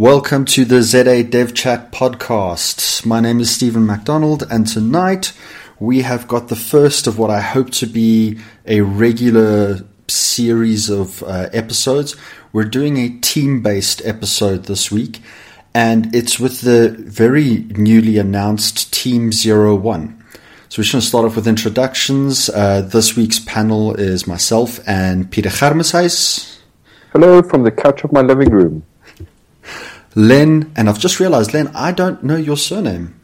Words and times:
Welcome 0.00 0.46
to 0.46 0.64
the 0.64 0.80
ZA 0.80 1.22
Dev 1.24 1.52
Chat 1.52 1.92
podcast. 1.92 3.04
My 3.04 3.20
name 3.20 3.38
is 3.38 3.54
Stephen 3.54 3.84
MacDonald, 3.84 4.42
and 4.50 4.66
tonight 4.66 5.34
we 5.78 6.00
have 6.00 6.26
got 6.26 6.48
the 6.48 6.56
first 6.56 7.06
of 7.06 7.18
what 7.18 7.28
I 7.28 7.40
hope 7.40 7.68
to 7.72 7.86
be 7.86 8.38
a 8.64 8.80
regular 8.80 9.80
series 10.08 10.88
of 10.88 11.22
uh, 11.24 11.50
episodes. 11.52 12.16
We're 12.50 12.64
doing 12.64 12.96
a 12.96 13.18
team 13.18 13.60
based 13.60 14.00
episode 14.06 14.64
this 14.64 14.90
week, 14.90 15.20
and 15.74 16.14
it's 16.14 16.40
with 16.40 16.62
the 16.62 16.96
very 16.98 17.66
newly 17.76 18.16
announced 18.16 18.94
Team 18.94 19.32
Zero 19.32 19.74
One. 19.74 20.24
So 20.70 20.80
we're 20.80 20.90
going 20.90 21.02
to 21.02 21.06
start 21.06 21.26
off 21.26 21.36
with 21.36 21.46
introductions. 21.46 22.48
Uh, 22.48 22.80
this 22.80 23.16
week's 23.16 23.38
panel 23.38 23.94
is 23.96 24.26
myself 24.26 24.80
and 24.88 25.30
Peter 25.30 25.50
Germeshuis. 25.50 26.58
Hello 27.12 27.42
from 27.42 27.64
the 27.64 27.70
couch 27.70 28.02
of 28.02 28.12
my 28.12 28.22
living 28.22 28.48
room. 28.48 28.82
Len, 30.14 30.72
and 30.76 30.88
I've 30.88 30.98
just 30.98 31.20
realized, 31.20 31.54
Len, 31.54 31.68
I 31.74 31.92
don't 31.92 32.22
know 32.22 32.36
your 32.36 32.56
surname. 32.56 33.14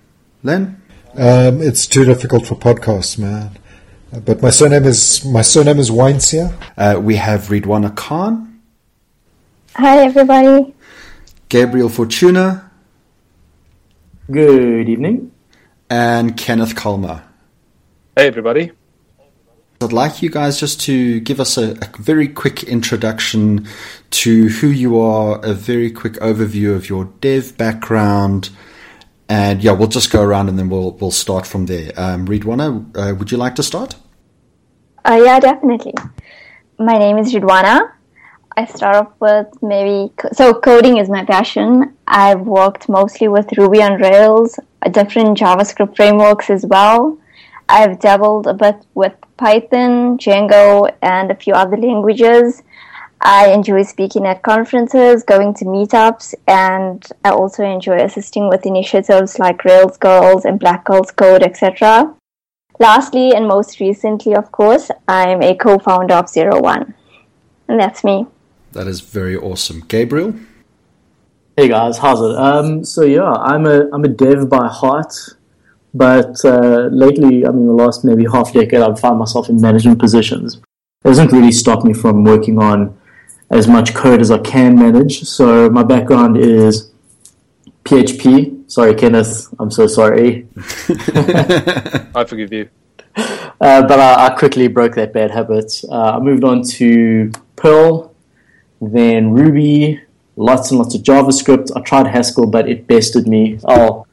Len? 0.43 0.81
Um, 1.15 1.61
it's 1.61 1.87
too 1.87 2.05
difficult 2.05 2.47
for 2.47 2.55
podcasts, 2.55 3.19
man. 3.19 3.59
But 4.25 4.41
my 4.41 4.51
surname 4.51 4.85
is 4.85 5.25
my 5.25 5.43
surname 5.43 5.79
is 5.79 5.91
Weincier. 5.91 6.55
Uh, 6.77 7.01
we 7.01 7.17
have 7.17 7.49
Ridwana 7.49 7.95
Khan. 7.95 8.61
Hi, 9.75 10.05
everybody. 10.05 10.75
Gabriel 11.49 11.89
Fortuna. 11.89 12.71
Good 14.31 14.89
evening. 14.89 15.33
And 15.91 16.37
Kenneth 16.37 16.75
Kalmer. 16.77 17.23
Hey, 18.17 18.27
everybody. 18.27 18.73
I'd 19.81 19.93
like 19.93 20.23
you 20.23 20.31
guys 20.31 20.59
just 20.59 20.81
to 20.83 21.21
give 21.21 21.39
us 21.39 21.59
a, 21.59 21.73
a, 21.73 21.91
very 21.99 22.29
quick 22.29 22.65
introduction 22.65 23.67
to 24.11 24.49
who 24.49 24.69
you 24.69 24.99
are, 24.99 25.39
a 25.45 25.53
very 25.53 25.91
quick 25.91 26.15
overview 26.15 26.75
of 26.75 26.89
your 26.89 27.07
dev 27.21 27.59
background, 27.59 28.49
and 29.29 29.63
yeah, 29.63 29.73
we'll 29.73 29.89
just 29.89 30.11
go 30.11 30.23
around 30.23 30.49
and 30.49 30.59
then 30.59 30.71
we'll 30.71 30.93
we'll 30.93 31.11
start 31.11 31.47
from 31.47 31.67
there. 31.67 31.93
Um, 31.97 32.27
Ridwana, 32.27 32.97
uh, 32.97 33.15
would 33.17 33.31
you 33.31 33.37
like 33.37 33.55
to 33.57 33.63
start? 33.63 33.97
Uh, 35.05 35.21
yeah, 35.23 35.39
definitely. 35.41 35.95
My 36.79 36.97
name 36.97 37.19
is 37.19 37.35
Ridwana. 37.35 37.93
I 38.57 38.65
start 38.65 38.97
off 38.97 39.13
with 39.21 39.63
maybe 39.63 40.11
so 40.33 40.55
coding 40.55 40.97
is 40.97 41.11
my 41.11 41.25
passion. 41.27 41.95
I've 42.07 42.41
worked 42.41 42.89
mostly 42.89 43.29
with 43.29 43.53
Ruby 43.59 43.83
on 43.83 44.01
Rails, 44.01 44.59
different 44.91 45.37
JavaScript 45.37 45.97
frameworks 45.97 46.49
as 46.49 46.65
well. 46.65 47.19
I've 47.69 47.99
dabbled 47.99 48.47
a 48.47 48.55
bit 48.55 48.77
with 48.95 49.15
Python, 49.37 50.19
Django, 50.19 50.95
and 51.03 51.31
a 51.31 51.35
few 51.35 51.53
other 51.55 51.77
languages. 51.77 52.63
I 53.21 53.49
enjoy 53.49 53.83
speaking 53.83 54.27
at 54.27 54.43
conferences, 54.43 55.25
going 55.25 55.55
to 55.55 55.65
meetups, 55.65 56.35
and 56.47 57.05
I 57.25 57.31
also 57.31 57.65
enjoy 57.65 57.97
assisting 57.97 58.49
with 58.49 58.67
initiatives 58.67 59.39
like 59.39 59.65
Rails 59.65 59.97
Girls 59.97 60.45
and 60.45 60.61
Black 60.61 60.85
Girls 60.85 61.11
Code, 61.11 61.43
etc. 61.43 62.15
Lastly, 62.79 63.33
and 63.35 63.49
most 63.49 63.81
recently, 63.81 64.35
of 64.35 64.53
course, 64.53 64.91
I'm 65.09 65.43
a 65.43 65.57
co 65.57 65.79
founder 65.79 66.15
of 66.15 66.29
Zero 66.29 66.61
One. 66.61 66.95
And 67.69 67.81
that's 67.81 68.05
me. 68.05 68.27
That 68.73 68.87
is 68.87 69.01
very 69.01 69.37
awesome. 69.37 69.81
Gabriel? 69.81 70.35
Hey 71.57 71.69
guys, 71.69 71.99
how's 71.99 72.21
it? 72.21 72.37
Um, 72.37 72.85
so 72.85 73.03
yeah, 73.03 73.33
I'm 73.33 73.67
a 73.67 73.89
I'm 73.93 74.05
a 74.05 74.09
dev 74.09 74.51
by 74.51 74.69
heart. 74.69 75.15
But 75.97 76.45
uh, 76.45 76.89
lately, 76.93 77.47
I 77.47 77.51
mean, 77.51 77.67
the 77.67 77.73
last 77.73 78.05
maybe 78.05 78.27
half 78.31 78.53
decade, 78.53 78.81
I've 78.81 79.01
found 79.01 79.19
myself 79.19 79.49
in 79.49 79.59
management 79.59 79.99
positions. 79.99 80.57
It 80.57 81.09
doesn't 81.09 81.33
really 81.33 81.53
stop 81.53 81.85
me 81.85 81.95
from 81.95 82.23
working 82.23 82.59
on 82.59 82.99
as 83.51 83.67
much 83.67 83.95
code 83.95 84.21
as 84.21 84.31
I 84.31 84.39
can 84.39 84.75
manage. 84.77 85.23
So 85.23 85.71
my 85.71 85.83
background 85.83 86.37
is 86.37 86.91
PHP. 87.85 88.71
Sorry, 88.71 88.95
Kenneth, 88.95 89.49
I'm 89.59 89.71
so 89.71 89.87
sorry. 89.87 90.47
I 92.15 92.25
forgive 92.29 92.53
you. 92.53 92.69
Uh, 93.17 93.87
but 93.87 93.99
I, 93.99 94.27
I, 94.27 94.31
quickly 94.31 94.69
broke 94.69 94.97
that 94.97 95.15
bad 95.15 95.31
habit. 95.31 95.81
Uh, 95.91 96.17
I 96.17 96.21
moved 96.21 96.45
on 96.45 96.63
to 96.63 97.33
Perl, 97.55 98.15
then 98.83 99.31
Ruby, 99.31 100.03
lots 100.37 100.71
and 100.71 100.79
lots 100.79 100.95
of 100.95 101.01
JavaScript. 101.01 101.71
I 101.75 101.81
tried 101.81 102.09
Haskell, 102.09 102.47
but 102.47 102.69
it 102.69 102.87
bested 102.87 103.27
me. 103.27 103.59
I'll 103.65 104.06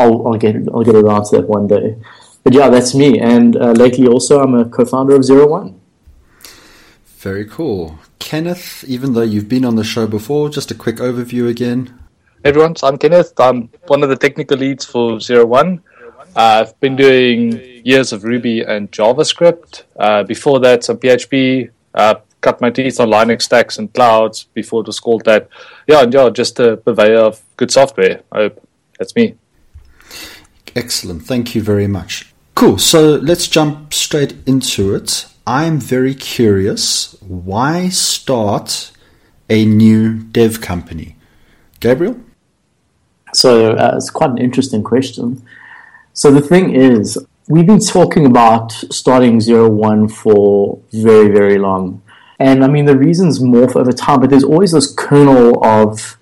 I'll, 0.00 0.26
I'll 0.26 0.38
get 0.38 0.56
I'll 0.72 0.82
get 0.82 0.94
around 0.94 1.24
to 1.26 1.36
that 1.36 1.48
one 1.48 1.66
day. 1.66 1.96
But 2.42 2.54
yeah, 2.54 2.68
that's 2.70 2.94
me. 2.94 3.20
And 3.20 3.56
uh, 3.56 3.72
lately, 3.72 4.06
also, 4.06 4.40
I'm 4.42 4.54
a 4.54 4.64
co-founder 4.64 5.14
of 5.14 5.24
Zero 5.24 5.46
One. 5.46 5.80
Very 7.18 7.44
cool, 7.44 7.98
Kenneth. 8.18 8.84
Even 8.88 9.12
though 9.12 9.22
you've 9.22 9.48
been 9.48 9.64
on 9.64 9.76
the 9.76 9.84
show 9.84 10.06
before, 10.06 10.48
just 10.48 10.70
a 10.70 10.74
quick 10.74 10.96
overview 10.96 11.48
again. 11.48 11.98
Hey 12.42 12.48
everyone, 12.48 12.74
so 12.76 12.88
I'm 12.88 12.96
Kenneth. 12.96 13.38
I'm 13.38 13.68
one 13.88 14.02
of 14.02 14.08
the 14.08 14.16
technical 14.16 14.56
leads 14.56 14.86
for 14.86 15.20
Zero 15.20 15.44
One. 15.44 15.82
Uh, 16.34 16.64
I've 16.64 16.80
been 16.80 16.96
doing 16.96 17.60
years 17.84 18.12
of 18.12 18.24
Ruby 18.24 18.62
and 18.62 18.90
JavaScript. 18.90 19.82
Uh, 19.98 20.22
before 20.22 20.60
that, 20.60 20.84
some 20.84 20.96
PHP. 20.96 21.70
Uh, 21.94 22.14
cut 22.40 22.60
my 22.60 22.70
teeth 22.70 23.00
on 23.00 23.10
Linux 23.10 23.42
stacks 23.42 23.78
and 23.78 23.92
clouds 23.92 24.44
before 24.54 24.80
it 24.80 24.86
was 24.86 25.00
called 25.00 25.24
that. 25.24 25.48
Yeah, 25.86 26.02
and 26.02 26.14
yeah, 26.14 26.30
just 26.30 26.58
a 26.60 26.76
purveyor 26.78 27.18
of 27.18 27.42
good 27.56 27.70
software. 27.70 28.22
I 28.32 28.36
hope 28.38 28.66
that's 28.98 29.14
me. 29.14 29.34
Excellent. 30.76 31.22
Thank 31.22 31.54
you 31.54 31.62
very 31.62 31.86
much. 31.86 32.32
Cool. 32.54 32.78
So 32.78 33.16
let's 33.16 33.48
jump 33.48 33.94
straight 33.94 34.34
into 34.46 34.94
it. 34.94 35.26
I'm 35.46 35.80
very 35.80 36.14
curious. 36.14 37.16
Why 37.20 37.88
start 37.88 38.92
a 39.48 39.64
new 39.64 40.18
dev 40.18 40.60
company? 40.60 41.16
Gabriel? 41.80 42.20
So 43.32 43.72
uh, 43.72 43.94
it's 43.96 44.10
quite 44.10 44.30
an 44.30 44.38
interesting 44.38 44.82
question. 44.82 45.42
So 46.12 46.30
the 46.30 46.40
thing 46.40 46.74
is, 46.74 47.18
we've 47.48 47.66
been 47.66 47.80
talking 47.80 48.26
about 48.26 48.72
starting 48.72 49.40
zero 49.40 49.68
one 49.68 50.08
for 50.08 50.80
very, 50.92 51.28
very 51.28 51.58
long. 51.58 52.02
And 52.38 52.64
I 52.64 52.68
mean, 52.68 52.84
the 52.86 52.96
reasons 52.96 53.38
morph 53.38 53.76
over 53.76 53.92
time, 53.92 54.20
but 54.20 54.30
there's 54.30 54.44
always 54.44 54.72
this 54.72 54.92
kernel 54.92 55.64
of 55.64 56.18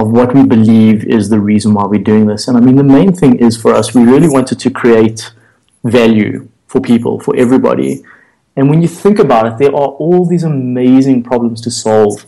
of 0.00 0.10
what 0.10 0.34
we 0.34 0.44
believe 0.44 1.04
is 1.04 1.28
the 1.28 1.38
reason 1.38 1.74
why 1.74 1.84
we're 1.84 2.08
doing 2.12 2.26
this. 2.26 2.48
And 2.48 2.56
I 2.56 2.60
mean, 2.60 2.76
the 2.76 2.90
main 2.98 3.12
thing 3.12 3.38
is 3.38 3.60
for 3.60 3.74
us, 3.74 3.94
we 3.94 4.02
really 4.02 4.28
wanted 4.28 4.58
to 4.60 4.70
create 4.70 5.30
value 5.84 6.48
for 6.66 6.80
people, 6.80 7.20
for 7.20 7.36
everybody. 7.36 8.02
And 8.56 8.70
when 8.70 8.80
you 8.80 8.88
think 8.88 9.18
about 9.18 9.46
it, 9.46 9.58
there 9.58 9.74
are 9.74 9.90
all 10.04 10.24
these 10.24 10.44
amazing 10.44 11.22
problems 11.22 11.60
to 11.62 11.70
solve. 11.70 12.24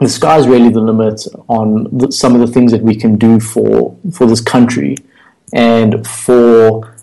The 0.00 0.08
sky's 0.08 0.48
really 0.48 0.70
the 0.70 0.80
limit 0.80 1.26
on 1.48 1.88
the, 1.96 2.10
some 2.10 2.34
of 2.34 2.40
the 2.40 2.52
things 2.52 2.72
that 2.72 2.82
we 2.82 2.96
can 2.96 3.16
do 3.16 3.38
for, 3.38 3.96
for 4.12 4.26
this 4.26 4.40
country 4.40 4.96
and 5.52 6.06
for 6.06 6.96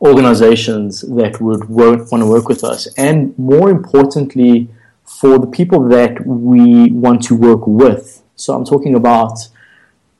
organizations 0.00 1.02
that 1.02 1.40
would 1.40 1.68
work, 1.68 2.10
want 2.10 2.22
to 2.22 2.26
work 2.26 2.48
with 2.48 2.62
us. 2.64 2.88
And 2.96 3.36
more 3.38 3.68
importantly, 3.70 4.68
for 5.04 5.38
the 5.38 5.46
people 5.46 5.88
that 5.88 6.24
we 6.26 6.90
want 6.90 7.22
to 7.24 7.34
work 7.34 7.66
with 7.66 8.21
so 8.36 8.54
I'm 8.54 8.64
talking 8.64 8.94
about 8.94 9.38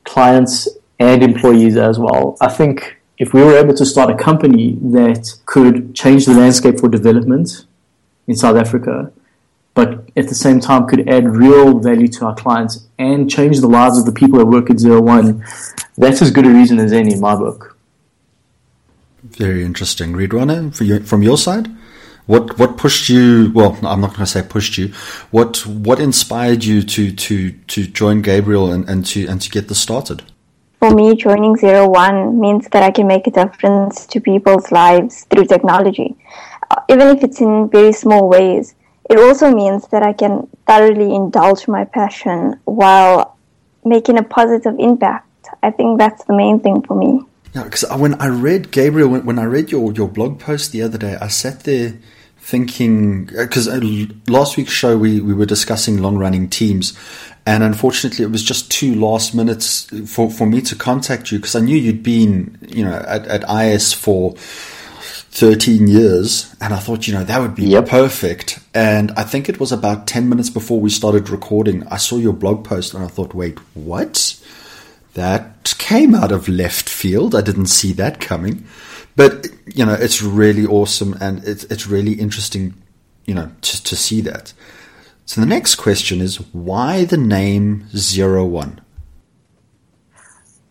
clients 0.03 0.67
and 0.99 1.23
employees 1.23 1.77
as 1.77 1.99
well. 1.99 2.37
I 2.41 2.49
think 2.49 3.01
if 3.17 3.33
we 3.33 3.41
were 3.41 3.57
able 3.57 3.73
to 3.75 3.85
start 3.85 4.09
a 4.09 4.15
company 4.15 4.77
that 4.81 5.33
could 5.45 5.95
change 5.95 6.25
the 6.25 6.33
landscape 6.33 6.79
for 6.79 6.89
development 6.89 7.65
in 8.27 8.35
South 8.35 8.57
Africa, 8.57 9.11
but 9.73 10.09
at 10.15 10.27
the 10.27 10.35
same 10.35 10.59
time 10.59 10.87
could 10.87 11.09
add 11.09 11.27
real 11.27 11.79
value 11.79 12.07
to 12.07 12.25
our 12.25 12.35
clients 12.35 12.87
and 12.99 13.29
change 13.29 13.59
the 13.59 13.67
lives 13.67 13.97
of 13.97 14.05
the 14.05 14.11
people 14.11 14.39
that 14.39 14.45
work 14.45 14.69
at 14.69 14.79
Zero 14.79 15.01
One, 15.01 15.43
that's 15.97 16.21
as 16.21 16.31
good 16.31 16.45
a 16.45 16.49
reason 16.49 16.79
as 16.79 16.93
any 16.93 17.13
in 17.13 17.19
my 17.19 17.35
book. 17.35 17.77
Very 19.23 19.63
interesting. 19.63 20.13
Ridwana, 20.13 21.07
from 21.07 21.23
your 21.23 21.37
side? 21.37 21.69
What 22.25 22.57
what 22.57 22.77
pushed 22.77 23.09
you? 23.09 23.51
Well, 23.53 23.77
I'm 23.83 23.99
not 23.99 24.11
going 24.11 24.21
to 24.21 24.25
say 24.25 24.41
pushed 24.41 24.77
you. 24.77 24.93
What 25.31 25.65
what 25.65 25.99
inspired 25.99 26.63
you 26.63 26.81
to 26.83 27.11
to 27.11 27.51
to 27.51 27.87
join 27.87 28.21
Gabriel 28.21 28.71
and, 28.71 28.87
and 28.89 29.05
to 29.07 29.27
and 29.27 29.41
to 29.41 29.49
get 29.49 29.67
this 29.67 29.79
started? 29.79 30.23
For 30.79 30.91
me, 30.91 31.15
joining 31.15 31.57
Zero 31.57 31.89
One 31.89 32.39
means 32.39 32.67
that 32.69 32.83
I 32.83 32.91
can 32.91 33.07
make 33.07 33.27
a 33.27 33.31
difference 33.31 34.05
to 34.07 34.21
people's 34.21 34.71
lives 34.71 35.25
through 35.29 35.45
technology, 35.45 36.15
uh, 36.71 36.81
even 36.89 37.07
if 37.09 37.23
it's 37.23 37.41
in 37.41 37.69
very 37.69 37.91
small 37.91 38.29
ways. 38.29 38.75
It 39.09 39.19
also 39.19 39.53
means 39.53 39.87
that 39.89 40.01
I 40.01 40.13
can 40.13 40.47
thoroughly 40.65 41.13
indulge 41.13 41.67
my 41.67 41.83
passion 41.83 42.59
while 42.63 43.37
making 43.83 44.17
a 44.17 44.23
positive 44.23 44.75
impact. 44.79 45.27
I 45.61 45.71
think 45.71 45.99
that's 45.99 46.23
the 46.23 46.33
main 46.33 46.61
thing 46.61 46.81
for 46.83 46.95
me. 46.95 47.21
Yeah, 47.53 47.63
because 47.65 47.85
when 47.97 48.15
I 48.15 48.27
read 48.27 48.71
Gabriel, 48.71 49.09
when, 49.09 49.25
when 49.25 49.39
I 49.39 49.43
read 49.43 49.71
your, 49.71 49.91
your 49.91 50.07
blog 50.07 50.39
post 50.39 50.71
the 50.71 50.81
other 50.81 50.97
day, 50.97 51.17
I 51.21 51.27
sat 51.27 51.65
there 51.65 51.95
thinking 52.43 53.25
because 53.25 53.67
uh, 53.69 53.79
last 54.27 54.57
week's 54.57 54.71
show 54.71 54.97
we, 54.97 55.21
we 55.21 55.33
were 55.33 55.45
discussing 55.45 56.01
long 56.01 56.17
running 56.17 56.49
teams 56.49 56.91
and 57.45 57.63
unfortunately 57.63 58.25
it 58.25 58.31
was 58.31 58.43
just 58.43 58.69
two 58.69 58.93
last 58.95 59.33
minutes 59.33 59.85
for, 60.11 60.29
for 60.29 60.45
me 60.45 60.59
to 60.61 60.75
contact 60.75 61.31
you 61.31 61.39
because 61.39 61.55
I 61.55 61.61
knew 61.61 61.77
you'd 61.77 62.03
been 62.03 62.57
you 62.67 62.83
know 62.83 63.01
at, 63.07 63.25
at 63.27 63.49
IS 63.49 63.93
for 63.93 64.35
13 65.33 65.87
years. 65.87 66.55
And 66.61 66.75
I 66.75 66.77
thought, 66.77 67.07
you 67.07 67.13
know, 67.13 67.23
that 67.23 67.41
would 67.41 67.55
be 67.55 67.65
Yep. 67.65 67.87
perfect. 67.87 68.59
And 68.75 69.11
I 69.17 69.23
think 69.23 69.49
it 69.49 69.59
was 69.59 69.71
about 69.71 70.05
10 70.05 70.29
minutes 70.29 70.51
before 70.51 70.79
we 70.79 70.91
started 70.91 71.27
recording. 71.29 71.87
I 71.87 71.97
saw 71.97 72.17
your 72.17 72.33
blog 72.33 72.63
post 72.63 72.93
and 72.93 73.03
I 73.03 73.07
thought, 73.07 73.33
wait, 73.33 73.57
what? 73.73 74.39
That 75.15 75.73
came 75.79 76.13
out 76.13 76.31
of 76.31 76.47
left 76.47 76.87
field. 76.87 77.33
I 77.33 77.41
didn't 77.41 77.65
see 77.65 77.93
that 77.93 78.19
coming. 78.21 78.65
But, 79.15 79.47
you 79.65 79.85
know, 79.85 79.93
it's 79.93 80.21
really 80.21 80.65
awesome 80.65 81.15
and 81.21 81.43
it's, 81.43 81.63
it's 81.65 81.87
really 81.87 82.13
interesting, 82.13 82.73
you 83.25 83.35
know, 83.35 83.51
to, 83.61 83.83
to 83.83 83.95
see 83.95 84.21
that. 84.21 84.53
So 85.25 85.39
the 85.39 85.47
next 85.47 85.75
question 85.75 86.19
is 86.19 86.37
why 86.53 87.05
the 87.05 87.17
name 87.17 87.87
Zero 87.95 88.45
One? 88.45 88.81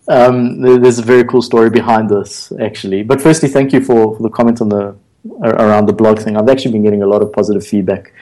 Um, 0.08 0.60
there's 0.60 0.98
a 0.98 1.02
very 1.02 1.24
cool 1.24 1.42
story 1.42 1.70
behind 1.70 2.10
this, 2.10 2.52
actually. 2.60 3.02
But 3.02 3.22
firstly, 3.22 3.48
thank 3.48 3.72
you 3.72 3.80
for, 3.80 4.16
for 4.16 4.22
the 4.22 4.28
comment 4.28 4.60
on 4.60 4.68
the 4.68 4.96
around 5.42 5.86
the 5.86 5.92
blog 5.92 6.18
thing. 6.18 6.36
I've 6.36 6.48
actually 6.48 6.72
been 6.72 6.82
getting 6.82 7.02
a 7.02 7.06
lot 7.06 7.22
of 7.22 7.32
positive 7.32 7.64
feedback 7.66 8.12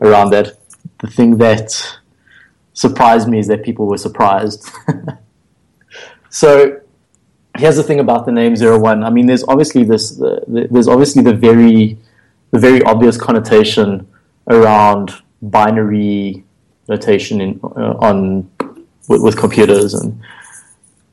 around 0.00 0.30
that. 0.30 0.58
The 1.00 1.06
thing 1.08 1.38
that 1.38 1.98
surprised 2.74 3.28
me 3.28 3.38
is 3.38 3.46
that 3.48 3.62
people 3.62 3.86
were 3.86 3.96
surprised. 3.96 4.68
so 6.30 6.80
here's 7.56 7.76
the 7.76 7.82
thing 7.82 8.00
about 8.00 8.26
the 8.26 8.32
name 8.32 8.56
Zero 8.56 8.78
One. 8.78 9.04
I 9.04 9.10
mean, 9.10 9.26
there's 9.26 9.44
obviously 9.44 9.84
this. 9.84 10.10
The, 10.10 10.42
the, 10.46 10.68
there's 10.70 10.88
obviously 10.88 11.22
the 11.22 11.34
very, 11.34 11.98
the 12.50 12.58
very 12.58 12.82
obvious 12.82 13.16
connotation 13.16 14.06
around 14.48 15.12
binary 15.42 16.44
notation 16.88 17.40
in 17.40 17.60
uh, 17.62 17.94
on 17.98 18.50
with, 19.08 19.22
with 19.22 19.36
computers 19.36 19.94
and 19.94 20.20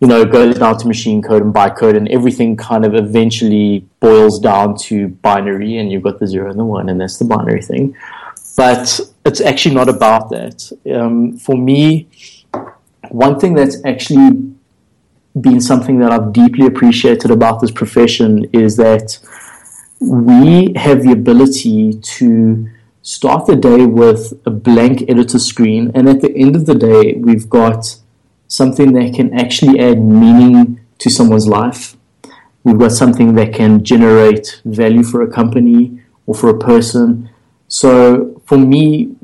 you 0.02 0.08
know, 0.08 0.22
it 0.22 0.32
goes 0.32 0.58
down 0.58 0.80
to 0.80 0.88
machine 0.88 1.22
code 1.22 1.44
and 1.44 1.54
bytecode, 1.54 1.96
and 1.96 2.08
everything 2.08 2.58
kind 2.58 2.86
of 2.86 2.96
eventually 2.96 3.86
boils 4.00 4.40
down 4.40 4.76
to 4.76 5.10
binary, 5.10 5.78
and 5.78 5.92
you've 5.92 6.02
got 6.02 6.18
the 6.18 6.26
zero 6.26 6.50
and 6.50 6.60
the 6.60 6.66
one, 6.66 6.90
and 6.90 7.00
that's 7.00 7.18
the 7.18 7.26
binary 7.26 7.62
thing. 7.62 7.96
But 8.58 9.00
it's 9.26 9.42
actually 9.42 9.76
not 9.76 9.90
about 9.90 10.32
that. 10.32 10.72
Um, 10.92 11.38
for 11.38 11.56
me, 11.56 12.10
one 13.10 13.40
thing 13.40 13.54
that's 13.54 13.78
actually 13.86 14.52
been 15.40 15.62
something 15.62 16.00
that 16.00 16.12
I've 16.12 16.34
deeply 16.34 16.66
appreciated 16.66 17.32
about 17.32 17.62
this 17.62 17.72
profession 17.72 18.50
is 18.52 18.76
that 18.78 19.18
we 20.00 20.74
have 20.76 21.04
the 21.04 21.12
ability 21.12 21.94
to 21.94 22.70
start 23.04 23.46
the 23.46 23.56
day 23.56 23.86
with 23.86 24.34
a 24.46 24.50
blank 24.50 25.04
editor 25.08 25.40
screen, 25.40 25.92
and 25.96 26.10
at 26.10 26.22
the 26.22 26.36
end 26.36 26.56
of 26.56 26.66
the 26.66 26.76
day, 26.76 27.14
we've 27.14 27.50
got 27.50 27.98
something 28.48 28.94
that 28.94 29.14
can 29.14 29.34
actually 29.34 29.80
add 29.80 30.02
meaning 30.02 30.80
to 30.98 31.10
someone's 31.10 31.48
life. 31.48 31.96
We've 32.64 32.78
got 32.78 32.92
something 32.92 33.36
that 33.36 33.54
can 33.54 33.84
generate 33.84 34.62
value 34.66 35.04
for 35.04 35.22
a 35.22 35.32
company 35.32 36.02
or 36.28 36.36
for 36.36 36.50
a 36.50 36.60
person. 36.60 37.30
So 37.68 38.42
for 38.46 38.58
me, 38.58 39.16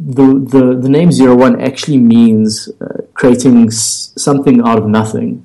the 0.00 0.26
the, 0.52 0.78
the 0.80 0.88
name 0.88 1.12
Zero 1.12 1.36
One 1.36 1.60
actually 1.60 1.98
means 1.98 2.68
uh, 2.80 2.97
creating 3.18 3.66
s- 3.66 4.12
something 4.16 4.60
out 4.66 4.78
of 4.78 4.86
nothing. 4.86 5.44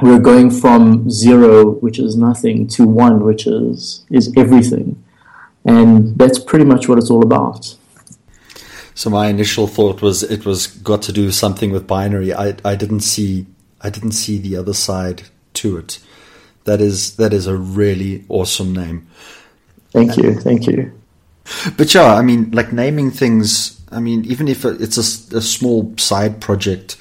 We're 0.00 0.20
going 0.32 0.50
from 0.50 1.10
zero, 1.10 1.72
which 1.84 1.98
is 1.98 2.16
nothing, 2.16 2.66
to 2.68 2.86
one, 2.86 3.24
which 3.24 3.46
is 3.46 4.04
is 4.10 4.32
everything, 4.36 5.02
and 5.64 6.16
that's 6.18 6.38
pretty 6.38 6.64
much 6.64 6.88
what 6.88 6.98
it's 6.98 7.10
all 7.10 7.22
about. 7.22 7.76
So 8.94 9.10
my 9.10 9.26
initial 9.28 9.66
thought 9.66 10.02
was 10.02 10.22
it 10.22 10.44
was 10.44 10.66
got 10.66 11.02
to 11.02 11.12
do 11.12 11.30
something 11.30 11.72
with 11.72 11.86
binary. 11.86 12.32
I 12.34 12.56
I 12.64 12.74
didn't 12.74 13.00
see 13.00 13.46
I 13.80 13.90
didn't 13.90 14.12
see 14.12 14.38
the 14.38 14.56
other 14.56 14.74
side 14.74 15.22
to 15.54 15.76
it. 15.78 15.98
That 16.64 16.80
is 16.80 17.16
that 17.16 17.32
is 17.32 17.46
a 17.46 17.56
really 17.56 18.24
awesome 18.28 18.72
name. 18.72 19.06
Thank 19.92 20.16
you, 20.16 20.34
thank 20.40 20.66
you. 20.66 20.92
But 21.76 21.94
yeah, 21.94 22.14
I 22.14 22.22
mean, 22.22 22.50
like 22.52 22.72
naming 22.72 23.10
things. 23.10 23.78
I 23.92 24.00
mean, 24.00 24.24
even 24.24 24.48
if 24.48 24.64
it's 24.64 24.96
a 24.96 25.42
small 25.42 25.94
side 25.98 26.40
project, 26.40 26.96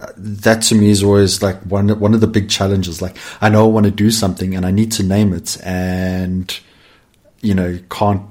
uh, 0.00 0.12
that 0.16 0.62
to 0.62 0.74
me 0.74 0.90
is 0.90 1.02
always 1.02 1.42
like 1.42 1.60
one 1.62 1.88
one 2.00 2.14
of 2.14 2.20
the 2.20 2.26
big 2.26 2.50
challenges. 2.50 3.00
Like 3.00 3.16
I 3.40 3.48
know 3.48 3.64
I 3.64 3.68
want 3.68 3.86
to 3.86 3.92
do 3.92 4.10
something 4.10 4.54
and 4.54 4.66
I 4.66 4.70
need 4.70 4.92
to 4.92 5.02
name 5.02 5.32
it, 5.32 5.56
and 5.64 6.58
you 7.40 7.54
know 7.54 7.78
can't 7.90 8.22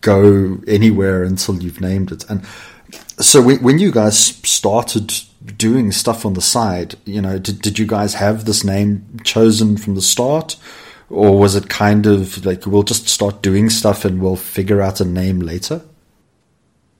go 0.00 0.58
anywhere 0.66 1.24
until 1.24 1.62
you've 1.62 1.80
named 1.80 2.12
it. 2.12 2.28
And 2.28 2.44
so 3.18 3.40
when, 3.40 3.62
when 3.62 3.78
you 3.78 3.90
guys 3.90 4.18
started 4.18 5.12
doing 5.56 5.92
stuff 5.92 6.26
on 6.26 6.34
the 6.34 6.42
side, 6.42 6.96
you 7.04 7.22
know, 7.22 7.38
did 7.38 7.62
did 7.62 7.78
you 7.78 7.86
guys 7.86 8.14
have 8.14 8.44
this 8.44 8.64
name 8.64 9.06
chosen 9.24 9.76
from 9.76 9.94
the 9.94 10.02
start? 10.02 10.56
Or 11.10 11.38
was 11.38 11.54
it 11.54 11.68
kind 11.68 12.06
of 12.06 12.44
like 12.44 12.66
we'll 12.66 12.82
just 12.82 13.08
start 13.08 13.42
doing 13.42 13.70
stuff 13.70 14.04
and 14.04 14.20
we'll 14.20 14.36
figure 14.36 14.82
out 14.82 15.00
a 15.00 15.04
name 15.04 15.40
later? 15.40 15.82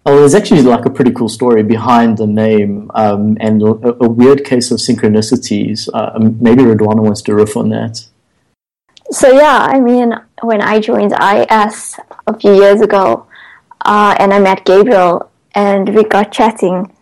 Oh, 0.07 0.19
there's 0.19 0.35
actually 0.35 0.63
like 0.63 0.85
a 0.85 0.91
pretty 0.91 1.13
cool 1.13 1.31
story 1.31 1.63
behind 1.63 2.19
the 2.19 2.27
name 2.27 2.91
um, 2.95 3.39
and 3.41 3.63
a, 3.63 4.05
a 4.05 4.09
weird 4.09 4.45
case 4.45 4.71
of 4.71 4.79
synchronicities. 4.79 5.89
Uh, 5.95 6.19
maybe 6.19 6.63
Ridwana 6.63 7.03
wants 7.03 7.23
to 7.23 7.35
riff 7.35 7.57
on 7.57 7.71
that. 7.71 8.07
So 9.11 9.33
yeah, 9.33 9.67
I 9.71 9.81
mean, 9.81 10.15
when 10.43 10.61
I 10.61 10.81
joined 10.81 11.13
IS 11.13 11.97
a 12.27 12.39
few 12.39 12.55
years 12.55 12.83
ago, 12.83 13.27
uh, 13.81 14.15
and 14.19 14.33
I 14.33 14.41
met 14.41 14.65
Gabriel, 14.65 15.31
and 15.55 15.95
we 15.95 16.05
got 16.05 16.33
chatting. 16.33 16.93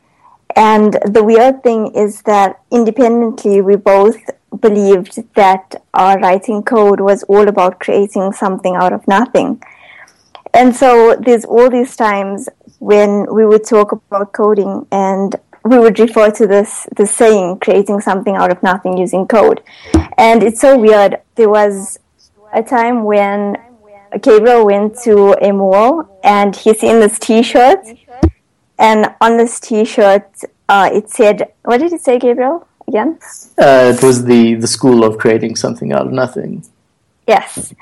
And 0.54 0.98
the 1.04 1.24
weird 1.24 1.62
thing 1.62 1.92
is 1.94 2.22
that 2.22 2.60
independently, 2.70 3.62
we 3.62 3.76
both 3.76 4.18
believed 4.60 5.18
that 5.34 5.82
our 5.94 6.18
writing 6.18 6.62
code 6.62 7.00
was 7.00 7.22
all 7.24 7.48
about 7.48 7.80
creating 7.80 8.32
something 8.32 8.76
out 8.76 8.92
of 8.92 9.06
nothing. 9.08 9.62
And 10.54 10.74
so 10.74 11.16
there's 11.16 11.44
all 11.44 11.70
these 11.70 11.96
times 11.96 12.48
when 12.78 13.32
we 13.32 13.46
would 13.46 13.64
talk 13.64 13.92
about 13.92 14.32
coding 14.32 14.86
and 14.90 15.34
we 15.64 15.78
would 15.78 15.98
refer 15.98 16.30
to 16.30 16.46
this 16.46 16.86
the 16.96 17.06
saying 17.06 17.60
creating 17.60 18.00
something 18.00 18.36
out 18.36 18.50
of 18.50 18.62
nothing 18.62 18.98
using 18.98 19.26
code. 19.26 19.62
And 20.18 20.42
it's 20.42 20.60
so 20.60 20.78
weird. 20.78 21.20
There 21.36 21.48
was 21.48 21.98
a 22.52 22.62
time 22.62 23.04
when 23.04 23.56
Gabriel 24.20 24.66
went 24.66 24.98
to 25.04 25.32
a 25.40 25.52
mall 25.52 26.20
and 26.22 26.54
he 26.54 26.74
seen 26.74 27.00
this 27.00 27.18
t-shirt 27.18 27.86
and 28.78 29.14
on 29.20 29.38
this 29.38 29.58
t-shirt 29.58 30.28
uh, 30.68 30.90
it 30.92 31.08
said 31.08 31.52
what 31.64 31.78
did 31.78 31.92
it 31.92 32.02
say 32.02 32.18
Gabriel 32.18 32.66
again? 32.86 33.18
Uh, 33.58 33.94
it 33.96 34.02
was 34.02 34.24
the, 34.24 34.54
the 34.54 34.66
school 34.66 35.04
of 35.04 35.18
creating 35.18 35.56
something 35.56 35.92
out 35.92 36.06
of 36.06 36.12
nothing. 36.12 36.64
Yes. 37.26 37.72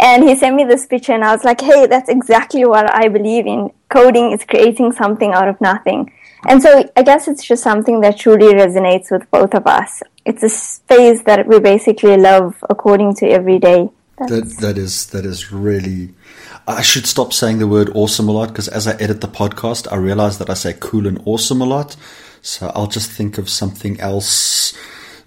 And 0.00 0.24
he 0.24 0.34
sent 0.34 0.56
me 0.56 0.64
this 0.64 0.86
picture, 0.86 1.12
and 1.12 1.22
I 1.22 1.32
was 1.32 1.44
like, 1.44 1.60
hey, 1.60 1.86
that's 1.86 2.08
exactly 2.08 2.64
what 2.64 2.92
I 2.94 3.08
believe 3.08 3.46
in. 3.46 3.70
Coding 3.90 4.32
is 4.32 4.44
creating 4.44 4.92
something 4.92 5.32
out 5.32 5.46
of 5.46 5.60
nothing. 5.60 6.10
And 6.48 6.62
so 6.62 6.90
I 6.96 7.02
guess 7.02 7.28
it's 7.28 7.44
just 7.44 7.62
something 7.62 8.00
that 8.00 8.18
truly 8.18 8.54
resonates 8.54 9.10
with 9.10 9.30
both 9.30 9.54
of 9.54 9.66
us. 9.66 10.02
It's 10.24 10.42
a 10.42 10.48
space 10.48 11.22
that 11.24 11.46
we 11.46 11.60
basically 11.60 12.16
love 12.16 12.64
according 12.70 13.16
to 13.16 13.28
every 13.28 13.58
day. 13.58 13.90
That 14.18 14.56
that 14.60 14.78
is 14.78 15.06
that 15.08 15.24
is 15.24 15.52
really. 15.52 16.14
I 16.66 16.82
should 16.82 17.06
stop 17.06 17.32
saying 17.32 17.58
the 17.58 17.66
word 17.66 17.90
awesome 17.94 18.28
a 18.28 18.32
lot 18.32 18.48
because 18.48 18.68
as 18.68 18.86
I 18.86 18.92
edit 18.94 19.20
the 19.20 19.28
podcast, 19.28 19.90
I 19.90 19.96
realize 19.96 20.38
that 20.38 20.48
I 20.48 20.54
say 20.54 20.74
cool 20.78 21.06
and 21.06 21.20
awesome 21.24 21.60
a 21.60 21.64
lot. 21.66 21.96
So 22.42 22.70
I'll 22.74 22.86
just 22.86 23.10
think 23.10 23.38
of 23.38 23.50
something 23.50 24.00
else 24.00 24.74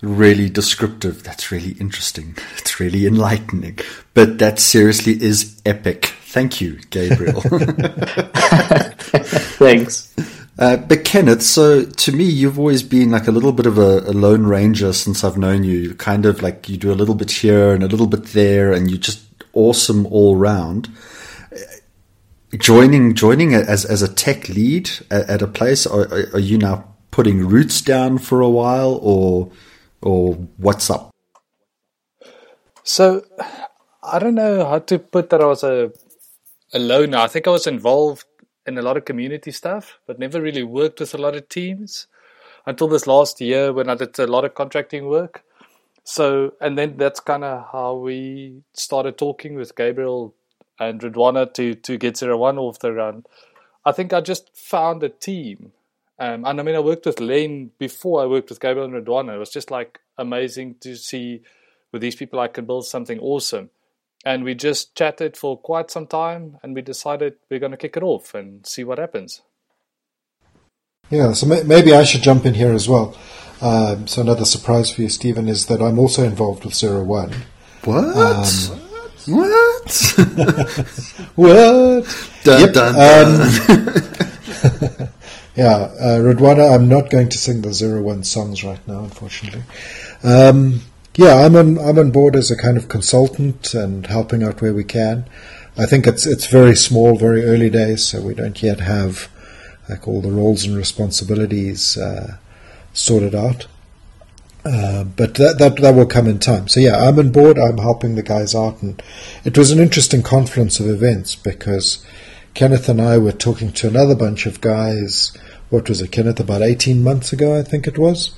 really 0.03 0.49
descriptive. 0.49 1.23
That's 1.23 1.51
really 1.51 1.71
interesting. 1.79 2.35
It's 2.57 2.79
really 2.79 3.07
enlightening. 3.07 3.79
But 4.13 4.37
that 4.39 4.59
seriously 4.59 5.13
is 5.23 5.59
epic. 5.65 6.05
Thank 6.25 6.61
you, 6.61 6.79
Gabriel. 6.89 7.41
Thanks. 9.57 10.13
Uh, 10.59 10.77
but 10.77 11.03
Kenneth, 11.03 11.41
so 11.41 11.83
to 11.83 12.11
me, 12.11 12.25
you've 12.25 12.59
always 12.59 12.83
been 12.83 13.09
like 13.11 13.27
a 13.27 13.31
little 13.31 13.53
bit 13.53 13.65
of 13.65 13.79
a, 13.79 13.99
a 14.01 14.13
lone 14.13 14.45
ranger 14.45 14.93
since 14.93 15.23
I've 15.23 15.37
known 15.37 15.63
you. 15.63 15.95
Kind 15.95 16.25
of 16.25 16.43
like 16.43 16.69
you 16.69 16.77
do 16.77 16.91
a 16.91 16.93
little 16.93 17.15
bit 17.15 17.31
here 17.31 17.73
and 17.73 17.81
a 17.83 17.87
little 17.87 18.07
bit 18.07 18.25
there, 18.25 18.71
and 18.71 18.91
you're 18.91 18.99
just 18.99 19.25
awesome 19.53 20.05
all 20.07 20.35
round. 20.35 20.89
Joining 22.55 23.15
joining 23.15 23.55
as 23.55 23.83
as 23.83 24.03
a 24.03 24.13
tech 24.13 24.47
lead 24.47 24.91
at, 25.09 25.27
at 25.27 25.41
a 25.41 25.47
place, 25.47 25.87
are, 25.87 26.07
are 26.33 26.39
you 26.39 26.59
now 26.59 26.93
putting 27.09 27.47
roots 27.47 27.81
down 27.81 28.19
for 28.19 28.41
a 28.41 28.49
while, 28.49 28.99
or 29.01 29.51
or 30.03 30.33
what's 30.57 30.89
up? 30.89 31.11
So 32.83 33.25
I 34.03 34.19
don't 34.19 34.35
know 34.35 34.65
how 34.65 34.79
to 34.79 34.99
put 34.99 35.29
that 35.29 35.41
I 35.41 35.45
was 35.45 35.63
a 35.63 35.91
a 36.73 36.79
loner. 36.79 37.17
I 37.17 37.27
think 37.27 37.47
I 37.47 37.51
was 37.51 37.67
involved 37.67 38.25
in 38.65 38.77
a 38.77 38.81
lot 38.81 38.97
of 38.97 39.05
community 39.05 39.51
stuff, 39.51 39.99
but 40.07 40.19
never 40.19 40.41
really 40.41 40.63
worked 40.63 40.99
with 40.99 41.13
a 41.13 41.17
lot 41.17 41.35
of 41.35 41.47
teams 41.47 42.07
until 42.65 42.87
this 42.87 43.07
last 43.07 43.39
year 43.41 43.71
when 43.71 43.89
I 43.89 43.95
did 43.95 44.17
a 44.19 44.27
lot 44.27 44.45
of 44.45 44.55
contracting 44.55 45.07
work. 45.07 45.43
So, 46.03 46.53
and 46.59 46.77
then 46.77 46.97
that's 46.97 47.19
kind 47.19 47.43
of 47.43 47.67
how 47.71 47.95
we 47.95 48.63
started 48.73 49.17
talking 49.17 49.55
with 49.55 49.75
Gabriel 49.75 50.33
and 50.79 50.99
Ridwana 50.99 51.53
to 51.53 51.75
to 51.75 51.97
get 51.97 52.17
zero 52.17 52.37
one 52.37 52.57
off 52.57 52.79
the 52.79 52.91
run. 52.91 53.25
I 53.85 53.91
think 53.91 54.11
I 54.13 54.21
just 54.21 54.55
found 54.55 55.03
a 55.03 55.09
team. 55.09 55.71
Um, 56.19 56.45
and 56.45 56.59
I 56.59 56.63
mean, 56.63 56.75
I 56.75 56.79
worked 56.79 57.05
with 57.05 57.19
Lane 57.19 57.71
before 57.79 58.21
I 58.21 58.27
worked 58.27 58.49
with 58.49 58.59
Gabriel 58.59 58.85
and 58.85 58.93
Ridwana. 59.05 59.35
It 59.35 59.39
was 59.39 59.49
just 59.49 59.71
like 59.71 59.99
amazing 60.17 60.75
to 60.81 60.95
see 60.95 61.41
with 61.91 62.01
these 62.01 62.15
people 62.15 62.39
I 62.39 62.47
could 62.47 62.67
build 62.67 62.85
something 62.85 63.19
awesome. 63.19 63.69
and 64.25 64.43
we 64.45 64.55
just 64.55 64.95
chatted 64.95 65.35
for 65.35 65.57
quite 65.57 65.91
some 65.91 66.07
time, 66.07 66.57
and 66.63 66.73
we 66.75 66.81
decided 66.81 67.35
we're 67.49 67.59
going 67.59 67.71
to 67.73 67.77
kick 67.77 67.97
it 67.97 68.03
off 68.03 68.33
and 68.33 68.65
see 68.65 68.83
what 68.83 68.97
happens. 68.97 69.41
Yeah, 71.09 71.33
so 71.33 71.45
may- 71.45 71.63
maybe 71.63 71.93
I 71.93 72.03
should 72.03 72.21
jump 72.21 72.45
in 72.45 72.53
here 72.53 72.71
as 72.73 72.87
well. 72.87 73.17
Um, 73.61 74.07
so 74.07 74.21
another 74.21 74.45
surprise 74.45 74.89
for 74.91 75.01
you, 75.01 75.09
Stephen, 75.09 75.47
is 75.49 75.65
that 75.67 75.81
I'm 75.81 75.99
also 75.99 76.23
involved 76.23 76.63
with 76.63 76.73
Zero 76.73 77.03
One. 77.03 77.33
What? 77.83 78.15
Um, 78.15 78.79
what? 79.27 80.15
What? 81.35 82.29
dun, 82.43 82.61
Yep, 82.61 82.73
dun, 82.73 82.95
um, 82.95 83.51
dun. 83.67 85.09
Yeah, 85.55 85.91
uh, 86.01 86.73
I'm 86.73 86.89
not 86.89 87.11
going 87.11 87.29
to 87.29 87.37
sing 87.37 87.61
the 87.61 87.73
Zero 87.73 88.01
One 88.01 88.23
songs 88.23 88.63
right 88.63 88.85
now, 88.87 89.03
unfortunately. 89.03 89.63
Um, 90.23 90.81
yeah, 91.15 91.35
I'm 91.35 91.55
on 91.55 91.77
I'm 91.77 91.99
on 91.99 92.09
board 92.09 92.35
as 92.35 92.49
a 92.49 92.57
kind 92.57 92.75
of 92.75 92.89
consultant 92.89 93.73
and 93.75 94.07
helping 94.07 94.41
out 94.41 94.61
where 94.61 94.73
we 94.73 94.83
can. 94.83 95.25
I 95.77 95.85
think 95.85 96.07
it's 96.07 96.25
it's 96.25 96.47
very 96.47 96.75
small, 96.75 97.17
very 97.17 97.43
early 97.43 97.69
days, 97.69 98.03
so 98.03 98.21
we 98.21 98.33
don't 98.33 98.61
yet 98.63 98.79
have 98.79 99.29
like 99.87 100.07
all 100.07 100.21
the 100.21 100.31
roles 100.31 100.65
and 100.65 100.75
responsibilities 100.75 101.97
uh, 101.97 102.37
sorted 102.93 103.35
out. 103.35 103.67
Uh, 104.65 105.03
but 105.03 105.35
that, 105.35 105.57
that 105.59 105.75
that 105.81 105.93
will 105.93 106.05
come 106.07 106.25
in 106.25 106.39
time. 106.39 106.67
So 106.67 106.79
yeah, 106.79 106.97
I'm 106.97 107.19
on 107.19 107.31
board. 107.31 107.59
I'm 107.59 107.77
helping 107.77 108.15
the 108.15 108.23
guys 108.23 108.55
out, 108.55 108.81
and 108.81 109.01
it 109.43 109.55
was 109.55 109.69
an 109.69 109.79
interesting 109.79 110.23
confluence 110.23 110.79
of 110.79 110.87
events 110.87 111.35
because 111.35 112.03
Kenneth 112.53 112.87
and 112.87 113.01
I 113.01 113.17
were 113.17 113.31
talking 113.31 113.71
to 113.73 113.87
another 113.87 114.15
bunch 114.15 114.45
of 114.45 114.61
guys. 114.61 115.35
What 115.69 115.89
was 115.89 116.01
it, 116.01 116.11
Kenneth? 116.11 116.39
About 116.39 116.61
eighteen 116.61 117.03
months 117.03 117.33
ago, 117.33 117.57
I 117.57 117.63
think 117.63 117.87
it 117.87 117.97
was, 117.97 118.35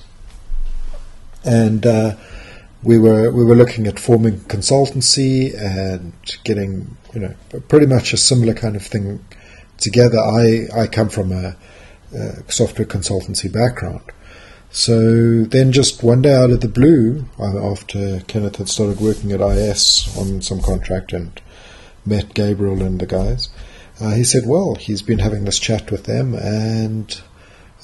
and 1.44 1.86
uh, 1.86 2.16
we 2.82 2.98
were 2.98 3.30
we 3.32 3.44
were 3.44 3.56
looking 3.56 3.88
at 3.88 4.00
forming 4.00 4.40
consultancy 4.42 5.54
and 5.60 6.14
getting 6.46 6.96
you 7.14 7.20
know 7.20 7.36
pretty 7.68 7.88
much 7.88 8.14
a 8.14 8.18
similar 8.18 8.54
kind 8.54 8.78
of 8.78 8.84
thing 8.84 9.26
together. 9.78 10.20
I 10.20 10.68
I 10.74 10.88
come 10.88 11.10
from 11.10 11.34
a, 11.34 11.58
a 12.14 12.52
software 12.52 12.88
consultancy 12.88 13.52
background. 13.52 14.02
So 14.72 15.44
then, 15.44 15.72
just 15.72 16.04
one 16.04 16.22
day 16.22 16.34
out 16.34 16.52
of 16.52 16.62
the 16.62 16.68
blue, 16.68 17.26
uh, 17.40 17.72
after 17.72 18.22
Kenneth 18.28 18.58
had 18.58 18.70
started 18.70 19.00
working 19.00 19.32
at 19.32 19.42
IS 19.42 20.16
on 20.18 20.42
some 20.42 20.62
contract 20.62 21.14
and 21.14 21.42
met 22.06 22.34
Gabriel 22.34 22.84
and 22.84 23.00
the 23.00 23.06
guys, 23.06 23.50
uh, 24.00 24.12
he 24.12 24.24
said, 24.24 24.44
Well, 24.46 24.76
he's 24.76 25.02
been 25.02 25.20
having 25.20 25.46
this 25.46 25.60
chat 25.60 25.92
with 25.92 26.04
them, 26.06 26.34
and 26.34 27.22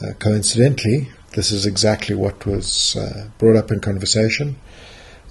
uh, 0.01 0.13
coincidentally, 0.19 1.09
this 1.35 1.51
is 1.51 1.65
exactly 1.65 2.15
what 2.15 2.45
was 2.45 2.95
uh, 2.95 3.29
brought 3.37 3.55
up 3.55 3.71
in 3.71 3.79
conversation. 3.79 4.57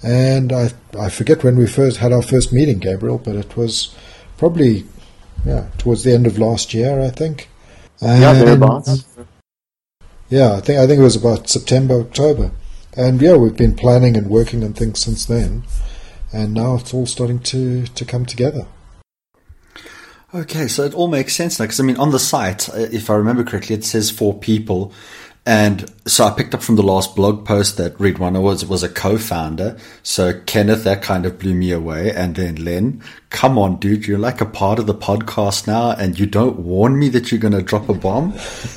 And 0.03 0.51
I, 0.51 0.71
I 0.97 1.09
forget 1.09 1.43
when 1.43 1.57
we 1.57 1.67
first 1.67 1.97
had 1.97 2.11
our 2.11 2.23
first 2.23 2.51
meeting, 2.51 2.79
Gabriel, 2.79 3.19
but 3.19 3.35
it 3.35 3.55
was 3.55 3.95
probably 4.37 4.85
yeah, 5.45 5.67
towards 5.77 6.03
the 6.03 6.13
end 6.13 6.25
of 6.25 6.39
last 6.39 6.73
year, 6.73 6.99
I 6.99 7.09
think. 7.09 7.49
Yeah, 8.01 8.31
And- 8.31 8.41
thereabouts. 8.41 9.05
yeah, 10.29 10.53
I 10.53 10.61
think 10.61 10.79
I 10.79 10.87
think 10.87 10.99
it 10.99 11.03
was 11.03 11.15
about 11.15 11.49
September, 11.49 11.99
October, 11.99 12.51
and 12.97 13.21
yeah, 13.21 13.35
we've 13.35 13.55
been 13.55 13.75
planning 13.75 14.17
and 14.17 14.27
working 14.27 14.63
on 14.63 14.73
things 14.73 14.99
since 14.99 15.25
then, 15.25 15.63
and 16.33 16.53
now 16.53 16.75
it's 16.75 16.93
all 16.93 17.05
starting 17.05 17.39
to 17.39 17.85
to 17.85 18.05
come 18.05 18.25
together. 18.25 18.65
Okay, 20.33 20.67
so 20.67 20.83
it 20.83 20.93
all 20.93 21.09
makes 21.09 21.35
sense 21.35 21.59
now. 21.59 21.65
Because 21.65 21.79
I 21.79 21.83
mean, 21.83 21.97
on 21.97 22.11
the 22.11 22.19
site, 22.19 22.69
uh, 22.69 22.87
if 22.91 23.09
I 23.09 23.15
remember 23.15 23.43
correctly, 23.43 23.75
it 23.75 23.83
says 23.83 24.09
four 24.09 24.33
people, 24.37 24.93
and 25.45 25.91
so 26.05 26.23
I 26.25 26.31
picked 26.31 26.53
up 26.53 26.61
from 26.61 26.77
the 26.77 26.83
last 26.83 27.15
blog 27.17 27.45
post 27.45 27.75
that 27.77 27.97
Ridwana 27.97 28.41
was 28.41 28.63
was 28.63 28.81
a 28.81 28.89
co-founder. 28.89 29.77
So 30.03 30.39
Kenneth, 30.45 30.85
that 30.85 31.01
kind 31.01 31.25
of 31.25 31.37
blew 31.37 31.53
me 31.53 31.71
away, 31.71 32.13
and 32.13 32.35
then 32.35 32.63
Len, 32.63 33.03
come 33.29 33.57
on, 33.57 33.77
dude, 33.77 34.07
you're 34.07 34.19
like 34.19 34.39
a 34.39 34.45
part 34.45 34.79
of 34.79 34.85
the 34.85 34.93
podcast 34.93 35.67
now, 35.67 35.91
and 35.91 36.17
you 36.17 36.27
don't 36.27 36.59
warn 36.59 36.97
me 36.97 37.09
that 37.09 37.29
you're 37.29 37.41
going 37.41 37.53
to 37.53 37.61
drop 37.61 37.89
a 37.89 37.93
bomb. 37.93 38.31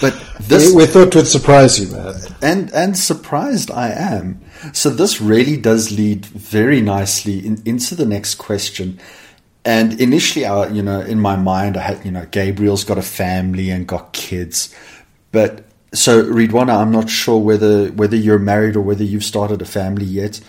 but 0.00 0.22
this 0.40 0.70
we, 0.70 0.82
we 0.82 0.86
thought 0.86 1.14
would 1.14 1.28
surprise 1.28 1.80
you, 1.80 1.88
man. 1.96 2.14
and 2.42 2.70
and 2.74 2.98
surprised 2.98 3.70
I 3.70 3.88
am. 3.90 4.40
So 4.74 4.90
this 4.90 5.18
really 5.18 5.56
does 5.56 5.90
lead 5.92 6.26
very 6.26 6.82
nicely 6.82 7.38
in, 7.46 7.62
into 7.64 7.94
the 7.94 8.04
next 8.04 8.34
question. 8.34 8.98
And 9.68 10.00
initially, 10.00 10.46
I, 10.46 10.68
you 10.68 10.80
know, 10.80 11.02
in 11.02 11.20
my 11.20 11.36
mind, 11.36 11.76
I 11.76 11.82
had, 11.82 12.02
you 12.02 12.10
know, 12.10 12.24
Gabriel's 12.30 12.84
got 12.84 12.96
a 12.96 13.02
family 13.02 13.68
and 13.68 13.86
got 13.86 14.14
kids, 14.14 14.74
but 15.30 15.66
so 15.92 16.24
Ridwana, 16.24 16.74
I'm 16.74 16.90
not 16.90 17.10
sure 17.10 17.38
whether 17.38 17.88
whether 17.88 18.16
you're 18.16 18.38
married 18.38 18.76
or 18.76 18.80
whether 18.80 19.04
you've 19.04 19.24
started 19.24 19.60
a 19.60 19.66
family 19.66 20.06
yet. 20.06 20.40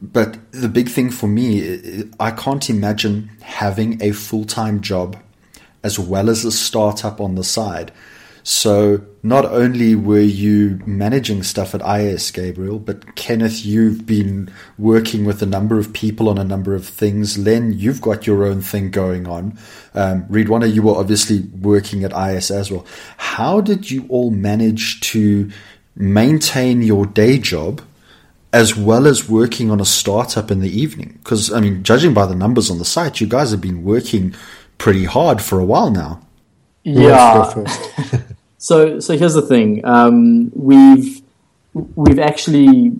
But 0.00 0.38
the 0.52 0.68
big 0.68 0.88
thing 0.88 1.10
for 1.10 1.26
me, 1.26 2.04
I 2.20 2.30
can't 2.30 2.70
imagine 2.70 3.32
having 3.40 4.00
a 4.00 4.12
full 4.12 4.44
time 4.44 4.80
job 4.80 5.16
as 5.82 5.98
well 5.98 6.30
as 6.30 6.44
a 6.44 6.52
startup 6.52 7.20
on 7.20 7.34
the 7.34 7.42
side. 7.42 7.90
So 8.44 9.04
not 9.22 9.44
only 9.44 9.94
were 9.94 10.18
you 10.18 10.80
managing 10.84 11.42
stuff 11.44 11.74
at 11.74 12.00
IS, 12.00 12.30
Gabriel, 12.32 12.78
but 12.78 13.14
Kenneth, 13.14 13.64
you've 13.64 14.04
been 14.04 14.52
working 14.78 15.24
with 15.24 15.42
a 15.42 15.46
number 15.46 15.78
of 15.78 15.92
people 15.92 16.28
on 16.28 16.38
a 16.38 16.44
number 16.44 16.74
of 16.74 16.86
things. 16.86 17.38
Len, 17.38 17.72
you've 17.72 18.00
got 18.00 18.26
your 18.26 18.44
own 18.44 18.60
thing 18.60 18.90
going 18.90 19.28
on. 19.28 19.56
Um, 19.94 20.24
Ridwana, 20.24 20.72
you 20.72 20.82
were 20.82 20.96
obviously 20.96 21.40
working 21.60 22.02
at 22.02 22.12
IS 22.12 22.50
as 22.50 22.70
well. 22.70 22.84
How 23.16 23.60
did 23.60 23.90
you 23.90 24.06
all 24.08 24.30
manage 24.30 25.00
to 25.12 25.50
maintain 25.94 26.82
your 26.82 27.06
day 27.06 27.38
job 27.38 27.80
as 28.52 28.76
well 28.76 29.06
as 29.06 29.28
working 29.28 29.70
on 29.70 29.80
a 29.80 29.84
startup 29.84 30.50
in 30.50 30.60
the 30.60 30.80
evening? 30.80 31.20
Because, 31.22 31.52
I 31.52 31.60
mean, 31.60 31.84
judging 31.84 32.12
by 32.12 32.26
the 32.26 32.34
numbers 32.34 32.70
on 32.70 32.78
the 32.78 32.84
site, 32.84 33.20
you 33.20 33.28
guys 33.28 33.52
have 33.52 33.60
been 33.60 33.84
working 33.84 34.34
pretty 34.78 35.04
hard 35.04 35.40
for 35.40 35.60
a 35.60 35.64
while 35.64 35.92
now. 35.92 36.20
Who 36.84 36.92
wants 36.94 37.54
to 37.54 37.60
Yeah. 38.10 38.18
So, 38.62 39.00
so 39.00 39.18
here's 39.18 39.34
the 39.34 39.42
thing. 39.42 39.84
Um, 39.84 40.52
we've 40.54 41.20
we've 41.74 42.20
actually 42.20 42.92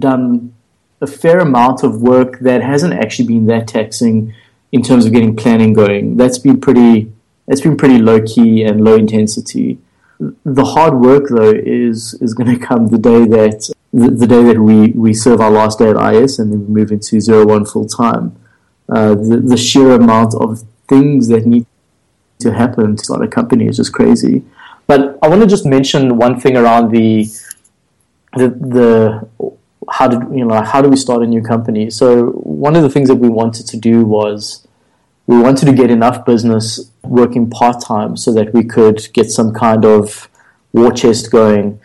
done 0.00 0.52
a 1.00 1.06
fair 1.06 1.38
amount 1.38 1.84
of 1.84 2.02
work 2.02 2.40
that 2.40 2.60
hasn't 2.60 2.92
actually 2.92 3.28
been 3.28 3.46
that 3.46 3.68
taxing 3.68 4.34
in 4.72 4.82
terms 4.82 5.06
of 5.06 5.12
getting 5.12 5.36
planning 5.36 5.74
going. 5.74 6.16
That's 6.16 6.38
been 6.38 6.60
pretty. 6.60 7.12
That's 7.46 7.60
been 7.60 7.76
pretty 7.76 7.98
low 7.98 8.20
key 8.20 8.64
and 8.64 8.82
low 8.82 8.96
intensity. 8.96 9.78
The 10.18 10.64
hard 10.64 10.94
work 10.94 11.26
though 11.30 11.52
is 11.52 12.14
is 12.14 12.34
going 12.34 12.58
to 12.58 12.66
come 12.66 12.88
the 12.88 12.98
day 12.98 13.26
that 13.26 13.70
the, 13.92 14.10
the 14.10 14.26
day 14.26 14.42
that 14.42 14.58
we 14.58 14.88
we 14.88 15.14
serve 15.14 15.40
our 15.40 15.52
last 15.52 15.78
day 15.78 15.90
at 15.90 16.14
IS 16.14 16.40
and 16.40 16.50
then 16.50 16.66
we 16.66 16.80
move 16.80 16.90
into 16.90 17.20
zero 17.20 17.46
one 17.46 17.64
full 17.64 17.86
time. 17.86 18.34
Uh, 18.88 19.14
the, 19.14 19.36
the 19.36 19.56
sheer 19.56 19.92
amount 19.92 20.34
of 20.34 20.64
things 20.88 21.28
that 21.28 21.46
need 21.46 21.64
to 22.40 22.52
happen 22.52 22.96
to 22.96 23.04
start 23.04 23.22
a 23.22 23.28
company 23.28 23.68
is 23.68 23.76
just 23.76 23.92
crazy. 23.92 24.42
But 24.86 25.18
I 25.22 25.28
want 25.28 25.42
to 25.42 25.46
just 25.46 25.66
mention 25.66 26.16
one 26.16 26.38
thing 26.40 26.56
around 26.56 26.90
the 26.90 27.24
the 28.36 28.48
the 28.48 29.28
how 29.90 30.08
did 30.08 30.20
you 30.36 30.44
know 30.44 30.62
how 30.62 30.82
do 30.82 30.88
we 30.88 30.96
start 30.96 31.22
a 31.22 31.26
new 31.26 31.42
company? 31.42 31.90
So 31.90 32.26
one 32.30 32.76
of 32.76 32.82
the 32.82 32.90
things 32.90 33.08
that 33.08 33.16
we 33.16 33.28
wanted 33.28 33.66
to 33.66 33.76
do 33.76 34.04
was 34.04 34.66
we 35.26 35.38
wanted 35.38 35.66
to 35.66 35.72
get 35.72 35.90
enough 35.90 36.24
business 36.24 36.90
working 37.02 37.50
part 37.50 37.80
time 37.82 38.16
so 38.16 38.32
that 38.32 38.54
we 38.54 38.62
could 38.62 39.08
get 39.12 39.30
some 39.30 39.52
kind 39.52 39.84
of 39.84 40.28
war 40.72 40.92
chest 40.92 41.30
going. 41.30 41.80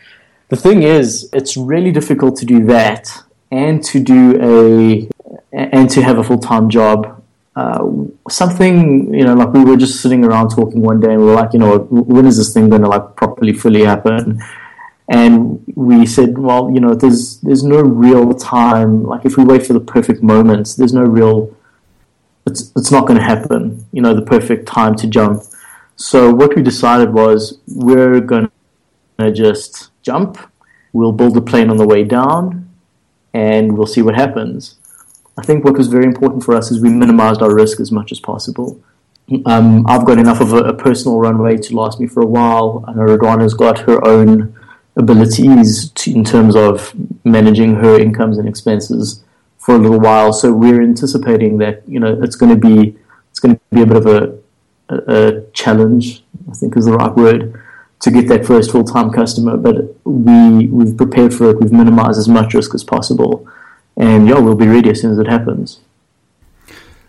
The 0.48 0.56
thing 0.56 0.82
is, 0.82 1.28
it's 1.32 1.56
really 1.56 1.90
difficult 1.90 2.36
to 2.36 2.44
do 2.44 2.64
that 2.66 3.24
and 3.50 3.82
to 3.84 4.00
do 4.00 4.38
a 4.40 5.08
and 5.52 5.90
to 5.90 6.02
have 6.02 6.18
a 6.18 6.24
full 6.24 6.38
time 6.38 6.68
job 6.68 7.21
uh, 7.54 7.86
something 8.30 9.12
you 9.12 9.24
know 9.24 9.34
like 9.34 9.52
we 9.52 9.64
were 9.64 9.76
just 9.76 10.00
sitting 10.00 10.24
around 10.24 10.48
talking 10.50 10.80
one 10.80 11.00
day 11.00 11.12
and 11.12 11.20
we 11.20 11.26
were 11.26 11.34
like 11.34 11.52
you 11.52 11.58
know 11.58 11.78
when 11.90 12.26
is 12.26 12.38
this 12.38 12.54
thing 12.54 12.70
going 12.70 12.82
to 12.82 12.88
like 12.88 13.16
properly 13.16 13.52
fully 13.52 13.84
happen? 13.84 14.42
And 15.08 15.62
we 15.74 16.06
said 16.06 16.38
well 16.38 16.70
you 16.70 16.80
know 16.80 16.94
there's 16.94 17.40
there's 17.40 17.62
no 17.62 17.80
real 17.80 18.32
time 18.34 19.04
like 19.04 19.26
if 19.26 19.36
we 19.36 19.44
wait 19.44 19.66
for 19.66 19.74
the 19.74 19.80
perfect 19.80 20.22
moment 20.22 20.74
there's 20.78 20.94
no 20.94 21.02
real 21.02 21.54
it's 22.46 22.72
it's 22.74 22.90
not 22.90 23.06
going 23.06 23.18
to 23.18 23.24
happen 23.24 23.84
you 23.92 24.00
know 24.00 24.14
the 24.14 24.22
perfect 24.22 24.66
time 24.66 24.94
to 24.96 25.06
jump. 25.06 25.42
So 25.96 26.32
what 26.32 26.56
we 26.56 26.62
decided 26.62 27.12
was 27.12 27.60
we're 27.68 28.20
going 28.20 28.50
to 29.18 29.30
just 29.30 29.90
jump 30.02 30.38
we'll 30.92 31.12
build 31.12 31.36
a 31.36 31.40
plane 31.40 31.70
on 31.70 31.76
the 31.76 31.86
way 31.86 32.04
down 32.04 32.68
and 33.34 33.76
we'll 33.76 33.86
see 33.86 34.02
what 34.02 34.14
happens 34.14 34.76
I 35.38 35.42
think 35.42 35.64
what 35.64 35.76
was 35.78 35.88
very 35.88 36.04
important 36.04 36.44
for 36.44 36.54
us 36.54 36.70
is 36.70 36.80
we 36.80 36.90
minimized 36.90 37.40
our 37.40 37.54
risk 37.54 37.80
as 37.80 37.90
much 37.90 38.12
as 38.12 38.20
possible. 38.20 38.80
Um, 39.46 39.86
I've 39.86 40.04
got 40.04 40.18
enough 40.18 40.40
of 40.40 40.52
a, 40.52 40.58
a, 40.58 40.74
personal 40.74 41.18
runway 41.18 41.56
to 41.56 41.76
last 41.76 42.00
me 42.00 42.06
for 42.06 42.22
a 42.22 42.26
while. 42.26 42.84
I 42.86 42.92
know 42.92 43.02
Ridwana's 43.02 43.54
got 43.54 43.78
her 43.80 44.04
own 44.06 44.54
abilities 44.96 45.90
to, 45.90 46.10
in 46.10 46.24
terms 46.24 46.54
of 46.54 46.94
managing 47.24 47.76
her 47.76 47.98
incomes 47.98 48.36
and 48.36 48.46
expenses 48.46 49.24
for 49.56 49.74
a 49.76 49.78
little 49.78 50.00
while. 50.00 50.32
So 50.34 50.52
we're 50.52 50.82
anticipating 50.82 51.58
that 51.58 51.82
you 51.88 51.98
know 51.98 52.18
it's 52.20 52.36
going 52.36 52.60
to 52.60 52.68
be 52.68 52.98
it's 53.30 53.38
going 53.38 53.54
to 53.54 53.60
be 53.70 53.82
a 53.82 53.86
bit 53.86 53.96
of 53.96 54.06
a, 54.06 54.38
a, 54.90 54.96
a 54.96 55.50
challenge. 55.52 56.22
I 56.50 56.54
think 56.54 56.76
is 56.76 56.84
the 56.84 56.92
right 56.92 57.14
word 57.14 57.58
to 58.00 58.10
get 58.10 58.28
that 58.28 58.44
first 58.44 58.70
full 58.70 58.84
time 58.84 59.10
customer. 59.10 59.56
But 59.56 59.96
we 60.04 60.66
we've 60.66 60.96
prepared 60.96 61.32
for 61.32 61.50
it. 61.50 61.60
We've 61.60 61.72
minimized 61.72 62.18
as 62.18 62.28
much 62.28 62.52
risk 62.52 62.74
as 62.74 62.84
possible 62.84 63.48
and 63.96 64.28
yeah, 64.28 64.38
we'll 64.38 64.54
be 64.54 64.66
ready 64.66 64.90
as 64.90 65.00
soon 65.00 65.12
as 65.12 65.18
it 65.18 65.26
happens. 65.26 65.80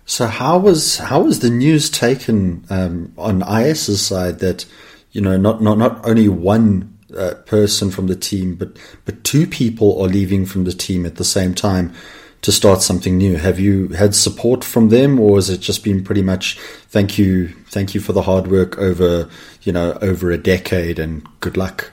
So 0.05 0.27
how 0.27 0.57
was 0.57 0.97
how 0.97 1.21
was 1.21 1.39
the 1.39 1.49
news 1.49 1.89
taken 1.89 2.65
um, 2.69 3.13
on 3.17 3.41
IS's 3.41 4.05
side 4.05 4.39
that 4.39 4.65
you 5.11 5.21
know 5.21 5.37
not 5.37 5.61
not 5.61 5.77
not 5.77 6.05
only 6.05 6.27
one 6.27 6.97
uh, 7.17 7.35
person 7.45 7.89
from 7.89 8.07
the 8.07 8.15
team 8.15 8.55
but 8.55 8.75
but 9.05 9.23
two 9.23 9.47
people 9.47 10.01
are 10.01 10.07
leaving 10.07 10.45
from 10.45 10.65
the 10.65 10.73
team 10.73 11.05
at 11.05 11.15
the 11.15 11.23
same 11.23 11.53
time 11.53 11.93
to 12.41 12.51
start 12.51 12.81
something 12.81 13.17
new? 13.17 13.37
Have 13.37 13.59
you 13.59 13.87
had 13.89 14.13
support 14.13 14.65
from 14.65 14.89
them, 14.89 15.17
or 15.17 15.37
has 15.37 15.49
it 15.49 15.61
just 15.61 15.83
been 15.83 16.03
pretty 16.03 16.21
much 16.21 16.59
thank 16.89 17.17
you 17.17 17.47
thank 17.69 17.95
you 17.95 18.01
for 18.01 18.11
the 18.11 18.23
hard 18.23 18.47
work 18.47 18.77
over 18.77 19.29
you 19.61 19.71
know 19.71 19.97
over 20.01 20.31
a 20.31 20.37
decade 20.37 20.99
and 20.99 21.25
good 21.39 21.55
luck? 21.55 21.91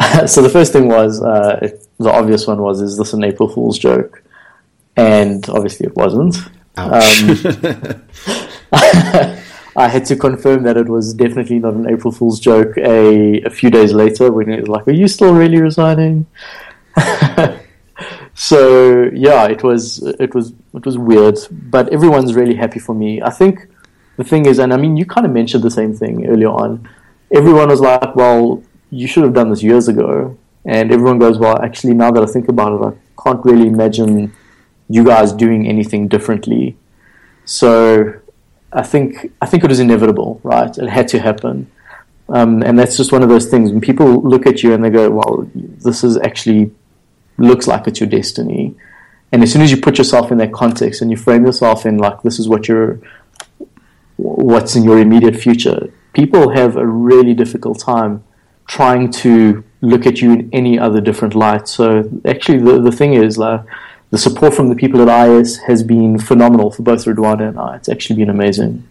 so 0.26 0.42
the 0.42 0.48
first 0.48 0.72
thing 0.72 0.88
was 0.88 1.22
uh, 1.22 1.68
the 1.98 2.10
obvious 2.10 2.46
one 2.46 2.62
was 2.62 2.80
is 2.80 2.96
this 2.96 3.12
an 3.12 3.24
April 3.24 3.48
Fool's 3.48 3.78
joke? 3.78 4.22
And 4.96 5.48
obviously 5.48 5.86
it 5.86 5.96
wasn't. 5.96 6.36
Um, 6.76 6.92
I 9.76 9.88
had 9.88 10.04
to 10.06 10.16
confirm 10.16 10.64
that 10.64 10.76
it 10.76 10.88
was 10.88 11.14
definitely 11.14 11.58
not 11.58 11.74
an 11.74 11.88
April 11.88 12.12
Fool's 12.12 12.40
joke 12.40 12.76
a, 12.78 13.40
a 13.42 13.50
few 13.50 13.70
days 13.70 13.92
later 13.92 14.32
when 14.32 14.50
it 14.50 14.60
was 14.60 14.68
like, 14.68 14.88
Are 14.88 14.92
you 14.92 15.08
still 15.08 15.34
really 15.34 15.60
resigning? 15.60 16.26
so 18.34 19.10
yeah, 19.12 19.46
it 19.46 19.62
was 19.62 20.02
it 20.18 20.34
was 20.34 20.52
it 20.74 20.84
was 20.84 20.98
weird, 20.98 21.38
but 21.50 21.88
everyone's 21.92 22.34
really 22.34 22.54
happy 22.54 22.80
for 22.80 22.94
me. 22.94 23.22
I 23.22 23.30
think 23.30 23.68
the 24.16 24.24
thing 24.24 24.46
is, 24.46 24.58
and 24.58 24.72
I 24.72 24.76
mean, 24.76 24.96
you 24.96 25.06
kind 25.06 25.24
of 25.24 25.32
mentioned 25.32 25.62
the 25.62 25.70
same 25.70 25.94
thing 25.94 26.26
earlier 26.26 26.48
on. 26.48 26.88
Everyone 27.32 27.68
was 27.68 27.80
like, 27.80 28.16
"Well, 28.16 28.62
you 28.90 29.06
should 29.06 29.24
have 29.24 29.34
done 29.34 29.50
this 29.50 29.62
years 29.62 29.88
ago," 29.88 30.36
and 30.64 30.92
everyone 30.92 31.18
goes, 31.18 31.38
"Well, 31.38 31.60
actually, 31.62 31.94
now 31.94 32.10
that 32.10 32.22
I 32.22 32.26
think 32.26 32.48
about 32.48 32.72
it, 32.74 32.84
I 32.86 33.22
can't 33.22 33.44
really 33.44 33.66
imagine 33.66 34.32
you 34.90 35.04
guys 35.04 35.32
doing 35.32 35.68
anything 35.68 36.08
differently. 36.08 36.76
So 37.44 38.12
I 38.72 38.82
think 38.82 39.32
I 39.40 39.46
think 39.46 39.64
it 39.64 39.70
was 39.70 39.80
inevitable, 39.80 40.40
right? 40.42 40.76
It 40.76 40.88
had 40.88 41.08
to 41.08 41.20
happen, 41.20 41.70
um, 42.28 42.62
and 42.62 42.78
that's 42.78 42.96
just 42.96 43.12
one 43.12 43.22
of 43.22 43.28
those 43.28 43.46
things. 43.46 43.70
When 43.70 43.80
people 43.80 44.20
look 44.22 44.46
at 44.46 44.62
you 44.62 44.74
and 44.74 44.84
they 44.84 44.90
go, 44.90 45.10
"Well, 45.10 45.48
this 45.54 46.04
is 46.04 46.16
actually 46.18 46.72
looks 47.38 47.66
like 47.66 47.86
it's 47.86 48.00
your 48.00 48.08
destiny," 48.08 48.74
and 49.32 49.42
as 49.42 49.52
soon 49.52 49.62
as 49.62 49.70
you 49.70 49.76
put 49.76 49.96
yourself 49.96 50.30
in 50.32 50.38
that 50.38 50.52
context 50.52 51.00
and 51.00 51.10
you 51.10 51.16
frame 51.16 51.46
yourself 51.46 51.86
in 51.86 51.98
like 51.98 52.22
this 52.22 52.38
is 52.38 52.48
what 52.48 52.68
you're, 52.68 52.98
what's 54.16 54.74
in 54.76 54.82
your 54.84 54.98
immediate 54.98 55.36
future, 55.36 55.88
people 56.12 56.50
have 56.50 56.76
a 56.76 56.86
really 56.86 57.34
difficult 57.34 57.78
time 57.78 58.24
trying 58.70 59.10
to 59.10 59.64
look 59.80 60.06
at 60.06 60.20
you 60.20 60.32
in 60.32 60.48
any 60.52 60.78
other 60.78 61.00
different 61.00 61.34
light. 61.34 61.66
So 61.66 62.08
actually, 62.24 62.58
the 62.58 62.80
the 62.80 62.92
thing 62.92 63.14
is 63.14 63.36
like 63.36 63.62
the 64.10 64.18
support 64.18 64.54
from 64.54 64.68
the 64.68 64.76
people 64.76 65.02
at 65.02 65.28
IS 65.28 65.58
has 65.66 65.82
been 65.82 66.18
phenomenal 66.18 66.70
for 66.70 66.82
both 66.84 67.04
Ridwana 67.04 67.48
and 67.48 67.58
I. 67.58 67.76
It's 67.76 67.88
actually 67.88 68.16
been 68.16 68.30
amazing. 68.30 68.86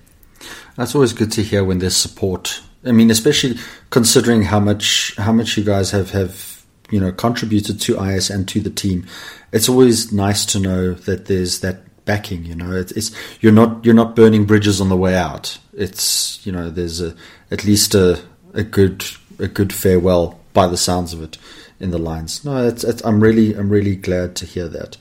That's 0.76 0.96
always 0.96 1.14
good 1.14 1.32
to 1.34 1.44
hear 1.44 1.64
when 1.64 1.80
there's 1.80 1.96
support. 1.96 2.62
I 2.86 2.92
mean, 2.92 3.10
especially 3.10 3.58
considering 3.90 4.44
how 4.44 4.60
much 4.60 5.16
how 5.18 5.32
much 5.32 5.58
you 5.58 5.64
guys 5.64 5.92
have 5.92 6.12
have 6.12 6.66
you 6.90 7.00
know 7.00 7.14
contributed 7.14 7.80
to 7.82 8.04
IS 8.04 8.30
and 8.30 8.48
to 8.50 8.60
the 8.60 8.70
team. 8.70 9.08
It's 9.54 9.70
always 9.70 10.12
nice 10.12 10.46
to 10.48 10.60
know 10.60 10.94
that 10.94 11.28
there's 11.28 11.62
that 11.62 11.78
backing. 12.04 12.44
You 12.44 12.56
know, 12.56 12.72
it's, 12.74 12.92
it's 12.92 13.12
you're 13.40 13.54
not 13.62 13.86
you're 13.86 14.02
not 14.04 14.14
burning 14.14 14.44
bridges 14.46 14.82
on 14.82 14.90
the 14.90 14.98
way 14.98 15.16
out. 15.16 15.58
It's 15.72 16.46
you 16.46 16.52
know 16.52 16.70
there's 16.70 17.00
a 17.00 17.16
at 17.50 17.64
least 17.64 17.96
a 17.96 18.22
a 18.54 18.64
good 18.64 19.06
a 19.40 19.48
good 19.48 19.74
farewell 19.74 20.40
by 20.54 20.68
the 20.68 20.78
sounds 20.78 21.14
of 21.14 21.22
it 21.22 21.38
in 21.80 21.92
the 21.92 21.98
lines. 21.98 22.44
No, 22.44 22.68
it's, 22.68 22.84
it's, 22.84 23.04
I'm 23.04 23.22
really 23.22 23.54
I'm 23.54 23.70
really 23.70 23.96
glad 23.96 24.36
to 24.38 24.46
hear 24.46 24.68
that. 24.70 24.98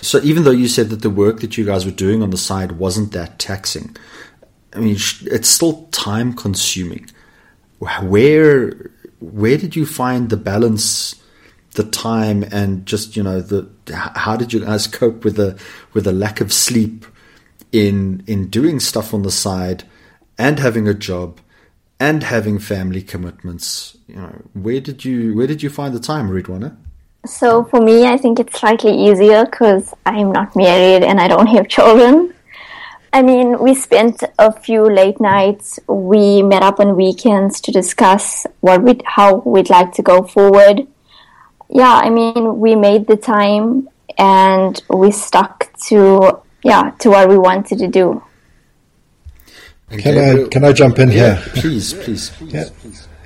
So 0.00 0.20
even 0.22 0.44
though 0.44 0.50
you 0.50 0.68
said 0.68 0.90
that 0.90 1.02
the 1.02 1.10
work 1.10 1.40
that 1.40 1.56
you 1.56 1.64
guys 1.64 1.84
were 1.84 1.90
doing 1.90 2.22
on 2.22 2.30
the 2.30 2.36
side 2.36 2.72
wasn't 2.72 3.12
that 3.12 3.38
taxing, 3.38 3.96
I 4.74 4.80
mean, 4.80 4.96
it's 4.96 5.48
still 5.48 5.88
time 5.92 6.34
consuming. 6.34 7.08
Where 7.78 8.90
where 9.20 9.56
did 9.56 9.76
you 9.76 9.86
find 9.86 10.28
the 10.28 10.36
balance, 10.36 11.14
the 11.72 11.84
time, 11.84 12.42
and 12.52 12.84
just 12.84 13.16
you 13.16 13.22
know 13.22 13.40
the 13.40 13.68
how 13.92 14.36
did 14.36 14.52
you 14.52 14.60
guys 14.60 14.86
cope 14.86 15.24
with 15.24 15.36
the 15.36 15.58
with 15.92 16.04
the 16.04 16.12
lack 16.12 16.40
of 16.40 16.52
sleep 16.52 17.06
in 17.72 18.22
in 18.26 18.48
doing 18.48 18.80
stuff 18.80 19.14
on 19.14 19.22
the 19.22 19.30
side 19.30 19.84
and 20.38 20.58
having 20.58 20.86
a 20.88 20.94
job 20.94 21.40
and 22.04 22.22
having 22.22 22.58
family 22.58 23.02
commitments? 23.02 23.96
You 24.08 24.16
know, 24.16 24.32
where 24.52 24.80
did 24.80 25.04
you 25.04 25.34
where 25.36 25.46
did 25.46 25.62
you 25.62 25.70
find 25.70 25.94
the 25.94 26.04
time, 26.12 26.28
Ridwana? 26.28 26.76
So 27.26 27.64
for 27.64 27.80
me, 27.80 28.06
I 28.06 28.18
think 28.18 28.38
it's 28.38 28.60
slightly 28.60 28.94
easier 29.06 29.46
because 29.46 29.94
I'm 30.04 30.30
not 30.30 30.54
married 30.54 31.02
and 31.02 31.18
I 31.18 31.28
don't 31.28 31.46
have 31.46 31.68
children. 31.68 32.34
I 33.14 33.22
mean, 33.22 33.58
we 33.58 33.74
spent 33.74 34.22
a 34.38 34.52
few 34.52 34.82
late 35.00 35.20
nights. 35.20 35.78
We 35.86 36.42
met 36.42 36.62
up 36.62 36.80
on 36.80 36.96
weekends 36.96 37.60
to 37.62 37.72
discuss 37.72 38.46
what 38.60 38.82
we 38.82 39.00
how 39.06 39.36
we'd 39.54 39.70
like 39.70 39.92
to 39.92 40.02
go 40.02 40.24
forward. 40.24 40.86
Yeah, 41.70 41.94
I 42.06 42.10
mean, 42.10 42.58
we 42.58 42.74
made 42.74 43.06
the 43.06 43.16
time 43.16 43.88
and 44.18 44.82
we 44.90 45.10
stuck 45.10 45.72
to 45.88 46.40
yeah 46.62 46.90
to 47.00 47.08
what 47.14 47.28
we 47.32 47.38
wanted 47.38 47.78
to 47.78 47.88
do. 47.88 48.06
Can 49.98 50.18
I 50.18 50.48
can 50.48 50.64
I 50.64 50.72
jump 50.72 50.98
in 50.98 51.10
yeah, 51.10 51.36
here? 51.36 51.52
Please, 51.54 51.94
please, 51.94 52.30
please. 52.30 52.52
Yeah. 52.52 52.68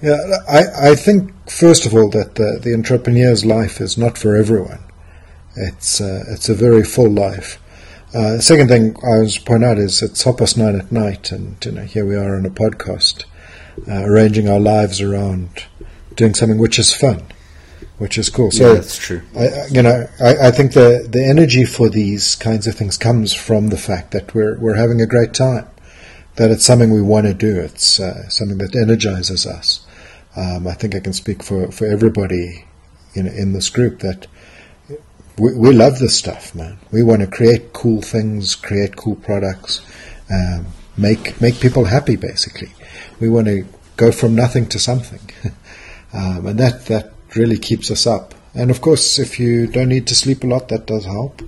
Yeah, 0.01 0.17
I, 0.49 0.91
I 0.91 0.95
think 0.95 1.33
first 1.51 1.85
of 1.85 1.93
all 1.93 2.09
that 2.11 2.37
the, 2.37 2.61
the 2.63 2.73
entrepreneur's 2.73 3.45
life 3.45 3.81
is 3.81 3.99
not 3.99 4.17
for 4.17 4.37
everyone. 4.37 4.79
It's 5.57 6.01
uh, 6.01 6.25
it's 6.29 6.49
a 6.49 6.55
very 6.55 6.85
full 6.85 7.11
life. 7.11 7.61
Uh, 8.15 8.39
second 8.39 8.69
thing 8.69 8.97
I 9.03 9.19
was 9.19 9.39
point 9.39 9.65
out 9.65 9.77
is 9.77 10.03
it's 10.03 10.23
half 10.23 10.39
past 10.39 10.57
nine 10.57 10.79
at 10.79 10.93
night, 10.93 11.33
and 11.33 11.63
you 11.65 11.73
know 11.73 11.83
here 11.83 12.07
we 12.07 12.15
are 12.15 12.37
on 12.37 12.47
a 12.47 12.51
podcast, 12.51 13.25
uh, 13.89 14.05
arranging 14.05 14.49
our 14.49 14.61
lives 14.61 15.01
around 15.01 15.67
doing 16.15 16.35
something 16.35 16.59
which 16.59 16.79
is 16.79 16.95
fun, 16.95 17.23
which 17.99 18.17
is 18.17 18.31
cool. 18.31 18.51
So 18.51 18.69
yeah, 18.69 18.75
that's 18.75 18.97
true. 18.97 19.23
I, 19.37 19.67
you 19.71 19.83
know, 19.83 20.07
I, 20.21 20.49
I 20.49 20.51
think 20.53 20.75
the 20.75 21.09
the 21.11 21.25
energy 21.25 21.65
for 21.65 21.89
these 21.89 22.37
kinds 22.37 22.67
of 22.69 22.77
things 22.77 22.97
comes 22.97 23.35
from 23.35 23.69
the 23.69 23.79
fact 23.79 24.13
that 24.13 24.33
we're 24.33 24.57
we're 24.59 24.77
having 24.77 25.01
a 25.01 25.07
great 25.07 25.35
time, 25.35 25.67
that 26.39 26.53
it's 26.53 26.65
something 26.65 26.91
we 26.91 27.03
want 27.03 27.27
to 27.27 27.35
do. 27.35 27.59
It's 27.59 27.99
uh, 27.99 28.29
something 28.29 28.59
that 28.59 28.77
energizes 28.77 29.45
us. 29.45 29.85
Um, 30.37 30.69
I 30.69 30.75
think 30.75 30.95
I 30.95 31.01
can 31.01 31.13
speak 31.13 31.43
for, 31.43 31.71
for 31.73 31.87
everybody 31.87 32.65
in, 33.15 33.27
in 33.27 33.53
this 33.53 33.69
group 33.69 33.99
that 34.01 34.29
we, 35.37 35.55
we 35.55 35.73
love 35.73 35.99
this 35.99 36.17
stuff, 36.17 36.55
man. 36.55 36.79
We 36.93 37.03
want 37.03 37.23
to 37.23 37.27
create 37.27 37.73
cool 37.73 38.03
things, 38.03 38.55
create 38.55 38.95
cool 38.95 39.17
products, 39.17 39.81
um, 40.31 40.67
make 40.97 41.41
make 41.41 41.61
people 41.61 41.85
happy. 41.85 42.15
Basically, 42.15 42.71
we 43.19 43.29
want 43.29 43.49
to 43.49 43.67
go 43.97 44.13
from 44.13 44.37
nothing 44.37 44.67
to 44.69 44.79
something, 44.79 45.31
um, 46.13 46.47
and 46.47 46.59
that 46.61 46.87
that 46.87 47.13
really 47.35 47.59
keeps 47.59 47.91
us 47.91 48.07
up. 48.07 48.35
And 48.55 48.71
of 48.71 48.81
course, 48.81 49.19
if 49.19 49.41
you 49.41 49.67
don't 49.67 49.89
need 49.89 50.07
to 50.07 50.15
sleep 50.15 50.45
a 50.45 50.47
lot, 50.47 50.69
that 50.69 50.87
does 50.87 51.05
help. 51.05 51.43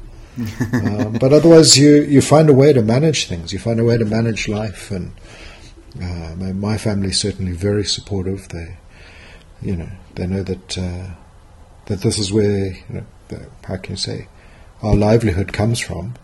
Um, 0.72 1.12
but 1.20 1.32
otherwise, 1.32 1.78
you 1.78 2.02
you 2.02 2.20
find 2.20 2.48
a 2.48 2.54
way 2.54 2.72
to 2.72 2.82
manage 2.82 3.26
things. 3.26 3.52
You 3.52 3.58
find 3.58 3.80
a 3.80 3.84
way 3.84 3.98
to 3.98 4.04
manage 4.04 4.48
life, 4.48 4.90
and 4.90 5.12
uh, 5.96 6.34
my, 6.36 6.52
my 6.52 6.78
family's 6.78 7.18
certainly 7.18 7.52
very 7.52 7.84
supportive. 7.84 8.48
They 8.48 8.76
you 9.62 9.76
know, 9.76 9.90
they 10.14 10.26
know 10.26 10.42
that 10.42 10.78
uh, 10.78 11.10
that 11.86 12.00
this 12.00 12.18
is 12.18 12.32
where 12.32 12.66
you 12.66 12.84
know, 12.88 13.06
the, 13.28 13.48
how 13.64 13.76
can 13.76 13.92
you 13.92 13.96
say, 13.96 14.28
our 14.82 14.94
livelihood 14.94 15.52
comes 15.52 15.80
from. 15.80 16.14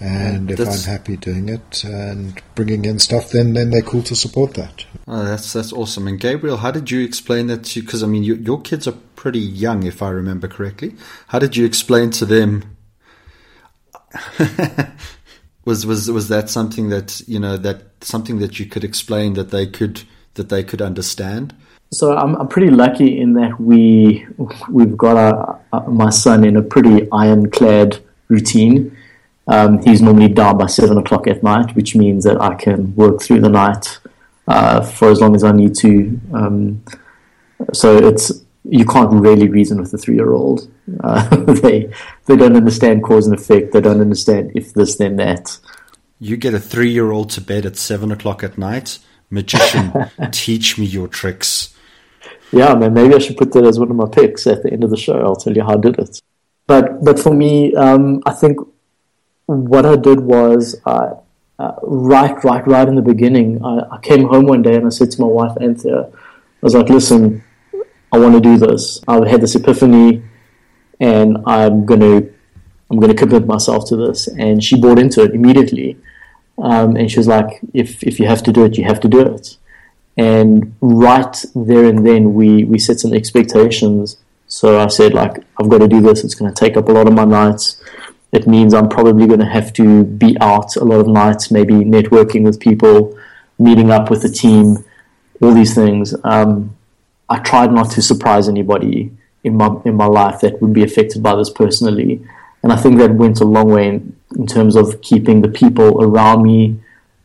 And 0.00 0.50
if 0.50 0.58
I'm 0.58 0.92
happy 0.92 1.16
doing 1.16 1.48
it 1.48 1.84
and 1.84 2.42
bringing 2.56 2.84
in 2.84 2.98
stuff, 2.98 3.30
then 3.30 3.52
then 3.52 3.70
they're 3.70 3.82
cool 3.82 4.02
to 4.02 4.16
support 4.16 4.54
that. 4.54 4.84
Oh, 5.06 5.24
that's 5.24 5.52
that's 5.52 5.72
awesome. 5.72 6.08
And 6.08 6.18
Gabriel, 6.18 6.56
how 6.56 6.72
did 6.72 6.90
you 6.90 7.04
explain 7.04 7.46
that 7.46 7.64
to? 7.64 7.80
Because 7.80 8.02
I 8.02 8.08
mean, 8.08 8.24
you, 8.24 8.34
your 8.34 8.60
kids 8.60 8.88
are 8.88 8.96
pretty 9.14 9.38
young, 9.38 9.84
if 9.84 10.02
I 10.02 10.08
remember 10.08 10.48
correctly. 10.48 10.96
How 11.28 11.38
did 11.38 11.56
you 11.56 11.64
explain 11.64 12.10
to 12.12 12.26
them? 12.26 12.71
was 15.64 15.86
was 15.86 16.10
was 16.10 16.28
that 16.28 16.50
something 16.50 16.88
that 16.88 17.22
you 17.26 17.38
know 17.38 17.56
that 17.56 17.82
something 18.00 18.38
that 18.40 18.58
you 18.58 18.66
could 18.66 18.84
explain 18.84 19.34
that 19.34 19.50
they 19.50 19.66
could 19.66 20.02
that 20.34 20.48
they 20.48 20.62
could 20.62 20.82
understand? 20.82 21.54
So 21.92 22.16
I'm, 22.16 22.36
I'm 22.36 22.48
pretty 22.48 22.70
lucky 22.70 23.20
in 23.20 23.34
that 23.34 23.60
we 23.60 24.26
we've 24.70 24.96
got 24.96 25.62
my 25.88 26.10
son 26.10 26.44
in 26.44 26.56
a 26.56 26.62
pretty 26.62 27.06
ironclad 27.12 27.98
routine. 28.28 28.96
Um, 29.48 29.82
he's 29.82 30.00
normally 30.00 30.28
down 30.28 30.56
by 30.56 30.66
seven 30.66 30.96
o'clock 30.96 31.26
at 31.26 31.42
night, 31.42 31.74
which 31.76 31.94
means 31.94 32.24
that 32.24 32.40
I 32.40 32.54
can 32.54 32.94
work 32.94 33.20
through 33.20 33.40
the 33.40 33.48
night 33.48 33.98
uh, 34.46 34.80
for 34.80 35.10
as 35.10 35.20
long 35.20 35.34
as 35.34 35.44
I 35.44 35.52
need 35.52 35.74
to. 35.76 36.20
Um, 36.32 36.82
so 37.72 37.96
it's 37.96 38.42
you 38.64 38.84
can't 38.84 39.12
really 39.12 39.48
reason 39.48 39.80
with 39.80 39.92
a 39.92 39.98
three-year-old. 39.98 40.70
Uh, 41.02 41.36
they 41.62 41.92
they 42.26 42.36
don't 42.36 42.56
understand 42.56 43.02
cause 43.02 43.26
and 43.26 43.38
effect. 43.38 43.72
They 43.72 43.80
don't 43.80 44.00
understand 44.00 44.52
if 44.54 44.72
this 44.74 44.96
then 44.96 45.16
that. 45.16 45.58
You 46.18 46.36
get 46.36 46.54
a 46.54 46.60
three-year-old 46.60 47.30
to 47.30 47.40
bed 47.40 47.66
at 47.66 47.76
seven 47.76 48.12
o'clock 48.12 48.44
at 48.44 48.56
night. 48.56 48.98
Magician, 49.30 49.92
teach 50.30 50.78
me 50.78 50.86
your 50.86 51.08
tricks. 51.08 51.74
Yeah, 52.52 52.74
man, 52.74 52.92
maybe 52.92 53.14
I 53.14 53.18
should 53.18 53.38
put 53.38 53.52
that 53.52 53.64
as 53.64 53.80
one 53.80 53.90
of 53.90 53.96
my 53.96 54.06
picks 54.06 54.46
at 54.46 54.62
the 54.62 54.72
end 54.72 54.84
of 54.84 54.90
the 54.90 54.96
show. 54.96 55.18
I'll 55.20 55.36
tell 55.36 55.54
you 55.54 55.62
how 55.62 55.74
I 55.74 55.80
did 55.80 55.98
it. 55.98 56.20
but 56.66 57.02
but 57.02 57.18
for 57.18 57.34
me, 57.34 57.74
um, 57.74 58.22
I 58.26 58.32
think 58.32 58.58
what 59.46 59.86
I 59.86 59.96
did 59.96 60.20
was 60.20 60.80
uh, 60.86 61.14
uh, 61.58 61.72
right, 61.82 62.42
right, 62.44 62.66
right 62.66 62.88
in 62.88 62.94
the 62.94 63.02
beginning. 63.02 63.64
I, 63.64 63.96
I, 63.96 63.98
came 64.00 64.28
home 64.28 64.46
one 64.46 64.62
day 64.62 64.76
and 64.76 64.86
I 64.86 64.90
said 64.90 65.10
to 65.12 65.20
my 65.20 65.26
wife 65.26 65.56
Anthea, 65.60 66.02
I 66.02 66.10
was 66.60 66.74
like, 66.74 66.88
"Listen, 66.88 67.42
I 68.12 68.18
want 68.18 68.34
to 68.34 68.40
do 68.40 68.58
this. 68.58 69.00
I've 69.08 69.26
had 69.26 69.40
this 69.40 69.54
epiphany, 69.54 70.22
and 71.00 71.38
I'm 71.46 71.86
gonna 71.86 72.22
I'm 72.90 73.00
gonna 73.00 73.14
commit 73.14 73.46
myself 73.46 73.88
to 73.88 73.96
this." 73.96 74.28
And 74.28 74.62
she 74.62 74.78
bought 74.78 74.98
into 74.98 75.22
it 75.22 75.34
immediately, 75.34 75.96
um, 76.58 76.96
and 76.96 77.10
she 77.10 77.18
was 77.18 77.26
like, 77.26 77.60
"If 77.72 78.02
if 78.02 78.20
you 78.20 78.26
have 78.26 78.42
to 78.44 78.52
do 78.52 78.64
it, 78.64 78.76
you 78.76 78.84
have 78.84 79.00
to 79.00 79.08
do 79.08 79.20
it." 79.20 79.56
And 80.16 80.74
right 80.80 81.42
there 81.54 81.86
and 81.86 82.06
then, 82.06 82.34
we 82.34 82.64
we 82.64 82.78
set 82.78 83.00
some 83.00 83.14
expectations. 83.14 84.18
So 84.46 84.78
I 84.78 84.88
said, 84.88 85.14
like, 85.14 85.42
I've 85.58 85.70
got 85.70 85.78
to 85.78 85.88
do 85.88 86.02
this. 86.02 86.24
It's 86.24 86.34
going 86.34 86.52
to 86.52 86.60
take 86.64 86.76
up 86.76 86.90
a 86.90 86.92
lot 86.92 87.06
of 87.08 87.14
my 87.14 87.24
nights. 87.24 87.82
It 88.32 88.46
means 88.46 88.74
I'm 88.74 88.90
probably 88.90 89.26
going 89.26 89.40
to 89.40 89.46
have 89.46 89.72
to 89.74 90.04
be 90.04 90.36
out 90.42 90.76
a 90.76 90.84
lot 90.84 91.00
of 91.00 91.08
nights, 91.08 91.50
maybe 91.50 91.72
networking 91.72 92.44
with 92.44 92.60
people, 92.60 93.18
meeting 93.58 93.90
up 93.90 94.10
with 94.10 94.20
the 94.20 94.28
team, 94.28 94.84
all 95.40 95.54
these 95.54 95.74
things. 95.74 96.14
Um, 96.24 96.76
I 97.32 97.38
tried 97.38 97.72
not 97.72 97.90
to 97.92 98.02
surprise 98.02 98.46
anybody 98.46 99.10
in 99.42 99.56
my 99.56 99.68
in 99.86 99.94
my 99.96 100.06
life 100.20 100.40
that 100.42 100.60
would 100.60 100.74
be 100.74 100.84
affected 100.88 101.22
by 101.22 101.34
this 101.34 101.50
personally, 101.50 102.12
and 102.62 102.70
I 102.70 102.76
think 102.76 102.98
that 102.98 103.14
went 103.14 103.40
a 103.40 103.44
long 103.56 103.68
way 103.76 103.88
in, 103.88 104.16
in 104.36 104.46
terms 104.46 104.76
of 104.76 105.00
keeping 105.00 105.40
the 105.40 105.48
people 105.48 105.90
around 106.06 106.42
me 106.42 106.76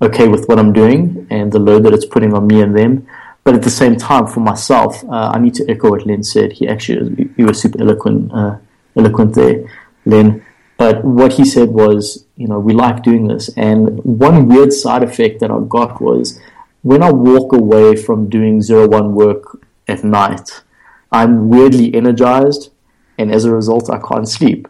okay 0.02 0.28
with 0.30 0.48
what 0.48 0.60
I'm 0.60 0.72
doing 0.72 1.28
and 1.30 1.52
the 1.52 1.60
load 1.60 1.84
that 1.84 1.94
it's 1.94 2.06
putting 2.06 2.34
on 2.34 2.48
me 2.48 2.62
and 2.62 2.74
them. 2.78 3.06
But 3.44 3.56
at 3.56 3.64
the 3.64 3.70
same 3.82 3.96
time, 3.98 4.28
for 4.28 4.40
myself, 4.40 5.04
uh, 5.06 5.32
I 5.36 5.40
need 5.40 5.56
to 5.56 5.70
echo 5.70 5.92
what 5.92 6.06
Len 6.06 6.24
said. 6.24 6.54
He 6.54 6.68
actually, 6.68 7.30
you 7.38 7.46
were 7.46 7.54
super 7.54 7.82
eloquent, 7.82 8.32
uh, 8.34 8.58
eloquent 8.96 9.36
there, 9.36 9.70
Len. 10.06 10.46
But 10.78 11.04
what 11.04 11.34
he 11.34 11.46
said 11.46 11.70
was, 11.70 12.26
you 12.36 12.48
know, 12.48 12.60
we 12.60 12.74
like 12.74 13.04
doing 13.04 13.28
this. 13.28 13.50
And 13.58 14.04
one 14.04 14.48
weird 14.48 14.72
side 14.72 15.04
effect 15.04 15.40
that 15.42 15.52
I 15.52 15.60
got 15.68 16.02
was 16.02 16.40
when 16.82 17.02
I 17.04 17.12
walk 17.12 17.54
away 17.54 17.96
from 17.96 18.30
doing 18.30 18.62
zero 18.62 18.88
one 18.88 19.14
work 19.14 19.67
at 19.88 20.04
night, 20.04 20.64
I'm 21.12 21.50
weirdly 21.50 21.94
energized. 21.94 22.72
And 23.20 23.32
as 23.32 23.46
a 23.46 23.54
result, 23.54 23.90
I 23.90 24.00
can't 24.00 24.28
sleep. 24.28 24.68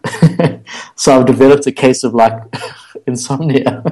so 0.96 1.18
I've 1.18 1.26
developed 1.26 1.66
a 1.66 1.72
case 1.72 2.02
of 2.02 2.14
like 2.14 2.32
insomnia. 3.06 3.82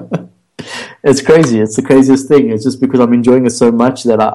it's 1.04 1.20
crazy. 1.20 1.60
It's 1.60 1.76
the 1.76 1.82
craziest 1.82 2.28
thing. 2.28 2.50
It's 2.50 2.64
just 2.64 2.80
because 2.80 3.00
I'm 3.00 3.12
enjoying 3.12 3.44
it 3.44 3.50
so 3.50 3.70
much 3.70 4.04
that 4.04 4.20
I, 4.20 4.28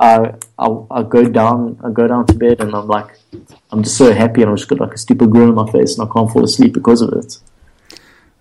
I, 0.59 0.67
I, 0.67 0.85
I 0.91 1.03
go 1.03 1.23
down, 1.23 1.79
I 1.83 1.89
go 1.89 2.07
down 2.07 2.27
to 2.27 2.33
bed 2.35 2.61
and 2.61 2.75
I'm 2.75 2.87
like, 2.87 3.17
I'm 3.71 3.81
just 3.81 3.97
so 3.97 4.13
happy 4.13 4.41
and 4.41 4.51
I'm 4.51 4.57
just 4.57 4.69
got 4.69 4.79
like 4.79 4.93
a 4.93 4.97
stupid 4.97 5.31
grin 5.31 5.49
on 5.49 5.55
my 5.55 5.71
face 5.71 5.97
and 5.97 6.07
I 6.07 6.13
can't 6.13 6.31
fall 6.31 6.43
asleep 6.43 6.73
because 6.73 7.01
of 7.01 7.13
it. 7.13 7.37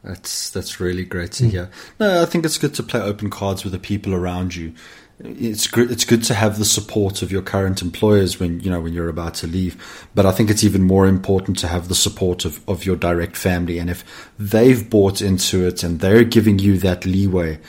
That's 0.03 0.51
that's 0.51 0.81
really 0.81 1.05
great 1.05 1.33
to 1.33 1.49
hear. 1.49 1.71
No, 1.99 2.23
I 2.23 2.25
think 2.25 2.47
it's 2.47 2.57
good 2.57 2.75
to 2.75 2.83
play 2.83 3.01
open 3.01 3.29
cards 3.29 3.65
with 3.65 3.75
the 3.75 3.79
people 3.79 4.15
around 4.15 4.55
you. 4.55 4.73
It's 5.23 5.67
good. 5.67 5.91
It's 5.91 6.07
good 6.07 6.23
to 6.25 6.35
have 6.35 6.59
the 6.59 6.65
support 6.65 7.21
of 7.21 7.31
your 7.31 7.43
current 7.43 7.83
employers 7.83 8.41
when 8.41 8.61
you 8.61 8.71
know 8.71 8.81
when 8.81 8.95
you're 8.95 9.11
about 9.11 9.35
to 9.35 9.47
leave. 9.47 10.09
But 10.15 10.25
I 10.25 10.33
think 10.33 10.51
it's 10.51 10.65
even 10.65 10.83
more 10.83 11.07
important 11.07 11.59
to 11.59 11.69
have 11.69 11.89
the 11.89 11.95
support 11.95 12.47
of, 12.47 12.61
of 12.67 12.87
your 12.87 12.97
direct 12.97 13.37
family. 13.37 13.79
And 13.79 13.91
if 13.91 14.03
they've 14.39 14.89
bought 14.89 15.21
into 15.21 15.67
it 15.67 15.83
and 15.83 16.01
they're 16.01 16.25
giving 16.25 16.59
you 16.59 16.79
that 16.79 17.05
leeway, 17.05 17.57
I 17.57 17.61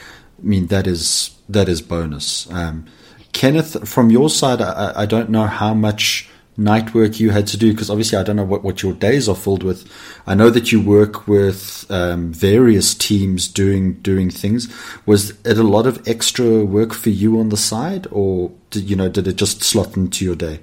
mean 0.42 0.68
that 0.68 0.88
is 0.88 1.36
that 1.50 1.68
is 1.68 1.82
bonus. 1.82 2.50
Um, 2.52 2.86
Kenneth, 3.34 3.88
from 3.88 4.12
your 4.12 4.30
side, 4.30 4.62
I, 4.62 4.94
I 4.96 5.06
don't 5.06 5.30
know 5.30 5.46
how 5.48 5.74
much 5.74 6.30
night 6.58 6.94
work 6.94 7.20
you 7.20 7.32
had 7.32 7.48
to 7.48 7.58
do? 7.58 7.72
Because 7.72 7.90
obviously, 7.90 8.18
I 8.18 8.24
don't 8.24 8.36
know 8.36 8.44
what, 8.44 8.64
what 8.64 8.84
your 8.84 8.94
days 8.94 9.28
are 9.30 9.36
filled 9.36 9.64
with. 9.64 9.90
I 10.26 10.36
know 10.36 10.50
that 10.50 10.72
you 10.72 10.82
work 10.82 11.28
with 11.28 11.86
um, 11.90 12.34
various 12.34 12.94
teams 12.94 13.48
doing 13.48 13.94
doing 14.02 14.30
things. 14.30 14.74
Was 15.06 15.32
it 15.46 15.58
a 15.58 15.64
lot 15.64 15.88
of 15.88 16.08
extra 16.08 16.64
work 16.64 16.94
for 16.94 17.10
you 17.10 17.40
on 17.40 17.50
the 17.50 17.58
side, 17.58 18.08
or 18.12 18.52
did 18.70 18.90
you 18.90 18.96
know 18.96 19.10
did 19.10 19.28
it 19.28 19.36
just 19.36 19.64
slot 19.64 19.98
into 19.98 20.26
your 20.26 20.36
day? 20.36 20.60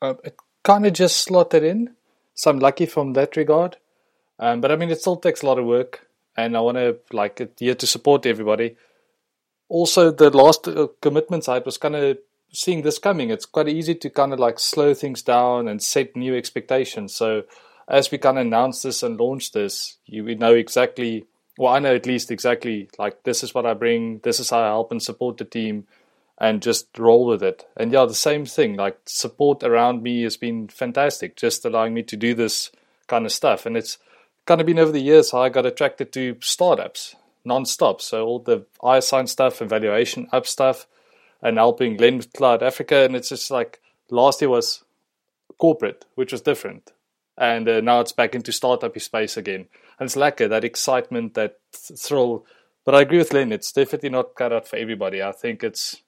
Uh, 0.00 0.14
it 0.24 0.36
kind 0.62 0.86
of 0.86 0.92
just 0.92 1.16
slotted 1.18 1.62
in, 1.62 1.94
so 2.34 2.50
I'm 2.50 2.58
lucky 2.58 2.86
from 2.86 3.14
that 3.14 3.36
regard. 3.36 3.76
Um, 4.38 4.60
but 4.60 4.70
I 4.70 4.76
mean, 4.76 4.90
it 4.90 5.00
still 5.00 5.16
takes 5.16 5.42
a 5.42 5.46
lot 5.46 5.58
of 5.58 5.64
work, 5.64 6.06
and 6.36 6.56
I 6.56 6.60
want 6.60 6.76
to 6.76 6.98
like 7.12 7.58
here 7.58 7.74
to 7.74 7.86
support 7.86 8.26
everybody. 8.26 8.76
Also, 9.68 10.12
the 10.12 10.30
last 10.30 10.68
uh, 10.68 10.86
side 11.40 11.64
was 11.64 11.78
kind 11.78 11.96
of 11.96 12.18
seeing 12.52 12.82
this 12.82 12.98
coming, 12.98 13.30
it's 13.30 13.46
quite 13.46 13.68
easy 13.68 13.94
to 13.94 14.10
kind 14.10 14.32
of 14.32 14.38
like 14.38 14.58
slow 14.58 14.94
things 14.94 15.22
down 15.22 15.68
and 15.68 15.82
set 15.82 16.16
new 16.16 16.36
expectations. 16.36 17.14
So 17.14 17.44
as 17.88 18.10
we 18.10 18.18
kind 18.18 18.38
of 18.38 18.46
announce 18.46 18.82
this 18.82 19.02
and 19.02 19.18
launch 19.18 19.52
this, 19.52 19.98
you 20.06 20.24
we 20.24 20.34
know 20.34 20.54
exactly. 20.54 21.26
Well, 21.58 21.72
I 21.72 21.78
know 21.78 21.94
at 21.94 22.06
least 22.06 22.30
exactly 22.30 22.88
like 22.98 23.22
this 23.24 23.42
is 23.42 23.54
what 23.54 23.66
I 23.66 23.74
bring. 23.74 24.20
This 24.22 24.40
is 24.40 24.50
how 24.50 24.60
I 24.60 24.66
help 24.66 24.90
and 24.90 25.02
support 25.02 25.38
the 25.38 25.44
team, 25.44 25.86
and 26.38 26.62
just 26.62 26.86
roll 26.98 27.26
with 27.26 27.42
it. 27.42 27.66
And 27.76 27.92
yeah, 27.92 28.04
the 28.04 28.14
same 28.14 28.44
thing. 28.44 28.76
Like 28.76 28.98
support 29.06 29.62
around 29.62 30.02
me 30.02 30.22
has 30.22 30.36
been 30.36 30.68
fantastic, 30.68 31.36
just 31.36 31.64
allowing 31.64 31.94
me 31.94 32.02
to 32.04 32.16
do 32.16 32.34
this 32.34 32.70
kind 33.06 33.24
of 33.24 33.32
stuff. 33.32 33.66
And 33.66 33.76
it's 33.76 33.98
kind 34.44 34.60
of 34.60 34.66
been 34.66 34.78
over 34.78 34.92
the 34.92 35.00
years 35.00 35.30
how 35.30 35.42
I 35.42 35.48
got 35.48 35.66
attracted 35.66 36.12
to 36.12 36.36
startups 36.40 37.16
non-stop. 37.46 38.02
So 38.02 38.26
all 38.26 38.40
the 38.40 38.66
iSign 38.82 39.28
stuff, 39.28 39.62
evaluation 39.62 40.28
up 40.32 40.46
stuff, 40.46 40.86
and 41.42 41.58
helping 41.58 41.96
Len 41.96 42.22
Cloud 42.36 42.60
Afrika. 42.60 43.04
And 43.04 43.16
it's 43.16 43.28
just 43.28 43.50
like 43.50 43.80
last 44.10 44.40
year 44.40 44.50
was 44.50 44.84
corporate, 45.58 46.04
which 46.14 46.32
was 46.32 46.40
different. 46.40 46.92
And 47.38 47.68
uh, 47.68 47.80
now 47.80 48.00
it's 48.00 48.12
back 48.12 48.34
into 48.34 48.52
startup 48.52 48.98
space 48.98 49.36
again. 49.36 49.66
And 49.98 50.06
it's 50.06 50.16
like 50.16 50.38
that 50.38 50.64
excitement, 50.64 51.34
that 51.34 51.58
thrill. 51.72 52.44
But 52.84 52.94
I 52.94 53.02
agree 53.02 53.18
with 53.18 53.32
Len, 53.32 53.52
it's 53.52 53.72
definitely 53.72 54.10
not 54.10 54.34
cut 54.34 54.52
out 54.52 54.68
for 54.68 54.76
everybody. 54.76 55.22
I 55.22 55.32
think 55.32 55.62
it's 55.62 56.02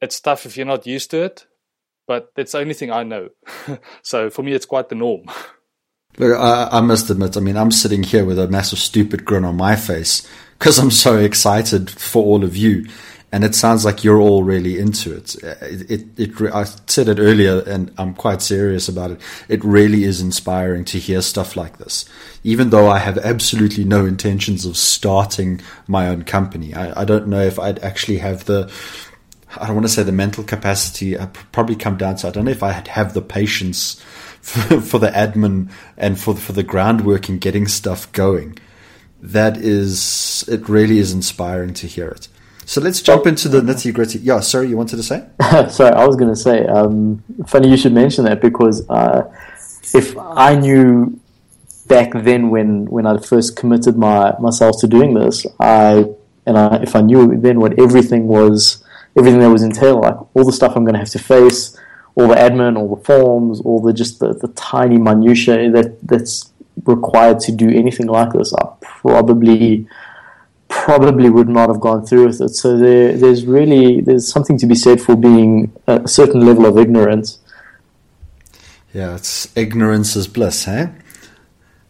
it's 0.00 0.20
tough 0.20 0.46
if 0.46 0.56
you're 0.56 0.66
not 0.66 0.86
used 0.86 1.10
to 1.12 1.22
it, 1.22 1.46
but 2.06 2.32
it's 2.36 2.52
the 2.52 2.58
only 2.58 2.74
thing 2.74 2.90
I 2.90 3.04
know. 3.04 3.30
so 4.02 4.30
for 4.30 4.42
me, 4.42 4.52
it's 4.52 4.66
quite 4.66 4.88
the 4.88 4.96
norm. 4.96 5.24
Look, 6.18 6.38
I, 6.38 6.68
I, 6.70 6.80
must 6.82 7.08
admit, 7.08 7.38
I 7.38 7.40
mean, 7.40 7.56
I'm 7.56 7.70
sitting 7.70 8.02
here 8.02 8.26
with 8.26 8.38
a 8.38 8.46
massive 8.46 8.78
stupid 8.78 9.24
grin 9.24 9.46
on 9.46 9.56
my 9.56 9.76
face 9.76 10.28
because 10.58 10.78
I'm 10.78 10.90
so 10.90 11.16
excited 11.16 11.88
for 11.88 12.22
all 12.22 12.44
of 12.44 12.54
you 12.54 12.86
and 13.32 13.44
it 13.44 13.54
sounds 13.54 13.82
like 13.82 14.04
you're 14.04 14.20
all 14.20 14.44
really 14.44 14.78
into 14.78 15.16
it. 15.16 15.34
It, 15.42 15.90
it, 15.90 16.20
it, 16.20 16.54
I 16.54 16.64
said 16.64 17.08
it 17.08 17.18
earlier, 17.18 17.62
and 17.66 17.90
I'm 17.96 18.12
quite 18.12 18.42
serious 18.42 18.90
about 18.90 19.10
it. 19.10 19.20
It 19.48 19.64
really 19.64 20.04
is 20.04 20.20
inspiring 20.20 20.84
to 20.86 20.98
hear 20.98 21.22
stuff 21.22 21.56
like 21.56 21.78
this. 21.78 22.04
Even 22.44 22.68
though 22.68 22.90
I 22.90 22.98
have 22.98 23.16
absolutely 23.16 23.84
no 23.84 24.04
intentions 24.04 24.66
of 24.66 24.76
starting 24.76 25.62
my 25.88 26.08
own 26.08 26.24
company, 26.24 26.74
I, 26.74 27.00
I 27.00 27.04
don't 27.06 27.26
know 27.26 27.40
if 27.40 27.58
I'd 27.58 27.78
actually 27.78 28.18
have 28.18 28.44
the. 28.44 28.70
I 29.56 29.66
don't 29.66 29.76
want 29.76 29.86
to 29.86 29.92
say 29.92 30.02
the 30.02 30.12
mental 30.12 30.44
capacity. 30.44 31.16
Uh, 31.16 31.24
I 31.24 31.26
probably 31.52 31.76
come 31.76 31.96
down 31.96 32.16
to 32.16 32.28
I 32.28 32.30
don't 32.30 32.44
know 32.44 32.50
if 32.50 32.62
I'd 32.62 32.88
have 32.88 33.14
the 33.14 33.22
patience 33.22 33.94
for, 34.42 34.80
for 34.82 34.98
the 34.98 35.08
admin 35.08 35.70
and 35.96 36.20
for 36.20 36.36
for 36.36 36.52
the 36.52 36.62
groundwork 36.62 37.30
in 37.30 37.38
getting 37.38 37.66
stuff 37.66 38.12
going. 38.12 38.58
That 39.22 39.56
is, 39.56 40.44
it 40.48 40.68
really 40.68 40.98
is 40.98 41.12
inspiring 41.12 41.74
to 41.74 41.86
hear 41.86 42.08
it. 42.08 42.28
So 42.64 42.80
let's 42.80 43.02
jump 43.02 43.26
into 43.26 43.48
the 43.48 43.60
nitty 43.60 43.92
gritty. 43.92 44.20
Yeah, 44.20 44.40
sorry, 44.40 44.68
you 44.68 44.76
wanted 44.76 44.96
to 44.96 45.02
say? 45.02 45.26
sorry, 45.68 45.92
I 45.92 46.06
was 46.06 46.16
going 46.16 46.30
to 46.30 46.36
say. 46.36 46.64
Um, 46.66 47.22
funny 47.46 47.68
you 47.68 47.76
should 47.76 47.92
mention 47.92 48.24
that 48.24 48.40
because 48.40 48.88
uh, 48.88 49.30
if 49.94 50.16
I 50.16 50.54
knew 50.54 51.18
back 51.86 52.12
then 52.14 52.50
when 52.50 52.86
when 52.86 53.06
I 53.06 53.18
first 53.18 53.56
committed 53.56 53.96
my 53.96 54.34
myself 54.38 54.80
to 54.80 54.86
doing 54.86 55.14
this, 55.14 55.46
I 55.60 56.06
and 56.46 56.56
I, 56.56 56.76
if 56.76 56.94
I 56.96 57.00
knew 57.00 57.36
then 57.36 57.60
what 57.60 57.78
everything 57.78 58.28
was, 58.28 58.82
everything 59.16 59.40
that 59.40 59.50
was 59.50 59.62
entailed, 59.62 60.02
like 60.02 60.16
all 60.34 60.44
the 60.44 60.52
stuff 60.52 60.76
I'm 60.76 60.84
going 60.84 60.94
to 60.94 61.00
have 61.00 61.10
to 61.10 61.18
face, 61.18 61.78
all 62.14 62.28
the 62.28 62.34
admin, 62.34 62.78
all 62.78 62.94
the 62.94 63.02
forms, 63.02 63.60
all 63.60 63.80
the 63.80 63.92
just 63.92 64.20
the, 64.20 64.34
the 64.34 64.48
tiny 64.48 64.98
minutiae 64.98 65.70
that 65.70 66.06
that's 66.06 66.52
required 66.84 67.40
to 67.40 67.52
do 67.52 67.68
anything 67.68 68.06
like 68.06 68.32
this, 68.32 68.52
I 68.54 68.68
probably 68.80 69.86
probably 70.82 71.30
would 71.30 71.48
not 71.48 71.68
have 71.68 71.80
gone 71.80 72.04
through 72.04 72.26
with 72.26 72.40
it. 72.40 72.48
So 72.50 72.76
there, 72.76 73.16
there's 73.16 73.46
really 73.46 74.00
there's 74.00 74.30
something 74.30 74.58
to 74.58 74.66
be 74.66 74.74
said 74.74 75.00
for 75.00 75.14
being 75.14 75.72
a 75.86 76.08
certain 76.08 76.44
level 76.44 76.66
of 76.66 76.76
ignorance. 76.76 77.38
Yeah, 78.92 79.14
it's 79.14 79.56
ignorance 79.56 80.16
is 80.16 80.26
bliss, 80.26 80.64
hey? 80.64 80.90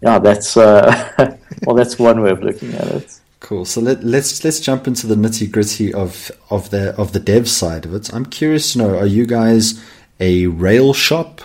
Yeah, 0.03 0.19
that's 0.19 0.59
uh, 0.59 1.11
well, 1.67 1.75
that's 1.75 1.99
one 1.99 2.21
way 2.21 2.31
of 2.31 2.43
looking 2.43 2.75
at 2.75 2.87
it. 2.89 3.21
Cool. 3.41 3.65
So 3.65 3.81
let, 3.81 4.05
let's 4.05 4.45
let's 4.45 4.61
jump 4.61 4.87
into 4.87 5.07
the 5.07 5.15
nitty 5.15 5.51
gritty 5.51 5.93
of 5.93 6.31
of 6.51 6.69
the 6.69 6.95
of 6.97 7.13
the 7.13 7.21
dev 7.21 7.49
side 7.49 7.87
of 7.87 7.95
it. 7.95 8.13
I'm 8.13 8.27
curious 8.27 8.73
to 8.73 8.79
know: 8.79 8.99
Are 8.99 9.07
you 9.07 9.25
guys 9.25 9.83
a 10.21 10.49
Rail 10.49 10.93
shop, 10.93 11.41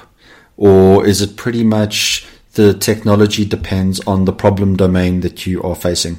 or 0.58 1.06
is 1.06 1.22
it 1.22 1.38
pretty 1.38 1.64
much 1.64 2.28
the 2.54 2.74
technology 2.74 3.46
depends 3.46 4.02
on 4.02 4.26
the 4.26 4.34
problem 4.34 4.76
domain 4.76 5.22
that 5.22 5.48
you 5.48 5.64
are 5.64 5.76
facing? 5.76 6.18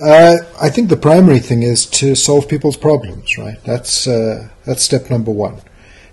Uh, 0.00 0.36
I 0.60 0.70
think 0.70 0.90
the 0.90 0.96
primary 0.96 1.40
thing 1.40 1.64
is 1.64 1.84
to 1.86 2.14
solve 2.14 2.48
people's 2.48 2.76
problems, 2.76 3.36
right? 3.36 3.60
That's 3.64 4.06
uh, 4.06 4.48
that's 4.64 4.84
step 4.84 5.10
number 5.10 5.32
one. 5.32 5.60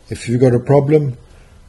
If 0.10 0.28
you've 0.28 0.42
got 0.42 0.56
a 0.56 0.60
problem, 0.60 1.18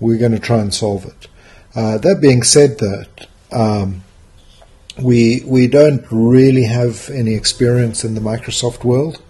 we're 0.01 0.17
going 0.17 0.33
to 0.33 0.39
try 0.39 0.61
and 0.61 0.73
solve 0.73 1.05
it. 1.05 1.29
Uh, 1.75 1.99
that 1.99 2.23
being 2.23 2.43
said, 2.43 2.79
that 2.79 3.27
um, 3.53 4.03
we 4.99 5.43
we 5.45 5.67
don't 5.67 6.07
really 6.11 6.65
have 6.65 7.11
any 7.11 7.35
experience 7.35 8.03
in 8.03 8.15
the 8.15 8.23
Microsoft 8.23 8.83
world. 8.83 9.21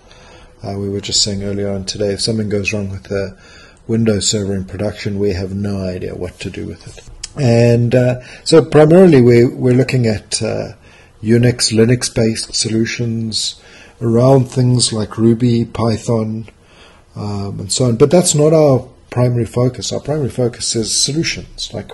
Uh, 0.62 0.78
we 0.78 0.88
were 0.88 1.00
just 1.00 1.24
saying 1.24 1.42
earlier 1.42 1.70
on 1.70 1.86
today, 1.86 2.12
if 2.12 2.20
something 2.20 2.48
goes 2.48 2.72
wrong 2.72 2.88
with 2.88 3.02
the 3.08 3.36
Windows 3.88 4.30
server 4.30 4.54
in 4.54 4.64
production, 4.64 5.18
we 5.18 5.32
have 5.32 5.52
no 5.52 5.84
idea 5.84 6.14
what 6.14 6.38
to 6.38 6.50
do 6.50 6.68
with 6.68 6.86
it. 6.86 7.04
And 7.36 7.96
uh, 7.96 8.20
so 8.44 8.64
primarily 8.64 9.22
we, 9.22 9.44
we're 9.44 9.74
looking 9.74 10.06
at 10.06 10.40
uh, 10.40 10.74
Unix, 11.22 11.72
Linux 11.72 12.14
based 12.14 12.54
solutions 12.54 13.60
around 14.00 14.46
things 14.46 14.92
like 14.92 15.18
Ruby, 15.18 15.64
Python, 15.64 16.48
um, 17.14 17.60
and 17.60 17.72
so 17.72 17.86
on. 17.86 17.96
But 17.96 18.10
that's 18.10 18.34
not 18.34 18.52
our 18.52 18.88
primary 19.10 19.46
focus. 19.46 19.92
Our 19.92 20.00
primary 20.00 20.30
focus 20.30 20.76
is 20.76 20.94
solutions. 20.94 21.72
Like, 21.72 21.90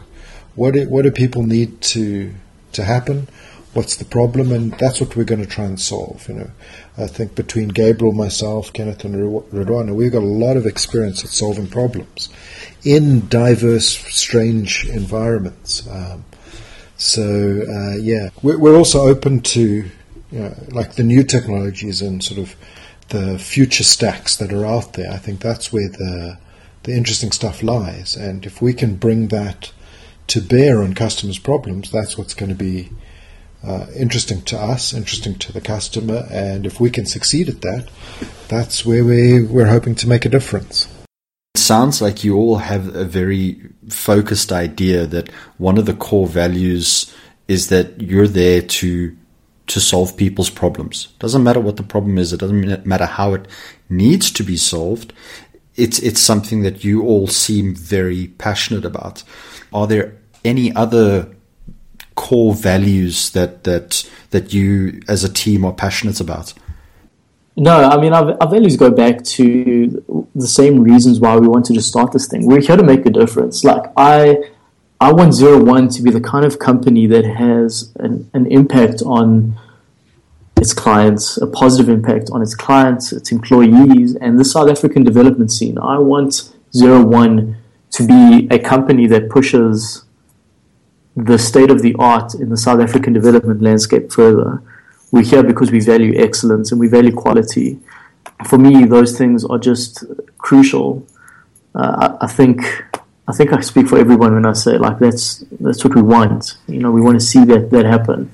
what 0.55 0.75
do, 0.75 0.89
what 0.89 1.03
do 1.03 1.11
people 1.11 1.45
need 1.45 1.81
to 1.83 2.35
to 2.73 2.85
happen? 2.85 3.29
What's 3.75 3.97
the 3.97 4.05
problem? 4.05 4.53
And 4.53 4.73
that's 4.73 5.01
what 5.01 5.17
we're 5.17 5.25
going 5.25 5.41
to 5.41 5.47
try 5.47 5.65
and 5.65 5.81
solve. 5.81 6.29
You 6.29 6.35
know, 6.35 6.51
I 6.99 7.07
think 7.07 7.35
between 7.35 7.69
Gabriel, 7.69 8.13
myself, 8.13 8.73
Kenneth, 8.73 9.05
and 9.05 9.15
Ridwana, 9.15 9.95
we've 9.95 10.13
got 10.13 10.23
a 10.23 10.27
lot 10.27 10.57
of 10.57 10.67
experience 10.67 11.25
at 11.25 11.31
solving 11.31 11.69
problems 11.69 12.29
in 12.85 13.29
diverse, 13.29 13.87
strange 13.87 14.87
environments. 14.89 15.87
Um, 15.89 16.25
so 16.97 17.63
uh, 17.69 17.97
yeah, 17.97 18.31
we're, 18.43 18.59
we're, 18.59 18.77
also 18.77 19.09
open 19.09 19.41
to 19.41 19.63
you 20.31 20.39
know, 20.39 20.55
like 20.69 20.95
the 20.95 21.03
new 21.03 21.25
technologies 21.25 22.01
and 22.01 22.23
sort 22.23 22.39
of 22.39 22.55
the 23.09 23.39
future 23.39 23.85
stacks 23.85 24.37
that 24.37 24.53
are 24.53 24.65
out 24.65 24.95
there. 24.95 25.11
I 25.11 25.19
think 25.19 25.41
that's 25.41 25.73
where 25.73 25.89
the 25.89 26.39
the 26.85 26.97
interesting 26.97 27.33
stuff 27.33 27.63
lies. 27.63 28.17
And 28.17 28.45
if 28.45 28.61
we 28.61 28.73
can 28.73 28.97
bring 28.97 29.29
that 29.29 29.73
to 30.29 30.41
bear 30.41 30.83
on 30.83 30.95
customers' 30.95 31.39
problems, 31.39 31.91
that's 31.91 32.19
what's 32.19 32.35
going 32.35 32.49
to 32.49 32.57
be 32.57 32.91
uh, 33.65 33.87
interesting 33.97 34.43
to 34.43 34.59
us, 34.59 34.93
interesting 34.93 35.37
to 35.37 35.53
the 35.53 35.61
customer. 35.61 36.27
And 36.31 36.67
if 36.67 36.81
we 36.81 36.91
can 36.91 37.07
succeed 37.07 37.49
at 37.49 37.61
that, 37.61 37.89
that's 38.49 38.85
where 38.85 39.05
we, 39.05 39.43
we're 39.43 39.67
hoping 39.67 39.95
to 39.97 40.09
make 40.09 40.25
a 40.25 40.29
difference. 40.29 40.92
Sounds 41.73 42.03
like 42.03 42.23
you 42.23 42.37
all 42.37 42.59
have 42.59 42.95
a 42.95 43.07
very 43.07 43.59
focused 43.89 44.53
idea 44.53 45.07
that 45.07 45.31
one 45.57 45.79
of 45.79 45.87
the 45.87 45.95
core 45.95 46.27
values 46.27 47.11
is 47.49 47.69
that 47.69 47.99
you're 47.99 48.29
there 48.29 48.61
to 48.61 49.17
to 49.69 49.81
solve 49.81 50.15
people's 50.19 50.51
problems. 50.51 51.07
Doesn't 51.19 51.43
matter 51.43 51.61
what 51.61 51.79
the 51.79 51.83
problem 51.83 52.19
is. 52.19 52.31
It 52.31 52.41
doesn't 52.41 52.85
matter 52.85 53.07
how 53.07 53.33
it 53.33 53.49
needs 53.89 54.31
to 54.33 54.43
be 54.43 54.59
solved. 54.59 55.15
It's 55.75 55.99
it's 56.01 56.21
something 56.21 56.61
that 56.61 56.85
you 56.85 57.05
all 57.05 57.27
seem 57.27 57.75
very 57.75 58.27
passionate 58.37 58.85
about. 58.85 59.23
Are 59.73 59.87
there 59.87 60.19
any 60.45 60.75
other 60.77 61.35
core 62.17 62.53
values 62.53 63.31
that 63.31 63.65
that 63.65 64.07
that 64.29 64.53
you 64.53 65.01
as 65.09 65.25
a 65.25 65.33
team 65.33 65.65
are 65.65 65.73
passionate 65.73 66.21
about? 66.21 66.53
No, 67.57 67.85
I 67.85 68.01
mean, 68.01 68.15
our, 68.15 68.37
our 68.41 68.49
values 68.49 68.77
go 68.77 68.91
back 68.91 69.23
to 69.25 70.27
the 70.35 70.49
same 70.49 70.81
reasons 70.83 71.21
why 71.21 71.37
we 71.37 71.47
wanted 71.47 71.75
to 71.75 71.83
start 71.83 72.13
this 72.13 72.27
thing. 72.27 72.47
We're 72.47 72.61
here 72.61 72.77
to 72.77 72.83
make 72.83 73.05
a 73.05 73.11
difference. 73.11 73.63
Like, 73.63 73.93
I, 73.97 74.43
I 75.01 75.13
want 75.13 75.35
Zero 75.35 75.63
One 75.63 75.89
to 75.91 76.03
be 76.03 76.11
the 76.11 76.21
kind 76.21 76.47
of 76.47 76.59
company 76.59 77.07
that 77.09 77.25
has 77.25 77.93
an, 77.97 78.31
an 78.33 78.47
impact 78.51 79.03
on 79.05 79.59
its 80.57 80.73
clients, 80.73 81.37
a 81.37 81.47
positive 81.47 81.91
impact 81.91 82.31
on 82.33 82.41
its 82.41 82.55
clients, 82.55 83.13
its 83.13 83.31
employees, 83.31 84.17
and 84.17 84.39
the 84.39 84.45
South 84.45 84.71
African 84.71 85.05
development 85.05 85.53
scene. 85.53 85.77
I 85.77 85.99
want 85.99 86.53
Zero 86.75 87.05
One 87.05 87.59
to 87.91 88.07
be 88.07 88.49
a 88.51 88.59
company 88.59 89.07
that 89.09 89.29
pushes 89.29 90.05
the 91.15 91.39
state 91.39 91.71
of 91.71 91.83
the 91.83 91.95
art 91.99 92.33
in 92.35 92.49
the 92.49 92.57
South 92.57 92.81
African 92.81 93.13
development 93.13 93.61
landscape 93.61 94.11
further 94.11 94.63
we're 95.13 95.23
here 95.23 95.43
because 95.45 95.71
we 95.71 95.79
value 95.79 96.15
excellence 96.17 96.73
and 96.73 96.81
we 96.81 96.89
value 96.89 97.13
quality. 97.13 97.79
For 98.49 98.59
me, 98.59 98.87
those 98.87 99.17
things 99.17 99.45
are 99.45 99.59
just 99.59 100.05
crucial. 100.39 101.07
Uh, 101.75 102.17
I, 102.21 102.25
I, 102.25 102.27
think 102.27 102.63
I 103.29 103.33
think 103.33 103.53
I 103.53 103.61
speak 103.61 103.89
for 103.89 103.99
everyone 103.99 104.35
when 104.35 104.47
I 104.47 104.55
say 104.55 104.79
like 104.79 104.99
that's 104.99 105.45
that's 105.61 105.85
what 105.85 105.95
we 105.95 106.03
want. 106.03 106.57
You 106.67 106.81
know, 106.81 106.91
we 106.91 107.03
want 107.03 107.21
to 107.21 107.25
see 107.25 107.45
that 107.45 107.71
that 107.71 107.85
happen. 107.85 108.33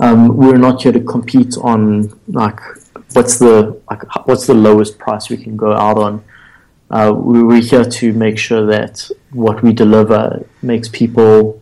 Um, 0.00 0.36
we're 0.36 0.56
not 0.56 0.82
here 0.82 0.92
to 0.92 1.00
compete 1.00 1.56
on 1.58 2.18
like 2.26 2.58
what's 3.12 3.38
the 3.38 3.80
like 3.90 4.26
what's 4.26 4.46
the 4.46 4.54
lowest 4.54 4.98
price 4.98 5.28
we 5.28 5.36
can 5.36 5.56
go 5.56 5.74
out 5.74 5.98
on. 5.98 6.24
Uh, 6.90 7.12
we're 7.14 7.60
here 7.60 7.84
to 7.84 8.12
make 8.12 8.38
sure 8.38 8.66
that 8.66 9.10
what 9.32 9.62
we 9.62 9.72
deliver 9.72 10.46
makes 10.62 10.88
people 10.88 11.60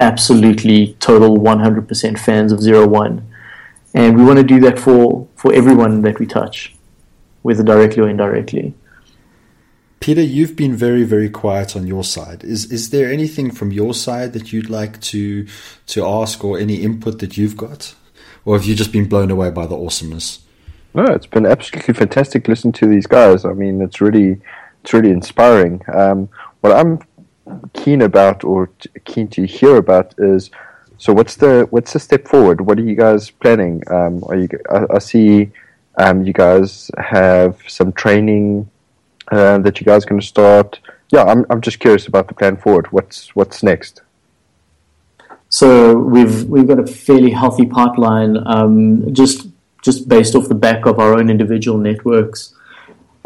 absolutely 0.00 0.94
total 1.00 1.36
100% 1.36 2.18
fans 2.18 2.52
of 2.52 2.60
Zero 2.60 2.86
One 2.86 3.27
and 3.94 4.16
we 4.16 4.24
want 4.24 4.38
to 4.38 4.44
do 4.44 4.60
that 4.60 4.78
for 4.78 5.26
for 5.36 5.52
everyone 5.52 6.02
that 6.02 6.18
we 6.18 6.26
touch, 6.26 6.74
whether 7.42 7.62
directly 7.62 8.02
or 8.02 8.08
indirectly. 8.08 8.74
Peter, 10.00 10.22
you've 10.22 10.54
been 10.54 10.76
very, 10.76 11.02
very 11.02 11.28
quiet 11.28 11.74
on 11.74 11.86
your 11.86 12.04
side. 12.04 12.44
Is 12.44 12.70
is 12.70 12.90
there 12.90 13.10
anything 13.12 13.50
from 13.50 13.72
your 13.72 13.94
side 13.94 14.32
that 14.32 14.52
you'd 14.52 14.70
like 14.70 15.00
to 15.02 15.46
to 15.88 16.06
ask, 16.06 16.44
or 16.44 16.58
any 16.58 16.76
input 16.76 17.18
that 17.18 17.36
you've 17.36 17.56
got, 17.56 17.94
or 18.44 18.56
have 18.56 18.64
you 18.64 18.74
just 18.74 18.92
been 18.92 19.08
blown 19.08 19.30
away 19.30 19.50
by 19.50 19.66
the 19.66 19.76
awesomeness? 19.76 20.40
No, 20.94 21.04
it's 21.04 21.26
been 21.26 21.46
absolutely 21.46 21.94
fantastic 21.94 22.48
listening 22.48 22.72
to 22.74 22.86
these 22.86 23.06
guys. 23.06 23.44
I 23.44 23.52
mean, 23.52 23.82
it's 23.82 24.00
really 24.00 24.40
it's 24.82 24.92
really 24.92 25.10
inspiring. 25.10 25.82
Um, 25.92 26.28
what 26.60 26.72
I'm 26.72 27.00
keen 27.72 28.02
about, 28.02 28.44
or 28.44 28.70
keen 29.04 29.28
to 29.28 29.46
hear 29.46 29.76
about, 29.76 30.14
is 30.18 30.50
so 30.98 31.12
what's 31.12 31.36
the 31.36 31.66
what's 31.70 31.92
the 31.92 32.00
step 32.00 32.26
forward? 32.26 32.60
What 32.60 32.78
are 32.78 32.82
you 32.82 32.96
guys 32.96 33.30
planning? 33.30 33.82
Um, 33.88 34.24
are 34.24 34.36
you? 34.36 34.48
I, 34.70 34.86
I 34.90 34.98
see 34.98 35.50
um, 35.96 36.24
you 36.24 36.32
guys 36.32 36.90
have 36.98 37.60
some 37.68 37.92
training 37.92 38.68
uh, 39.30 39.58
that 39.58 39.80
you 39.80 39.86
guys 39.86 40.04
going 40.04 40.20
to 40.20 40.26
start. 40.26 40.80
Yeah, 41.10 41.22
I'm 41.24 41.46
I'm 41.50 41.60
just 41.60 41.78
curious 41.78 42.08
about 42.08 42.26
the 42.26 42.34
plan 42.34 42.56
forward. 42.56 42.90
What's 42.90 43.34
what's 43.36 43.62
next? 43.62 44.02
So 45.48 45.96
we've 45.96 46.44
we've 46.44 46.66
got 46.66 46.80
a 46.80 46.86
fairly 46.86 47.30
healthy 47.30 47.64
pipeline, 47.66 48.36
um, 48.46 49.14
just 49.14 49.46
just 49.82 50.08
based 50.08 50.34
off 50.34 50.48
the 50.48 50.54
back 50.54 50.84
of 50.84 50.98
our 50.98 51.14
own 51.14 51.30
individual 51.30 51.78
networks. 51.78 52.54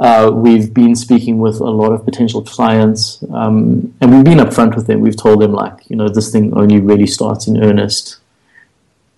Uh, 0.03 0.33
we've 0.35 0.75
been 0.75 0.97
speaking 0.97 1.39
with 1.39 1.61
a 1.61 1.71
lot 1.71 1.93
of 1.93 2.05
potential 2.05 2.43
clients, 2.43 3.23
um, 3.33 3.95
and 4.01 4.13
we've 4.13 4.25
been 4.25 4.39
upfront 4.39 4.75
with 4.75 4.89
them. 4.89 4.99
We've 5.01 5.17
told 5.17 5.41
them, 5.41 5.53
like, 5.53 5.89
you 5.89 5.95
know, 5.95 6.09
this 6.09 6.33
thing 6.33 6.53
only 6.59 6.81
really 6.81 7.07
starts 7.07 7.47
in 7.47 7.63
earnest 7.63 8.17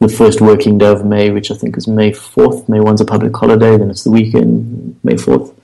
the 0.00 0.10
first 0.10 0.42
working 0.42 0.76
day 0.76 0.88
of 0.88 1.02
May, 1.06 1.30
which 1.30 1.50
I 1.50 1.54
think 1.54 1.78
is 1.78 1.88
May 1.88 2.10
4th. 2.10 2.68
May 2.68 2.80
1's 2.80 3.00
a 3.00 3.06
public 3.06 3.34
holiday, 3.34 3.78
then 3.78 3.88
it's 3.88 4.04
the 4.04 4.10
weekend, 4.10 5.00
May 5.02 5.14
4th. 5.14 5.54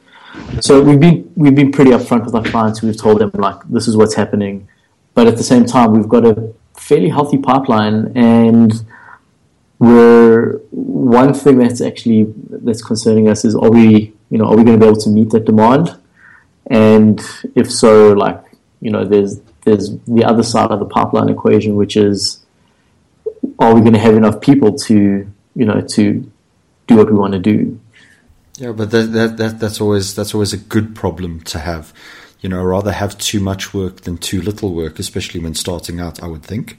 So 0.63 0.81
we've 0.81 0.99
been 0.99 1.31
we've 1.37 1.55
been 1.55 1.71
pretty 1.71 1.91
upfront 1.91 2.25
with 2.25 2.35
our 2.35 2.45
clients. 2.45 2.81
We've 2.81 2.97
told 2.97 3.21
them 3.21 3.31
like 3.35 3.61
this 3.69 3.87
is 3.89 3.99
what's 3.99 4.15
happening, 4.15 4.69
but 5.13 5.27
at 5.27 5.37
the 5.37 5.43
same 5.43 5.67
time 5.67 5.93
we've 5.93 6.09
got 6.09 6.25
a 6.25 6.55
fairly 6.79 7.11
healthy 7.11 7.37
pipeline, 7.37 8.17
and 8.17 8.73
we're 9.79 10.57
one 10.71 11.35
thing 11.35 11.59
that's 11.59 11.83
actually 11.83 12.33
that's 12.49 12.83
concerning 12.83 13.29
us 13.29 13.45
is 13.45 13.55
are 13.55 13.71
we 13.71 14.15
you 14.31 14.39
know, 14.39 14.47
are 14.47 14.57
we 14.57 14.65
going 14.65 14.79
to 14.79 14.85
be 14.85 14.89
able 14.89 15.01
to 15.01 15.11
meet 15.11 15.31
that 15.31 15.45
demand? 15.45 15.97
And 16.69 17.21
if 17.55 17.71
so, 17.71 18.13
like, 18.13 18.43
you 18.81 18.91
know, 18.91 19.05
there's 19.05 19.41
there's 19.63 19.99
the 20.07 20.25
other 20.25 20.43
side 20.43 20.71
of 20.71 20.79
the 20.79 20.87
pipeline 20.87 21.29
equation, 21.29 21.77
which 21.77 21.97
is, 21.97 22.41
are 23.59 23.75
we 23.75 23.81
going 23.81 23.93
to 23.93 23.99
have 23.99 24.17
enough 24.17 24.41
people 24.41 24.75
to, 24.79 25.31
you 25.55 25.65
know, 25.65 25.81
to 25.81 26.33
do 26.87 26.97
what 26.97 27.11
we 27.11 27.19
want 27.19 27.35
to 27.35 27.39
do? 27.39 27.79
Yeah, 28.57 28.73
but 28.73 28.91
that, 28.91 29.13
that, 29.13 29.37
that 29.37 29.59
that's 29.59 29.81
always 29.81 30.15
that's 30.15 30.35
always 30.35 30.53
a 30.53 30.59
good 30.59 30.95
problem 30.95 31.41
to 31.43 31.59
have. 31.59 31.93
You 32.41 32.49
know, 32.49 32.63
rather 32.63 32.93
have 32.93 33.19
too 33.19 33.41
much 33.41 33.75
work 33.75 34.03
than 34.03 34.17
too 34.17 34.41
little 34.41 34.73
work, 34.75 34.99
especially 34.99 35.41
when 35.41 35.55
starting 35.55 36.01
out. 36.01 36.23
I 36.23 36.27
would 36.27 36.43
think. 36.43 36.79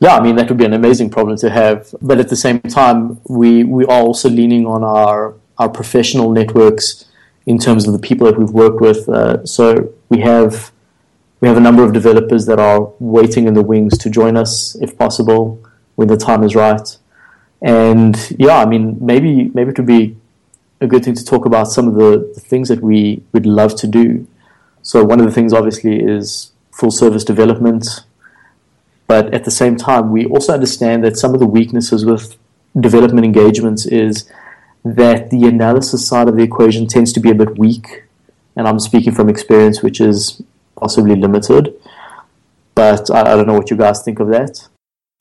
Yeah, 0.00 0.16
I 0.16 0.20
mean 0.20 0.36
that 0.36 0.48
would 0.48 0.58
be 0.58 0.64
an 0.64 0.72
amazing 0.72 1.10
problem 1.10 1.36
to 1.38 1.50
have, 1.50 1.94
but 2.02 2.18
at 2.18 2.28
the 2.28 2.36
same 2.36 2.60
time, 2.60 3.20
we 3.28 3.64
we 3.64 3.84
are 3.84 4.00
also 4.00 4.28
leaning 4.28 4.66
on 4.66 4.82
our 4.82 5.34
our 5.58 5.68
professional 5.68 6.30
networks 6.30 7.06
in 7.46 7.58
terms 7.58 7.86
of 7.86 7.92
the 7.92 7.98
people 7.98 8.26
that 8.26 8.38
we've 8.38 8.50
worked 8.50 8.80
with. 8.80 9.08
Uh, 9.08 9.44
so 9.44 9.92
we 10.08 10.20
have 10.20 10.72
we 11.40 11.48
have 11.48 11.56
a 11.56 11.60
number 11.60 11.84
of 11.84 11.92
developers 11.92 12.46
that 12.46 12.58
are 12.58 12.90
waiting 12.98 13.46
in 13.46 13.54
the 13.54 13.62
wings 13.62 13.98
to 13.98 14.08
join 14.08 14.36
us 14.36 14.74
if 14.76 14.96
possible 14.96 15.62
when 15.96 16.08
the 16.08 16.16
time 16.16 16.42
is 16.42 16.54
right. 16.54 16.96
And 17.60 18.16
yeah, 18.38 18.58
I 18.58 18.66
mean 18.66 18.96
maybe 19.00 19.50
maybe 19.54 19.70
it 19.70 19.78
would 19.78 19.86
be 19.86 20.16
a 20.80 20.86
good 20.86 21.04
thing 21.04 21.14
to 21.14 21.24
talk 21.24 21.44
about 21.44 21.64
some 21.64 21.88
of 21.88 21.94
the, 21.94 22.32
the 22.34 22.40
things 22.40 22.68
that 22.68 22.80
we 22.80 23.22
would 23.32 23.46
love 23.46 23.74
to 23.76 23.86
do. 23.86 24.26
So 24.82 25.04
one 25.04 25.20
of 25.20 25.26
the 25.26 25.32
things 25.32 25.52
obviously 25.52 26.00
is 26.00 26.52
full 26.72 26.90
service 26.90 27.24
development. 27.24 27.86
But 29.06 29.32
at 29.34 29.44
the 29.44 29.50
same 29.50 29.76
time, 29.76 30.12
we 30.12 30.24
also 30.26 30.54
understand 30.54 31.04
that 31.04 31.16
some 31.16 31.34
of 31.34 31.40
the 31.40 31.46
weaknesses 31.46 32.04
with 32.04 32.36
development 32.78 33.24
engagements 33.24 33.86
is 33.86 34.28
that 34.84 35.30
the 35.30 35.44
analysis 35.44 36.06
side 36.06 36.28
of 36.28 36.36
the 36.36 36.42
equation 36.42 36.86
tends 36.86 37.12
to 37.14 37.20
be 37.20 37.30
a 37.30 37.34
bit 37.34 37.58
weak. 37.58 38.04
And 38.56 38.68
I'm 38.68 38.78
speaking 38.78 39.14
from 39.14 39.28
experience, 39.28 39.82
which 39.82 40.00
is 40.00 40.42
possibly 40.76 41.16
limited. 41.16 41.74
But 42.74 43.10
I, 43.10 43.20
I 43.20 43.36
don't 43.36 43.46
know 43.46 43.54
what 43.54 43.70
you 43.70 43.76
guys 43.76 44.02
think 44.02 44.20
of 44.20 44.28
that. 44.28 44.68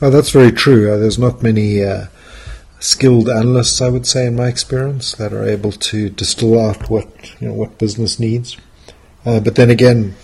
Oh, 0.02 0.10
that's 0.10 0.32
very 0.32 0.52
true. 0.52 0.91
Uh, 0.91 0.97
there's 0.97 1.19
not 1.19 1.41
many 1.41 1.84
uh, 1.84 2.08
skilled 2.80 3.30
analysts, 3.30 3.82
I 3.82 3.89
would 3.89 4.06
say, 4.06 4.28
in 4.28 4.36
my 4.36 4.47
experience, 4.47 5.13
that 5.13 5.32
are 5.32 5.47
able 5.47 5.71
to 5.71 6.10
distill 6.10 6.60
out 6.60 6.89
what 6.89 7.08
you 7.39 7.47
know 7.47 7.54
what 7.54 7.78
business 7.78 8.19
needs. 8.19 8.58
Uh, 9.26 9.39
but 9.39 9.56
then 9.56 9.69
again, 9.69 10.15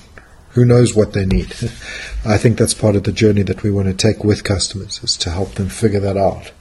who 0.50 0.66
knows 0.66 0.96
what 0.96 1.14
they 1.14 1.26
need? 1.26 1.54
I 2.26 2.38
think 2.38 2.58
that's 2.58 2.74
part 2.74 2.96
of 2.96 3.04
the 3.04 3.14
journey 3.14 3.44
that 3.44 3.64
we 3.64 3.72
want 3.72 3.88
to 3.88 3.94
take 3.94 4.24
with 4.24 4.44
customers 4.44 5.02
is 5.04 5.16
to 5.18 5.30
help 5.30 5.54
them 5.54 5.70
figure 5.70 6.02
that 6.02 6.18
out 6.18 6.52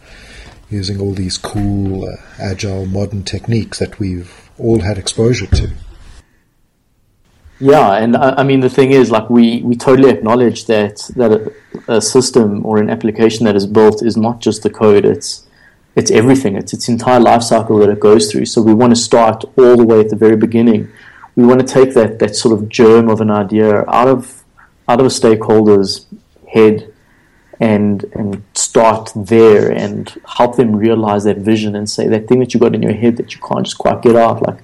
using 0.71 1.01
all 1.01 1.13
these 1.13 1.39
cool, 1.39 2.05
uh, 2.05 2.17
agile, 2.39 2.87
modern 2.87 3.25
techniques 3.25 3.79
that 3.79 3.99
we've 3.99 4.51
all 4.59 4.81
had 4.81 4.99
exposure 4.99 5.47
to. 5.47 5.71
Yeah, 7.61 7.95
and 7.95 8.17
I, 8.17 8.45
mean 8.45 8.61
the 8.61 8.71
thing 8.71 8.93
is, 8.93 9.11
like 9.11 9.29
we, 9.29 9.63
we 9.63 9.75
totally 9.75 10.11
acknowledge 10.11 10.67
that 10.67 11.11
that 11.17 11.33
a, 11.89 11.95
a, 11.97 12.01
system 12.01 12.65
or 12.65 12.79
an 12.79 12.89
application 12.89 13.47
that 13.47 13.57
is 13.57 13.67
built 13.67 14.01
is 14.01 14.17
not 14.17 14.41
just 14.41 14.63
the 14.63 14.71
code; 14.71 15.05
it's 15.05 15.45
it's 15.97 16.13
everything. 16.13 16.55
It's 16.55 16.73
its 16.73 16.89
entire 16.89 17.19
life 17.19 17.43
cycle 17.43 17.79
that 17.79 17.89
it 17.89 17.99
goes 17.99 18.31
through. 18.31 18.47
So 18.47 18.63
we 18.63 18.73
want 18.75 18.93
to 18.93 18.97
start 18.97 19.45
all 19.57 19.77
the 19.77 19.85
way 19.85 19.99
at 19.99 20.09
the 20.09 20.15
very 20.15 20.37
beginning. 20.37 20.89
We 21.35 21.45
want 21.45 21.61
to 21.61 21.67
take 21.67 21.95
that 21.95 22.21
that 22.21 22.37
sort 22.37 22.57
of 22.57 22.69
germ 22.69 23.09
of 23.09 23.21
an 23.21 23.31
idea 23.31 23.85
out 23.89 24.07
of 24.07 24.45
out 24.89 25.01
of 25.01 25.07
a 25.07 25.11
stakeholder's 25.11 26.07
head 26.53 26.95
and 27.61 28.05
and 28.13 28.43
start 28.55 29.11
there 29.17 29.71
and 29.71 30.15
help 30.37 30.57
them 30.57 30.77
realize 30.77 31.25
that 31.25 31.39
vision 31.39 31.75
and 31.75 31.91
say 31.91 32.07
that 32.07 32.29
thing 32.29 32.39
that 32.39 32.55
you 32.55 32.61
got 32.61 32.75
in 32.75 32.83
your 32.83 32.93
head 32.93 33.17
that 33.17 33.35
you 33.35 33.41
can't 33.41 33.65
just 33.65 33.79
quite 33.79 34.01
get 34.03 34.15
out 34.15 34.41
like 34.47 34.59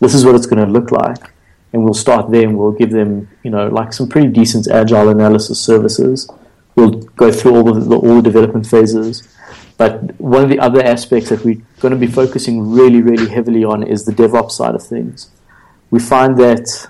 this 0.00 0.14
is 0.14 0.24
what 0.24 0.34
it's 0.34 0.46
going 0.46 0.64
to 0.64 0.70
look 0.70 0.90
like. 0.90 1.30
And 1.72 1.84
we'll 1.84 1.94
start 1.94 2.30
there 2.30 2.42
and 2.42 2.58
we'll 2.58 2.72
give 2.72 2.90
them 2.90 3.28
you 3.44 3.50
know 3.50 3.68
like 3.68 3.92
some 3.92 4.08
pretty 4.08 4.28
decent 4.28 4.68
agile 4.68 5.08
analysis 5.10 5.60
services. 5.60 6.28
We'll 6.74 6.90
go 6.90 7.30
through 7.30 7.56
all 7.56 7.64
the 7.64 7.96
all 7.96 8.16
the 8.16 8.22
development 8.22 8.66
phases. 8.66 9.28
But 9.76 10.20
one 10.20 10.42
of 10.42 10.50
the 10.50 10.58
other 10.58 10.82
aspects 10.82 11.30
that 11.30 11.44
we're 11.44 11.62
going 11.80 11.92
to 11.92 11.98
be 11.98 12.06
focusing 12.06 12.70
really 12.72 13.02
really 13.02 13.28
heavily 13.28 13.64
on 13.64 13.82
is 13.82 14.04
the 14.04 14.12
DevOps 14.12 14.52
side 14.52 14.74
of 14.74 14.82
things. 14.82 15.30
We 15.90 16.00
find 16.00 16.36
that 16.38 16.88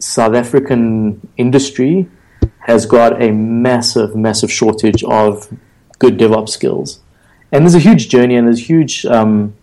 South 0.00 0.34
African 0.34 1.28
industry 1.36 2.08
has 2.68 2.84
got 2.84 3.22
a 3.22 3.32
massive, 3.32 4.14
massive 4.14 4.52
shortage 4.52 5.02
of 5.04 5.50
good 5.98 6.18
DevOps 6.18 6.50
skills. 6.50 7.00
And 7.50 7.64
there's 7.64 7.74
a 7.74 7.78
huge 7.78 8.10
journey 8.10 8.36
and 8.36 8.46
there's 8.46 8.68
huge, 8.68 9.06
um, 9.06 9.54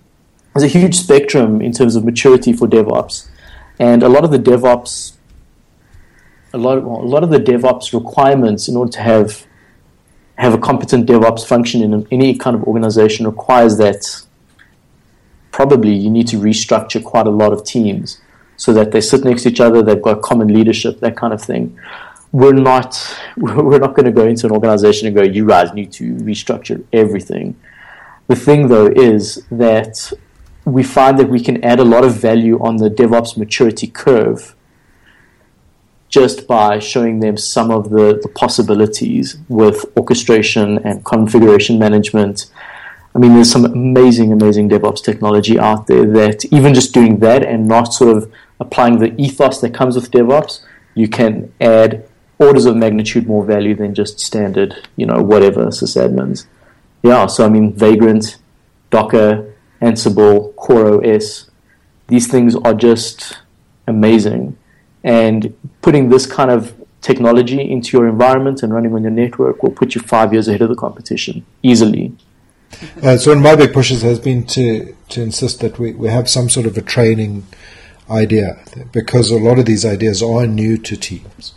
there's 0.54 0.64
a 0.64 0.80
huge 0.80 0.96
spectrum 0.96 1.62
in 1.62 1.72
terms 1.72 1.96
of 1.96 2.04
maturity 2.04 2.52
for 2.52 2.68
DevOps. 2.68 3.30
And 3.78 4.02
a 4.02 4.10
lot 4.10 4.24
of 4.24 4.32
the 4.32 4.40
DevOps, 4.40 5.14
a 6.52 6.58
lot 6.58 6.80
of, 6.80 6.86
a 6.86 6.90
lot 6.90 7.24
of 7.24 7.30
the 7.30 7.38
DevOps 7.38 7.94
requirements 7.94 8.68
in 8.68 8.76
order 8.76 8.92
to 8.94 9.02
have 9.02 9.46
have 10.38 10.54
a 10.54 10.58
competent 10.58 11.08
DevOps 11.08 11.48
function 11.48 11.82
in 11.82 12.08
any 12.12 12.36
kind 12.36 12.56
of 12.56 12.64
organization 12.64 13.26
requires 13.26 13.78
that 13.78 14.04
probably 15.52 15.94
you 15.94 16.10
need 16.10 16.28
to 16.28 16.38
restructure 16.38 17.02
quite 17.02 17.26
a 17.26 17.30
lot 17.30 17.54
of 17.54 17.64
teams 17.64 18.20
so 18.58 18.74
that 18.74 18.92
they 18.92 19.00
sit 19.00 19.24
next 19.24 19.44
to 19.44 19.50
each 19.50 19.62
other, 19.62 19.82
they've 19.82 20.02
got 20.02 20.22
common 20.22 20.54
leadership, 20.54 21.00
that 21.00 21.16
kind 21.16 21.34
of 21.34 21.42
thing 21.42 21.78
we're 22.36 22.52
not 22.52 22.92
we're 23.38 23.80
not 23.80 23.96
going 23.96 24.06
to 24.06 24.12
go 24.12 24.28
into 24.28 24.46
an 24.48 24.52
organization 24.52 25.08
and 25.08 25.16
go, 25.16 25.24
you 25.24 25.48
guys 25.48 25.74
need 25.74 25.92
to 25.94 26.16
restructure 26.30 26.84
everything. 26.92 27.56
The 28.28 28.36
thing 28.36 28.68
though 28.68 28.88
is 28.88 29.46
that 29.52 30.12
we 30.66 30.84
find 30.84 31.18
that 31.20 31.30
we 31.30 31.40
can 31.40 31.64
add 31.64 31.80
a 31.80 31.86
lot 31.86 32.04
of 32.04 32.14
value 32.16 32.58
on 32.60 32.78
the 32.78 32.90
DevOps 32.90 33.38
maturity 33.38 33.88
curve 33.88 34.56
just 36.10 36.48
by 36.48 36.80
showing 36.80 37.20
them 37.20 37.38
some 37.38 37.72
of 37.72 37.90
the, 37.90 38.20
the 38.22 38.30
possibilities 38.30 39.38
with 39.48 39.86
orchestration 39.98 40.80
and 40.80 41.06
configuration 41.06 41.78
management. 41.78 42.48
I 43.14 43.20
mean, 43.20 43.34
there's 43.34 43.52
some 43.52 43.66
amazing, 43.66 44.32
amazing 44.32 44.70
DevOps 44.70 45.04
technology 45.04 45.58
out 45.60 45.88
there 45.88 46.06
that 46.20 46.46
even 46.46 46.74
just 46.74 46.94
doing 46.94 47.20
that 47.20 47.44
and 47.44 47.68
not 47.68 47.94
sort 47.94 48.18
of 48.18 48.32
applying 48.60 49.00
the 49.00 49.14
ethos 49.22 49.62
that 49.62 49.74
comes 49.74 49.96
with 49.96 50.10
DevOps, 50.12 50.62
you 50.96 51.08
can 51.08 51.54
add 51.60 52.08
orders 52.38 52.66
of 52.66 52.76
magnitude 52.76 53.28
more 53.28 53.44
value 53.44 53.76
than 53.76 53.94
just 53.94 54.20
standard, 54.20 54.76
you 54.96 55.06
know, 55.06 55.22
whatever 55.22 55.68
sysadmins. 55.68 56.46
Yeah, 57.04 57.28
so 57.28 57.46
I 57.46 57.50
mean, 57.50 57.74
Vagrant, 57.74 58.38
Docker, 58.90 59.54
Ansible, 59.82 60.54
CoreOS, 60.56 61.50
these 62.08 62.28
things 62.28 62.56
are 62.56 62.74
just 62.74 63.38
amazing. 63.88 64.58
And 65.04 65.56
putting 65.82 66.10
this 66.10 66.26
kind 66.26 66.50
of 66.50 66.74
technology 67.02 67.62
into 67.62 67.96
your 67.96 68.08
environment 68.08 68.64
and 68.64 68.74
running 68.74 68.94
on 68.94 69.04
your 69.04 69.12
network 69.12 69.62
will 69.62 69.72
put 69.72 69.94
you 69.94 70.02
five 70.02 70.34
years 70.34 70.48
ahead 70.48 70.62
of 70.62 70.70
the 70.70 70.76
competition 70.76 71.46
easily. 71.62 72.12
Uh, 73.04 73.16
so 73.16 73.32
one 73.32 73.38
of 73.38 73.44
my 73.44 73.56
big 73.56 73.74
pushes 73.74 74.02
has 74.02 74.20
been 74.20 74.46
to, 74.48 74.96
to 75.10 75.22
insist 75.22 75.60
that 75.60 75.78
we, 75.78 75.94
we 75.94 76.08
have 76.08 76.28
some 76.28 76.50
sort 76.50 76.66
of 76.66 76.76
a 76.76 76.82
training 76.82 77.46
idea 78.10 78.60
because 78.92 79.32
a 79.32 79.38
lot 79.38 79.60
of 79.60 79.66
these 79.66 79.86
ideas 79.86 80.22
are 80.22 80.48
new 80.48 80.78
to 80.78 80.98
teams. 80.98 81.54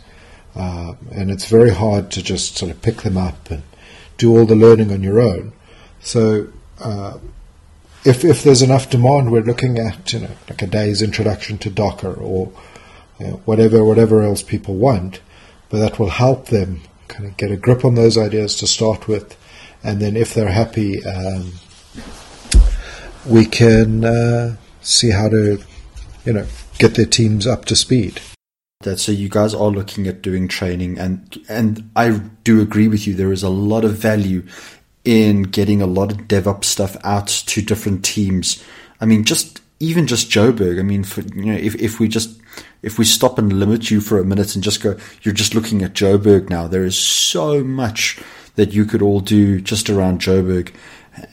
Uh, 0.59 0.93
and 1.13 1.31
it's 1.31 1.45
very 1.45 1.69
hard 1.69 2.11
to 2.11 2.21
just 2.21 2.57
sort 2.57 2.69
of 2.69 2.81
pick 2.81 3.03
them 3.03 3.17
up 3.17 3.49
and 3.49 3.63
do 4.17 4.37
all 4.37 4.45
the 4.45 4.55
learning 4.55 4.91
on 4.91 5.01
your 5.01 5.21
own. 5.21 5.53
So, 6.01 6.49
uh, 6.81 7.17
if 8.03 8.25
if 8.25 8.43
there's 8.43 8.61
enough 8.61 8.89
demand, 8.89 9.31
we're 9.31 9.41
looking 9.41 9.79
at 9.79 10.11
you 10.11 10.19
know 10.19 10.31
like 10.49 10.61
a 10.61 10.67
day's 10.67 11.01
introduction 11.01 11.57
to 11.59 11.69
Docker 11.69 12.13
or 12.13 12.51
you 13.19 13.27
know, 13.27 13.33
whatever 13.45 13.85
whatever 13.85 14.21
else 14.21 14.43
people 14.43 14.75
want, 14.75 15.21
but 15.69 15.79
that 15.79 15.97
will 15.97 16.09
help 16.09 16.47
them 16.47 16.81
kind 17.07 17.25
of 17.25 17.37
get 17.37 17.51
a 17.51 17.57
grip 17.57 17.85
on 17.85 17.95
those 17.95 18.17
ideas 18.17 18.57
to 18.57 18.67
start 18.67 19.07
with, 19.07 19.37
and 19.81 20.01
then 20.01 20.17
if 20.17 20.33
they're 20.33 20.51
happy, 20.51 21.01
um, 21.05 21.53
we 23.25 23.45
can 23.45 24.03
uh, 24.03 24.57
see 24.81 25.11
how 25.11 25.29
to 25.29 25.63
you 26.25 26.33
know 26.33 26.47
get 26.79 26.95
their 26.95 27.05
teams 27.05 27.47
up 27.47 27.63
to 27.63 27.77
speed 27.77 28.19
that 28.83 28.97
so 28.97 29.11
you 29.11 29.27
guys 29.27 29.53
are 29.53 29.67
looking 29.67 30.07
at 30.07 30.21
doing 30.21 30.47
training 30.47 30.97
and 30.97 31.37
and 31.49 31.91
I 31.97 32.11
do 32.45 32.61
agree 32.61 32.87
with 32.87 33.05
you 33.05 33.13
there 33.13 33.33
is 33.33 33.43
a 33.43 33.49
lot 33.49 33.83
of 33.83 33.97
value 33.97 34.41
in 35.03 35.43
getting 35.43 35.81
a 35.81 35.85
lot 35.85 36.13
of 36.13 36.29
DevOps 36.29 36.63
stuff 36.63 36.95
out 37.03 37.27
to 37.27 37.61
different 37.61 38.05
teams. 38.05 38.63
I 39.01 39.05
mean 39.05 39.25
just 39.25 39.59
even 39.81 40.07
just 40.07 40.31
Joburg. 40.31 40.79
I 40.79 40.83
mean 40.83 41.03
for 41.03 41.19
you 41.19 41.51
know 41.51 41.57
if 41.57 41.75
if 41.75 41.99
we 41.99 42.07
just 42.07 42.39
if 42.81 42.97
we 42.97 43.03
stop 43.03 43.37
and 43.37 43.51
limit 43.51 43.91
you 43.91 43.99
for 43.99 44.17
a 44.17 44.23
minute 44.23 44.55
and 44.55 44.63
just 44.63 44.81
go 44.81 44.95
you're 45.23 45.33
just 45.33 45.53
looking 45.53 45.81
at 45.81 45.91
Joburg 45.91 46.49
now 46.49 46.65
there 46.65 46.85
is 46.85 46.97
so 46.97 47.61
much 47.65 48.17
that 48.55 48.71
you 48.71 48.85
could 48.85 49.01
all 49.01 49.19
do 49.19 49.59
just 49.59 49.89
around 49.89 50.21
Joburg. 50.21 50.73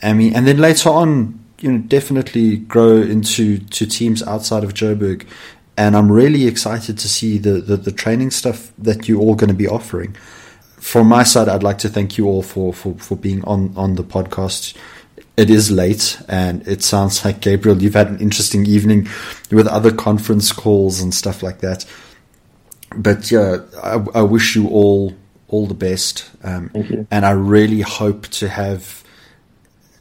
I 0.02 0.14
mean 0.14 0.35
and 0.35 0.48
then 0.48 0.59
later 0.59 0.90
on 0.90 1.38
you 1.61 1.70
know 1.70 1.78
definitely 1.78 2.56
grow 2.56 2.96
into 2.96 3.59
to 3.59 3.87
teams 3.87 4.22
outside 4.24 4.64
of 4.64 4.74
Joburg 4.74 5.28
and 5.76 5.96
I'm 5.96 6.10
really 6.10 6.46
excited 6.46 6.98
to 6.98 7.08
see 7.08 7.38
the, 7.38 7.60
the, 7.60 7.76
the 7.76 7.92
training 7.92 8.30
stuff 8.30 8.72
that 8.78 9.08
you're 9.08 9.20
all 9.20 9.34
going 9.34 9.48
to 9.48 9.54
be 9.54 9.68
offering. 9.68 10.16
From 10.78 11.08
my 11.08 11.22
side, 11.22 11.48
I'd 11.48 11.62
like 11.62 11.78
to 11.78 11.88
thank 11.88 12.16
you 12.16 12.26
all 12.26 12.42
for, 12.42 12.72
for, 12.72 12.94
for 12.94 13.16
being 13.16 13.44
on, 13.44 13.72
on 13.76 13.96
the 13.96 14.04
podcast. 14.04 14.76
It 15.36 15.50
is 15.50 15.70
late, 15.70 16.18
and 16.28 16.66
it 16.66 16.82
sounds 16.82 17.24
like 17.24 17.40
Gabriel, 17.40 17.82
you've 17.82 17.94
had 17.94 18.08
an 18.08 18.20
interesting 18.20 18.64
evening 18.66 19.08
with 19.50 19.66
other 19.66 19.92
conference 19.92 20.52
calls 20.52 21.00
and 21.00 21.12
stuff 21.12 21.42
like 21.42 21.58
that. 21.58 21.84
But 22.96 23.30
yeah, 23.30 23.58
I, 23.82 24.04
I 24.14 24.22
wish 24.22 24.56
you 24.56 24.68
all 24.68 25.14
all 25.48 25.66
the 25.66 25.74
best, 25.74 26.28
um, 26.42 26.70
and 27.10 27.24
I 27.24 27.30
really 27.30 27.80
hope 27.80 28.26
to 28.28 28.48
have 28.48 29.04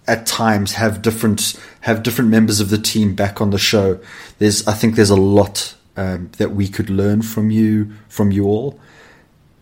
at 0.07 0.25
times 0.25 0.73
have 0.73 1.01
different 1.01 1.59
have 1.81 2.03
different 2.03 2.29
members 2.29 2.59
of 2.59 2.69
the 2.69 2.77
team 2.77 3.15
back 3.15 3.41
on 3.41 3.49
the 3.49 3.57
show. 3.57 3.99
There's 4.39 4.67
I 4.67 4.73
think 4.73 4.95
there's 4.95 5.09
a 5.09 5.15
lot 5.15 5.75
um, 5.97 6.31
that 6.37 6.51
we 6.51 6.67
could 6.67 6.89
learn 6.89 7.21
from 7.21 7.49
you 7.51 7.91
from 8.09 8.31
you 8.31 8.45
all. 8.45 8.79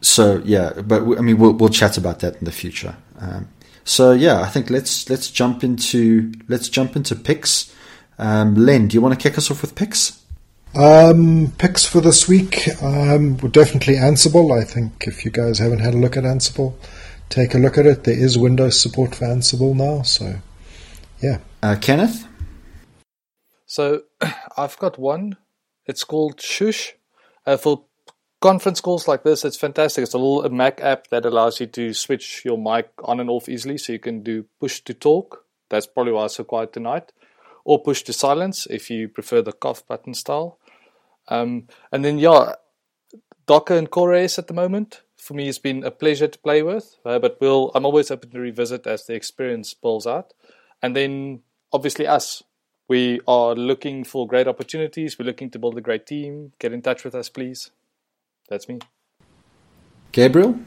So 0.01 0.41
yeah, 0.43 0.81
but 0.81 1.01
I 1.17 1.21
mean 1.21 1.37
we'll 1.37 1.53
we'll 1.53 1.69
chat 1.69 1.97
about 1.97 2.19
that 2.19 2.35
in 2.37 2.45
the 2.45 2.51
future. 2.51 2.95
Um, 3.19 3.47
so 3.83 4.11
yeah, 4.11 4.41
I 4.41 4.47
think 4.47 4.69
let's 4.69 5.09
let's 5.09 5.29
jump 5.29 5.63
into 5.63 6.31
let's 6.47 6.69
jump 6.69 6.95
into 6.95 7.15
picks. 7.15 7.73
Um, 8.19 8.55
Len, 8.55 8.87
do 8.87 8.95
you 8.95 9.01
want 9.01 9.19
to 9.19 9.21
kick 9.21 9.37
us 9.37 9.49
off 9.49 9.61
with 9.61 9.75
picks? 9.75 10.19
Um, 10.75 11.53
picks 11.59 11.85
for 11.85 12.01
this 12.01 12.27
week 12.27 12.67
um, 12.81 13.37
were 13.37 13.49
definitely 13.49 13.95
Ansible. 13.95 14.59
I 14.59 14.63
think 14.63 15.03
if 15.05 15.23
you 15.23 15.31
guys 15.31 15.59
haven't 15.59 15.79
had 15.79 15.93
a 15.93 15.97
look 15.97 16.17
at 16.17 16.23
Ansible, 16.23 16.73
take 17.29 17.53
a 17.53 17.57
look 17.57 17.77
at 17.77 17.85
it. 17.85 18.03
There 18.03 18.17
is 18.17 18.37
Windows 18.37 18.81
support 18.81 19.15
for 19.15 19.25
Ansible 19.25 19.75
now, 19.75 20.01
so 20.03 20.35
yeah. 21.21 21.39
Uh, 21.61 21.75
Kenneth? 21.79 22.27
So 23.65 24.03
I've 24.57 24.77
got 24.77 24.99
one. 24.99 25.37
It's 25.85 26.03
called 26.03 26.39
Shush 26.39 26.93
uh, 27.45 27.57
for 27.57 27.85
conference 28.41 28.81
calls 28.81 29.07
like 29.07 29.23
this, 29.23 29.45
it's 29.45 29.55
fantastic. 29.55 30.03
It's 30.03 30.13
a 30.13 30.17
little 30.17 30.43
a 30.43 30.49
Mac 30.49 30.81
app 30.81 31.07
that 31.07 31.25
allows 31.25 31.61
you 31.61 31.67
to 31.67 31.93
switch 31.93 32.43
your 32.43 32.57
mic 32.57 32.89
on 33.03 33.21
and 33.21 33.29
off 33.29 33.47
easily, 33.47 33.77
so 33.77 33.93
you 33.93 33.99
can 33.99 34.21
do 34.21 34.45
push 34.59 34.81
to 34.81 34.93
talk. 34.93 35.45
That's 35.69 35.87
probably 35.87 36.11
why 36.11 36.25
it's 36.25 36.35
so 36.35 36.43
quiet 36.43 36.73
tonight, 36.73 37.13
or 37.63 37.81
push 37.81 38.01
to 38.03 38.13
silence 38.13 38.67
if 38.69 38.89
you 38.89 39.07
prefer 39.07 39.41
the 39.41 39.53
cough 39.53 39.87
button 39.87 40.13
style. 40.13 40.59
Um, 41.29 41.67
and 41.91 42.03
then 42.03 42.19
yeah, 42.19 42.55
Docker 43.45 43.77
and 43.77 43.89
CoreOS 43.89 44.37
at 44.37 44.47
the 44.47 44.53
moment 44.53 45.02
for 45.23 45.33
me 45.33 45.47
it's 45.47 45.57
been 45.57 45.83
a 45.83 45.91
pleasure 45.91 46.27
to 46.27 46.37
play 46.39 46.61
with, 46.61 46.97
uh, 47.05 47.17
but 47.17 47.39
we'll 47.39 47.71
I'm 47.73 47.85
always 47.85 48.11
open 48.11 48.29
to 48.31 48.39
revisit 48.39 48.85
as 48.85 49.05
the 49.05 49.13
experience 49.13 49.73
pulls 49.73 50.05
out. 50.05 50.33
And 50.81 50.95
then 50.95 51.39
obviously 51.71 52.05
us, 52.05 52.43
we 52.89 53.21
are 53.27 53.55
looking 53.55 54.03
for 54.03 54.27
great 54.27 54.47
opportunities. 54.47 55.17
We're 55.17 55.25
looking 55.25 55.49
to 55.51 55.59
build 55.59 55.77
a 55.77 55.81
great 55.81 56.05
team. 56.05 56.51
Get 56.59 56.73
in 56.73 56.81
touch 56.81 57.05
with 57.05 57.15
us, 57.15 57.29
please. 57.29 57.71
That's 58.49 58.67
me. 58.67 58.79
Gabriel? 60.11 60.59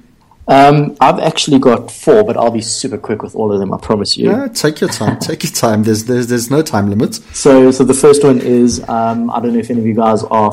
Um, 0.49 0.97
I've 1.01 1.19
actually 1.19 1.59
got 1.59 1.91
four, 1.91 2.25
but 2.25 2.37
I'll 2.37 2.51
be 2.51 2.63
super 2.63 2.97
quick 2.97 3.23
with 3.23 3.35
all 3.35 3.53
of 3.53 3.59
them. 3.59 3.75
I 3.75 3.79
promise 3.79 4.17
you. 4.17 4.31
Yeah, 4.31 4.49
take 4.49 4.81
your 4.81 4.89
time. 4.89 5.19
take 5.19 5.43
your 5.43 5.53
time. 5.53 5.83
There's 5.83 6.05
there's 6.05 6.29
there's 6.29 6.51
no 6.51 6.63
time 6.63 6.89
limit. 6.89 7.17
So 7.35 7.71
so 7.73 7.85
the 7.85 7.95
first 7.95 8.25
one 8.25 8.41
is 8.41 8.81
um, 8.89 9.31
I 9.31 9.41
don't 9.41 9.53
know 9.53 9.59
if 9.59 9.71
any 9.71 9.81
of 9.81 9.87
you 9.87 9.95
guys 9.95 10.23
are 10.25 10.53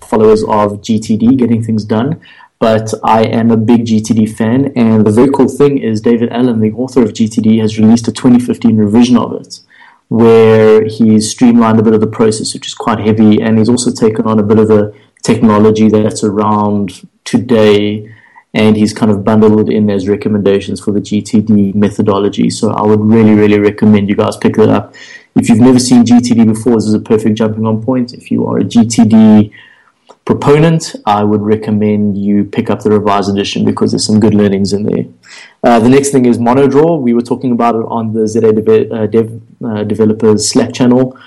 followers 0.00 0.42
of 0.42 0.80
GTD, 0.82 1.38
getting 1.38 1.62
things 1.62 1.84
done, 1.84 2.20
but 2.60 2.92
I 3.02 3.24
am 3.24 3.50
a 3.50 3.56
big 3.56 3.86
GTD 3.86 4.36
fan. 4.36 4.72
And 4.76 5.04
the 5.04 5.10
very 5.10 5.30
cool 5.30 5.48
thing 5.48 5.78
is 5.78 6.00
David 6.00 6.30
Allen, 6.30 6.60
the 6.60 6.72
author 6.72 7.02
of 7.02 7.12
GTD, 7.12 7.60
has 7.60 7.78
released 7.78 8.06
a 8.06 8.12
2015 8.12 8.76
revision 8.76 9.16
of 9.16 9.32
it, 9.32 9.60
where 10.08 10.84
he's 10.84 11.30
streamlined 11.30 11.80
a 11.80 11.82
bit 11.82 11.94
of 11.94 12.00
the 12.00 12.06
process, 12.06 12.54
which 12.54 12.68
is 12.68 12.74
quite 12.74 13.00
heavy, 13.00 13.42
and 13.42 13.58
he's 13.58 13.68
also 13.68 13.90
taken 13.90 14.26
on 14.26 14.38
a 14.38 14.44
bit 14.44 14.58
of 14.58 14.68
the 14.68 14.94
technology 15.22 15.88
that's 15.88 16.22
around 16.22 17.08
today 17.24 18.14
and 18.52 18.76
he's 18.76 18.92
kind 18.92 19.12
of 19.12 19.24
bundled 19.24 19.68
it 19.68 19.72
in 19.72 19.88
as 19.90 20.08
recommendations 20.08 20.80
for 20.80 20.90
the 20.90 21.00
GTD 21.00 21.74
methodology. 21.74 22.50
So 22.50 22.70
I 22.72 22.82
would 22.82 23.00
really, 23.00 23.34
really 23.34 23.58
recommend 23.60 24.08
you 24.08 24.16
guys 24.16 24.36
pick 24.36 24.56
that 24.56 24.68
up. 24.68 24.94
If 25.36 25.48
you've 25.48 25.60
never 25.60 25.78
seen 25.78 26.04
GTD 26.04 26.46
before, 26.46 26.74
this 26.74 26.86
is 26.86 26.94
a 26.94 27.00
perfect 27.00 27.36
jumping 27.36 27.64
on 27.64 27.82
point. 27.82 28.12
If 28.12 28.30
you 28.30 28.46
are 28.46 28.58
a 28.58 28.64
GTD 28.64 29.52
proponent, 30.30 30.94
I 31.06 31.24
would 31.24 31.40
recommend 31.40 32.16
you 32.16 32.44
pick 32.44 32.70
up 32.70 32.84
the 32.84 32.90
revised 32.90 33.28
edition 33.28 33.64
because 33.64 33.90
there's 33.90 34.06
some 34.06 34.20
good 34.20 34.32
learnings 34.32 34.72
in 34.72 34.84
there. 34.84 35.04
Uh, 35.64 35.80
the 35.80 35.88
next 35.88 36.10
thing 36.10 36.24
is 36.24 36.38
Monodraw. 36.38 37.00
We 37.00 37.12
were 37.14 37.26
talking 37.32 37.50
about 37.50 37.74
it 37.74 37.84
on 37.98 38.12
the 38.12 38.28
ZA 38.28 38.52
Dev, 38.52 38.92
uh, 38.92 39.06
Dev 39.08 39.42
uh, 39.64 39.82
Developers 39.82 40.48
Slack 40.48 40.72
channel. 40.72 41.18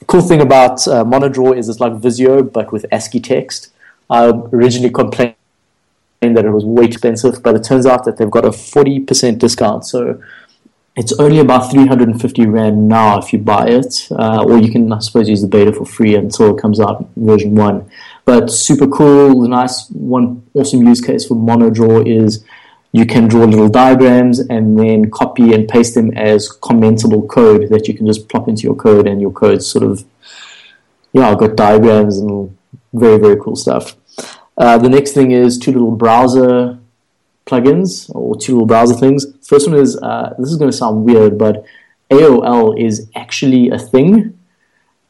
The 0.00 0.04
cool 0.04 0.20
thing 0.20 0.42
about 0.42 0.86
uh, 0.86 1.02
Monodraw 1.02 1.56
is 1.56 1.70
it's 1.70 1.80
like 1.80 1.94
Visio 1.94 2.42
but 2.42 2.72
with 2.72 2.84
ASCII 2.92 3.20
text. 3.20 3.72
I 4.10 4.26
originally 4.26 4.90
complained 4.90 5.36
that 6.20 6.44
it 6.44 6.50
was 6.50 6.66
way 6.66 6.84
expensive, 6.84 7.42
but 7.42 7.54
it 7.54 7.64
turns 7.64 7.86
out 7.86 8.04
that 8.04 8.18
they've 8.18 8.30
got 8.30 8.44
a 8.44 8.50
40% 8.50 9.38
discount. 9.38 9.86
So 9.86 10.20
it's 10.94 11.12
only 11.18 11.38
about 11.38 11.70
350 11.70 12.46
Rand 12.46 12.86
now 12.86 13.18
if 13.18 13.32
you 13.32 13.38
buy 13.38 13.68
it, 13.68 14.08
uh, 14.10 14.44
or 14.44 14.58
you 14.58 14.70
can, 14.70 14.92
I 14.92 14.98
suppose, 14.98 15.26
use 15.26 15.40
the 15.40 15.48
beta 15.48 15.72
for 15.72 15.86
free 15.86 16.16
until 16.16 16.54
it 16.54 16.60
comes 16.60 16.80
out 16.80 17.08
version 17.16 17.54
1. 17.54 17.90
But 18.24 18.50
super 18.50 18.86
cool, 18.86 19.42
the 19.42 19.48
nice 19.48 19.88
one 19.90 20.46
awesome 20.54 20.86
use 20.86 21.00
case 21.00 21.26
for 21.26 21.34
MonoDraw 21.34 22.06
is 22.06 22.44
you 22.92 23.06
can 23.06 23.26
draw 23.26 23.44
little 23.44 23.68
diagrams 23.68 24.38
and 24.38 24.78
then 24.78 25.10
copy 25.10 25.54
and 25.54 25.68
paste 25.68 25.94
them 25.94 26.12
as 26.16 26.48
commentable 26.48 27.28
code 27.28 27.68
that 27.70 27.88
you 27.88 27.94
can 27.94 28.06
just 28.06 28.28
plop 28.28 28.48
into 28.48 28.62
your 28.62 28.76
code 28.76 29.08
and 29.08 29.20
your 29.20 29.32
code 29.32 29.62
sort 29.62 29.82
of, 29.82 30.04
yeah, 31.12 31.30
I've 31.30 31.38
got 31.38 31.56
diagrams 31.56 32.18
and 32.18 32.56
very, 32.92 33.18
very 33.18 33.36
cool 33.40 33.56
stuff. 33.56 33.96
Uh, 34.56 34.76
the 34.78 34.90
next 34.90 35.12
thing 35.12 35.30
is 35.30 35.58
two 35.58 35.72
little 35.72 35.90
browser 35.90 36.78
plugins 37.46 38.14
or 38.14 38.36
two 38.36 38.52
little 38.52 38.66
browser 38.66 38.94
things. 38.94 39.26
First 39.42 39.68
one 39.68 39.78
is 39.78 39.96
uh, 39.96 40.34
this 40.38 40.50
is 40.50 40.56
going 40.56 40.70
to 40.70 40.76
sound 40.76 41.04
weird, 41.04 41.38
but 41.38 41.64
AOL 42.10 42.78
is 42.78 43.10
actually 43.16 43.70
a 43.70 43.78
thing 43.78 44.38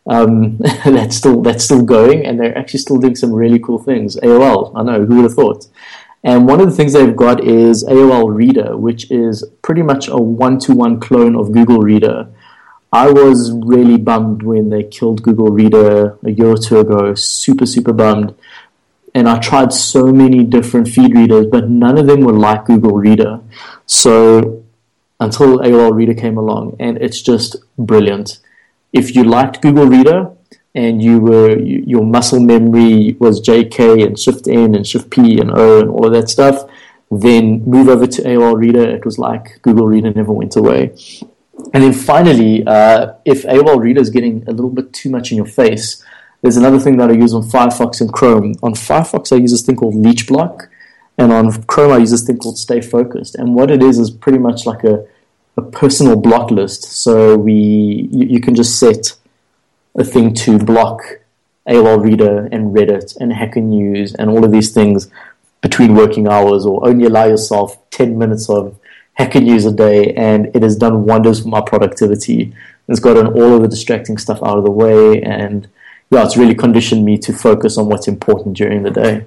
um, 0.07 0.59
that's 0.85 1.17
still 1.17 1.43
that's 1.43 1.65
still 1.65 1.83
going, 1.83 2.25
and 2.27 2.39
they're 2.39 2.57
actually 2.57 2.81
still 2.81 2.99
doing 2.99 3.17
some 3.17 3.33
really 3.33 3.59
cool 3.59 3.79
things. 3.79 4.17
AOL, 4.17 4.73
I 4.75 4.83
know 4.83 5.05
who 5.05 5.17
would 5.17 5.25
have 5.25 5.35
thought. 5.35 5.67
And 6.25 6.47
one 6.47 6.61
of 6.61 6.71
the 6.71 6.77
things 6.77 6.93
they've 6.93 7.17
got 7.17 7.43
is 7.43 7.83
AOL 7.83 8.33
Reader, 8.33 8.77
which 8.77 9.11
is 9.11 9.45
pretty 9.61 9.83
much 9.83 10.07
a 10.07 10.17
one-to-one 10.17 11.01
clone 11.01 11.35
of 11.35 11.51
Google 11.51 11.81
Reader. 11.81 12.29
I 12.93 13.11
was 13.11 13.51
really 13.53 13.97
bummed 13.97 14.45
when 14.45 14.71
they 14.71 14.85
killed 14.85 15.23
Google 15.25 15.49
Reader 15.49 16.19
a 16.23 16.31
year 16.31 16.47
or 16.47 16.57
two 16.57 16.79
ago. 16.79 17.15
Super, 17.17 17.67
super 17.67 17.93
bummed 17.93 18.37
and 19.15 19.29
I 19.29 19.39
tried 19.39 19.73
so 19.73 20.07
many 20.07 20.45
different 20.45 20.89
feed 20.89 21.15
readers, 21.15 21.47
but 21.47 21.69
none 21.69 21.99
of 21.99 22.07
them 22.07 22.21
were 22.21 22.33
like 22.33 22.65
Google 22.65 22.93
Reader. 22.93 23.41
So 23.87 24.65
until 25.21 25.59
AOL 25.59 25.95
Reader 25.95 26.15
came 26.15 26.39
along, 26.39 26.77
and 26.81 26.97
it's 26.99 27.21
just 27.21 27.57
brilliant. 27.77 28.39
If 28.93 29.15
you 29.15 29.25
liked 29.25 29.63
Google 29.63 29.87
Reader 29.87 30.31
and 30.75 31.03
you 31.03 31.21
were 31.21 31.59
you, 31.59 31.83
your 31.87 32.05
muscle 32.05 32.41
memory 32.41 33.17
was 33.19 33.41
JK 33.41 34.07
and 34.07 34.19
Shift 34.19 34.49
N 34.49 34.75
and 34.75 34.87
Shift 34.87 35.11
P 35.11 35.41
and 35.41 35.51
O 35.51 35.81
and 35.81 35.91
all 35.91 36.07
of 36.07 36.13
that 36.13 36.29
stuff, 36.29 36.69
then 37.11 37.63
move 37.65 37.89
over 37.89 38.07
to 38.07 38.23
AOL 38.23 38.57
Reader. 38.57 38.89
It 38.91 39.05
was 39.05 39.19
like 39.19 39.61
Google 39.63 39.87
Reader 39.87 40.13
never 40.13 40.33
went 40.33 40.57
away. 40.57 40.95
And 41.75 41.83
then 41.83 41.93
finally, 41.93 42.65
uh, 42.67 43.15
if 43.25 43.45
AOL 43.45 43.79
Reader 43.81 44.01
is 44.01 44.11
getting 44.11 44.43
a 44.49 44.51
little 44.51 44.71
bit 44.71 44.93
too 44.93 45.11
much 45.11 45.31
in 45.31 45.37
your 45.37 45.47
face, 45.47 46.05
there's 46.43 46.57
another 46.57 46.79
thing 46.79 46.97
that 46.97 47.11
I 47.11 47.15
use 47.15 47.35
on 47.35 47.43
Firefox 47.43 48.01
and 48.01 48.13
Chrome. 48.13 48.55
On 48.63 48.75
Firefox, 48.75 49.33
I 49.33 49.37
use 49.37 49.53
this 49.53 49.63
thing 49.63 49.77
called 49.77 49.95
Leech 49.95 50.27
Block, 50.27 50.69
and 51.17 51.33
on 51.33 51.63
Chrome, 51.65 51.93
I 51.93 51.99
use 51.99 52.11
this 52.11 52.27
thing 52.27 52.39
called 52.39 52.59
Stay 52.59 52.81
Focused. 52.81 53.37
And 53.37 53.55
what 53.55 53.71
it 53.71 53.83
is 53.83 53.99
is 53.99 54.11
pretty 54.11 54.39
much 54.39 54.67
like 54.67 54.83
a, 54.85 55.07
a 55.57 55.63
personal 55.63 56.17
block 56.17 56.51
list. 56.51 56.85
So 56.85 57.37
we 57.37 58.09
you, 58.11 58.27
you 58.27 58.41
can 58.41 58.55
just 58.55 58.79
set 58.79 59.15
a 59.95 60.05
thing 60.05 60.35
to 60.35 60.59
block 60.59 61.03
AOL 61.69 62.03
Reader 62.03 62.49
and 62.51 62.75
Reddit 62.75 63.17
and 63.21 63.33
Hacker 63.33 63.61
News 63.61 64.15
and 64.15 64.31
all 64.31 64.45
of 64.45 64.51
these 64.51 64.73
things 64.73 65.09
between 65.61 65.95
working 65.95 66.27
hours, 66.27 66.67
or 66.67 66.85
only 66.87 67.07
allow 67.07 67.25
yourself 67.25 67.79
10 67.91 68.19
minutes 68.19 68.51
of 68.51 68.77
Hacker 69.15 69.41
News 69.41 69.65
a 69.65 69.71
day, 69.71 70.13
and 70.15 70.47
it 70.57 70.63
has 70.63 70.75
done 70.75 71.05
wonders 71.05 71.41
for 71.41 71.49
my 71.49 71.61
productivity. 71.61 72.53
It's 72.89 72.99
gotten 72.99 73.29
all 73.29 73.55
of 73.55 73.63
the 73.63 73.69
distracting 73.69 74.19
stuff 74.19 74.43
out 74.43 74.59
of 74.59 74.65
the 74.65 74.71
way 74.71 75.23
and 75.23 75.69
yeah, 76.13 76.25
it's 76.25 76.37
really 76.37 76.55
conditioned 76.55 77.07
me 77.07 77.17
to 77.19 77.33
focus 77.33 77.79
on 77.79 77.87
what's 77.87 78.07
important 78.07 78.55
during 78.55 78.83
the 78.83 78.91
day. 78.91 79.25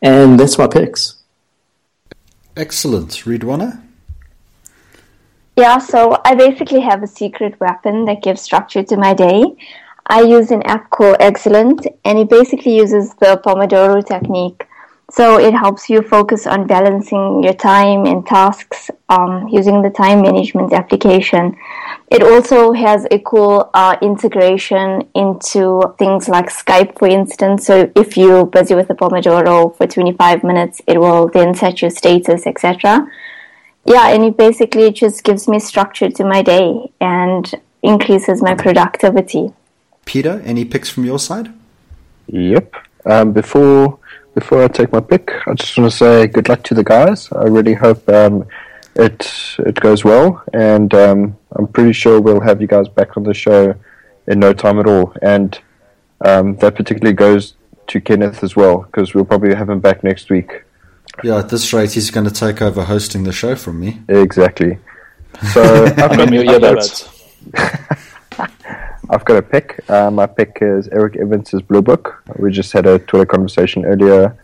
And 0.00 0.40
that's 0.40 0.56
my 0.56 0.66
picks. 0.66 1.16
Excellent. 2.56 3.10
Ridwana? 3.26 3.82
Yeah, 5.56 5.78
so 5.78 6.20
I 6.24 6.34
basically 6.34 6.80
have 6.80 7.04
a 7.04 7.06
secret 7.06 7.60
weapon 7.60 8.06
that 8.06 8.22
gives 8.22 8.42
structure 8.42 8.82
to 8.82 8.96
my 8.96 9.14
day. 9.14 9.44
I 10.06 10.22
use 10.22 10.50
an 10.50 10.62
app 10.62 10.90
called 10.90 11.16
Excellent, 11.20 11.86
and 12.04 12.18
it 12.18 12.28
basically 12.28 12.76
uses 12.76 13.14
the 13.14 13.40
Pomodoro 13.44 14.04
technique. 14.04 14.66
So 15.10 15.38
it 15.38 15.54
helps 15.54 15.88
you 15.88 16.02
focus 16.02 16.48
on 16.48 16.66
balancing 16.66 17.44
your 17.44 17.54
time 17.54 18.04
and 18.04 18.26
tasks 18.26 18.90
um, 19.08 19.46
using 19.46 19.80
the 19.80 19.90
time 19.90 20.22
management 20.22 20.72
application. 20.72 21.56
It 22.10 22.22
also 22.24 22.72
has 22.72 23.06
a 23.12 23.20
cool 23.20 23.70
uh, 23.74 23.96
integration 24.02 25.08
into 25.14 25.94
things 26.00 26.28
like 26.28 26.46
Skype, 26.46 26.98
for 26.98 27.06
instance. 27.06 27.64
So 27.64 27.92
if 27.94 28.16
you're 28.16 28.44
busy 28.44 28.74
with 28.74 28.88
the 28.88 28.94
Pomodoro 28.94 29.76
for 29.76 29.86
25 29.86 30.42
minutes, 30.42 30.82
it 30.88 30.98
will 30.98 31.28
then 31.28 31.54
set 31.54 31.80
your 31.80 31.92
status, 31.92 32.44
etc. 32.44 33.06
Yeah, 33.86 34.08
and 34.08 34.24
it 34.24 34.36
basically 34.36 34.90
just 34.92 35.24
gives 35.24 35.46
me 35.46 35.58
structure 35.58 36.10
to 36.10 36.24
my 36.24 36.42
day 36.42 36.90
and 37.00 37.54
increases 37.82 38.42
my 38.42 38.54
productivity. 38.54 39.52
Peter, 40.06 40.40
any 40.44 40.64
picks 40.64 40.88
from 40.88 41.04
your 41.04 41.18
side? 41.18 41.52
Yep. 42.26 42.74
Um, 43.06 43.32
before 43.32 43.98
before 44.34 44.64
I 44.64 44.68
take 44.68 44.90
my 44.92 45.00
pick, 45.00 45.30
I 45.46 45.54
just 45.54 45.76
want 45.78 45.90
to 45.90 45.96
say 45.96 46.26
good 46.26 46.48
luck 46.48 46.62
to 46.64 46.74
the 46.74 46.82
guys. 46.82 47.30
I 47.32 47.44
really 47.44 47.74
hope 47.74 48.08
um, 48.08 48.46
it 48.96 49.30
it 49.58 49.76
goes 49.76 50.04
well, 50.04 50.42
and 50.52 50.92
um, 50.94 51.36
I'm 51.52 51.66
pretty 51.66 51.92
sure 51.92 52.20
we'll 52.20 52.40
have 52.40 52.60
you 52.60 52.66
guys 52.66 52.88
back 52.88 53.16
on 53.16 53.22
the 53.22 53.34
show 53.34 53.74
in 54.26 54.40
no 54.40 54.52
time 54.54 54.78
at 54.78 54.86
all. 54.86 55.14
And 55.20 55.60
um, 56.24 56.56
that 56.56 56.74
particularly 56.74 57.14
goes 57.14 57.54
to 57.88 58.00
Kenneth 58.00 58.42
as 58.42 58.56
well, 58.56 58.78
because 58.78 59.14
we'll 59.14 59.26
probably 59.26 59.54
have 59.54 59.68
him 59.68 59.80
back 59.80 60.02
next 60.02 60.30
week. 60.30 60.64
Yeah, 61.22 61.38
at 61.38 61.48
this 61.48 61.72
rate, 61.72 61.92
he's 61.92 62.10
going 62.10 62.26
to 62.26 62.32
take 62.32 62.60
over 62.60 62.84
hosting 62.84 63.24
the 63.24 63.32
show 63.32 63.54
from 63.54 63.80
me. 63.80 64.00
Exactly. 64.08 64.78
So 65.52 65.84
I've 65.84 65.96
got, 65.96 66.32
I've 66.32 66.60
got, 66.60 67.10
I've 69.10 69.24
got 69.24 69.36
a 69.36 69.42
pick. 69.42 69.88
Uh, 69.88 70.10
my 70.10 70.26
pick 70.26 70.58
is 70.60 70.88
Eric 70.88 71.16
Evans's 71.16 71.62
Blue 71.62 71.82
Book. 71.82 72.22
We 72.38 72.50
just 72.50 72.72
had 72.72 72.86
a 72.86 72.98
Twitter 72.98 73.26
conversation 73.26 73.84
earlier, 73.84 74.36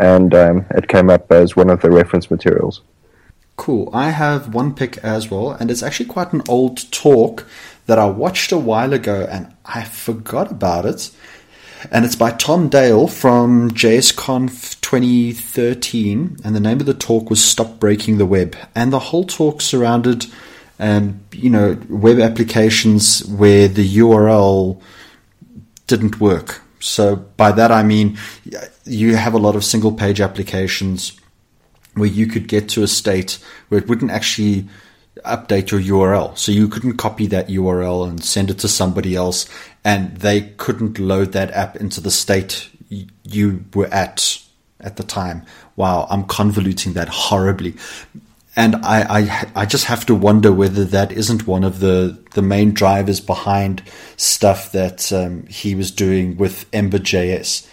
and 0.00 0.34
um, 0.34 0.66
it 0.70 0.88
came 0.88 1.10
up 1.10 1.30
as 1.30 1.54
one 1.54 1.70
of 1.70 1.80
the 1.82 1.90
reference 1.90 2.30
materials. 2.30 2.82
Cool. 3.56 3.88
I 3.92 4.10
have 4.10 4.52
one 4.52 4.74
pick 4.74 4.98
as 4.98 5.30
well, 5.30 5.52
and 5.52 5.70
it's 5.70 5.82
actually 5.82 6.06
quite 6.06 6.32
an 6.32 6.42
old 6.48 6.90
talk 6.92 7.46
that 7.86 7.98
I 7.98 8.06
watched 8.06 8.52
a 8.52 8.58
while 8.58 8.92
ago 8.92 9.26
and 9.30 9.54
I 9.64 9.84
forgot 9.84 10.50
about 10.50 10.84
it. 10.86 11.10
And 11.90 12.04
it's 12.04 12.16
by 12.16 12.30
Tom 12.32 12.68
Dale 12.68 13.06
from 13.06 13.70
JSConf 13.70 14.80
2013, 14.80 16.38
and 16.44 16.54
the 16.54 16.60
name 16.60 16.80
of 16.80 16.86
the 16.86 16.94
talk 16.94 17.28
was 17.28 17.44
"Stop 17.44 17.78
Breaking 17.78 18.18
the 18.18 18.26
Web," 18.26 18.56
and 18.74 18.92
the 18.92 18.98
whole 18.98 19.24
talk 19.24 19.60
surrounded, 19.60 20.26
um, 20.78 21.20
you 21.32 21.50
know, 21.50 21.78
web 21.88 22.18
applications 22.18 23.24
where 23.26 23.68
the 23.68 23.98
URL 23.98 24.80
didn't 25.86 26.20
work. 26.20 26.62
So 26.80 27.16
by 27.16 27.52
that 27.52 27.72
I 27.72 27.82
mean 27.82 28.18
you 28.84 29.16
have 29.16 29.34
a 29.34 29.38
lot 29.38 29.56
of 29.56 29.64
single 29.64 29.92
page 29.92 30.20
applications 30.20 31.18
where 31.94 32.08
you 32.08 32.26
could 32.26 32.46
get 32.46 32.68
to 32.70 32.82
a 32.82 32.86
state 32.86 33.38
where 33.68 33.80
it 33.80 33.88
wouldn't 33.88 34.10
actually 34.10 34.68
update 35.24 35.70
your 35.70 35.80
URL. 35.80 36.36
So 36.36 36.52
you 36.52 36.68
couldn't 36.68 36.98
copy 36.98 37.26
that 37.28 37.48
URL 37.48 38.08
and 38.08 38.22
send 38.22 38.50
it 38.50 38.58
to 38.58 38.68
somebody 38.68 39.14
else 39.16 39.48
and 39.86 40.16
they 40.16 40.40
couldn't 40.56 40.98
load 40.98 41.30
that 41.30 41.52
app 41.52 41.76
into 41.76 42.00
the 42.00 42.10
state 42.10 42.68
you 43.22 43.64
were 43.72 43.86
at 43.86 44.42
at 44.80 44.96
the 44.96 45.04
time. 45.04 45.46
Wow, 45.76 46.08
I'm 46.10 46.24
convoluting 46.24 46.94
that 46.94 47.08
horribly. 47.08 47.76
And 48.56 48.74
I, 48.76 49.20
I, 49.20 49.50
I 49.54 49.64
just 49.64 49.84
have 49.84 50.04
to 50.06 50.14
wonder 50.14 50.50
whether 50.50 50.84
that 50.86 51.12
isn't 51.12 51.46
one 51.46 51.62
of 51.62 51.78
the, 51.78 52.18
the 52.34 52.42
main 52.42 52.72
drivers 52.72 53.20
behind 53.20 53.82
stuff 54.16 54.72
that 54.72 55.12
um, 55.12 55.46
he 55.46 55.76
was 55.76 55.92
doing 55.92 56.36
with 56.36 56.66
Ember.js. 56.72 57.68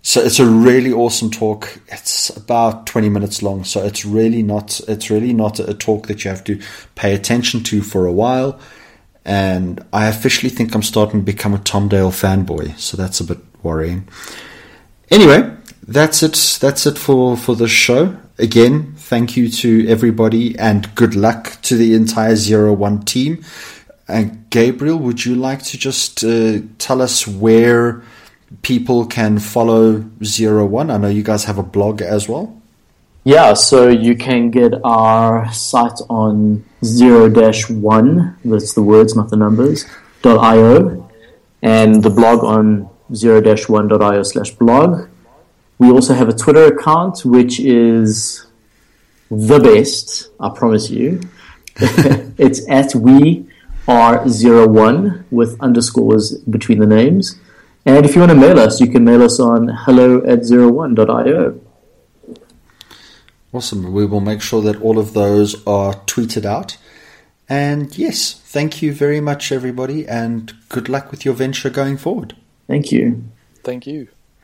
So 0.00 0.22
it's 0.22 0.38
a 0.38 0.46
really 0.46 0.92
awesome 0.92 1.30
talk. 1.30 1.80
It's 1.88 2.34
about 2.34 2.86
20 2.86 3.10
minutes 3.10 3.42
long, 3.42 3.64
so 3.64 3.84
it's 3.84 4.06
really 4.06 4.42
not 4.42 4.80
it's 4.88 5.10
really 5.10 5.32
not 5.34 5.60
a 5.60 5.74
talk 5.74 6.06
that 6.06 6.24
you 6.24 6.30
have 6.30 6.44
to 6.44 6.60
pay 6.94 7.14
attention 7.14 7.62
to 7.64 7.82
for 7.82 8.06
a 8.06 8.12
while. 8.12 8.58
And 9.24 9.84
I 9.92 10.08
officially 10.08 10.50
think 10.50 10.74
I'm 10.74 10.82
starting 10.82 11.20
to 11.20 11.24
become 11.24 11.54
a 11.54 11.58
Tom 11.58 11.88
Dale 11.88 12.10
fanboy, 12.10 12.78
so 12.78 12.96
that's 12.96 13.20
a 13.20 13.24
bit 13.24 13.38
worrying. 13.62 14.08
Anyway, 15.10 15.56
that's 15.86 16.22
it. 16.22 16.58
That's 16.60 16.86
it 16.86 16.98
for 16.98 17.36
for 17.36 17.54
the 17.54 17.68
show. 17.68 18.16
Again, 18.38 18.94
thank 18.96 19.36
you 19.36 19.48
to 19.48 19.86
everybody, 19.88 20.58
and 20.58 20.92
good 20.94 21.14
luck 21.14 21.58
to 21.62 21.76
the 21.76 21.94
entire 21.94 22.34
Zero 22.34 22.72
One 22.72 23.02
team. 23.02 23.44
And 24.08 24.50
Gabriel, 24.50 24.98
would 24.98 25.24
you 25.24 25.36
like 25.36 25.62
to 25.64 25.78
just 25.78 26.24
uh, 26.24 26.60
tell 26.78 27.00
us 27.00 27.26
where? 27.26 28.02
people 28.60 29.06
can 29.06 29.38
follow 29.38 30.04
Zero 30.22 30.66
One? 30.66 30.90
I 30.90 30.98
know 30.98 31.08
you 31.08 31.22
guys 31.22 31.44
have 31.44 31.58
a 31.58 31.62
blog 31.62 32.02
as 32.02 32.28
well. 32.28 32.61
Yeah, 33.24 33.54
so 33.54 33.88
you 33.88 34.16
can 34.16 34.50
get 34.50 34.74
our 34.82 35.52
site 35.52 36.00
on 36.10 36.64
zero 36.84 37.28
dash 37.28 37.70
one, 37.70 38.36
that's 38.44 38.74
the 38.74 38.82
words, 38.82 39.14
not 39.14 39.30
the 39.30 39.36
numbers, 39.36 39.84
dot 40.22 40.38
io, 40.38 41.08
and 41.62 42.02
the 42.02 42.10
blog 42.10 42.42
on 42.42 42.90
zero 43.14 43.40
dash 43.40 43.68
one 43.68 43.86
dot 43.86 44.02
io 44.02 44.24
slash 44.24 44.50
blog. 44.50 45.08
We 45.78 45.90
also 45.90 46.14
have 46.14 46.28
a 46.28 46.32
Twitter 46.32 46.66
account, 46.66 47.24
which 47.24 47.60
is 47.60 48.44
the 49.30 49.60
best, 49.60 50.30
I 50.40 50.50
promise 50.50 50.90
you. 50.90 51.20
it's 51.76 52.68
at 52.68 52.92
we 52.96 53.48
are 53.86 54.28
zero 54.28 54.66
one 54.66 55.26
with 55.30 55.60
underscores 55.60 56.38
between 56.38 56.80
the 56.80 56.86
names. 56.86 57.38
And 57.86 58.04
if 58.04 58.16
you 58.16 58.20
want 58.20 58.32
to 58.32 58.38
mail 58.38 58.58
us, 58.58 58.80
you 58.80 58.88
can 58.88 59.04
mail 59.04 59.22
us 59.22 59.38
on 59.38 59.68
hello 59.68 60.18
at 60.24 60.40
zero1.io. 60.40 61.60
Awesome. 63.52 63.92
We 63.92 64.06
will 64.06 64.20
make 64.20 64.40
sure 64.40 64.62
that 64.62 64.80
all 64.80 64.98
of 64.98 65.12
those 65.12 65.54
are 65.66 65.94
tweeted 66.06 66.44
out. 66.44 66.78
And 67.48 67.96
yes, 67.98 68.40
thank 68.46 68.80
you 68.80 68.94
very 68.94 69.20
much, 69.20 69.52
everybody, 69.52 70.08
and 70.08 70.52
good 70.70 70.88
luck 70.88 71.10
with 71.10 71.24
your 71.24 71.34
venture 71.34 71.68
going 71.68 71.98
forward. 71.98 72.34
Thank 72.66 72.90
you. 72.90 73.24
Thank 73.62 73.86
you. 73.86 74.08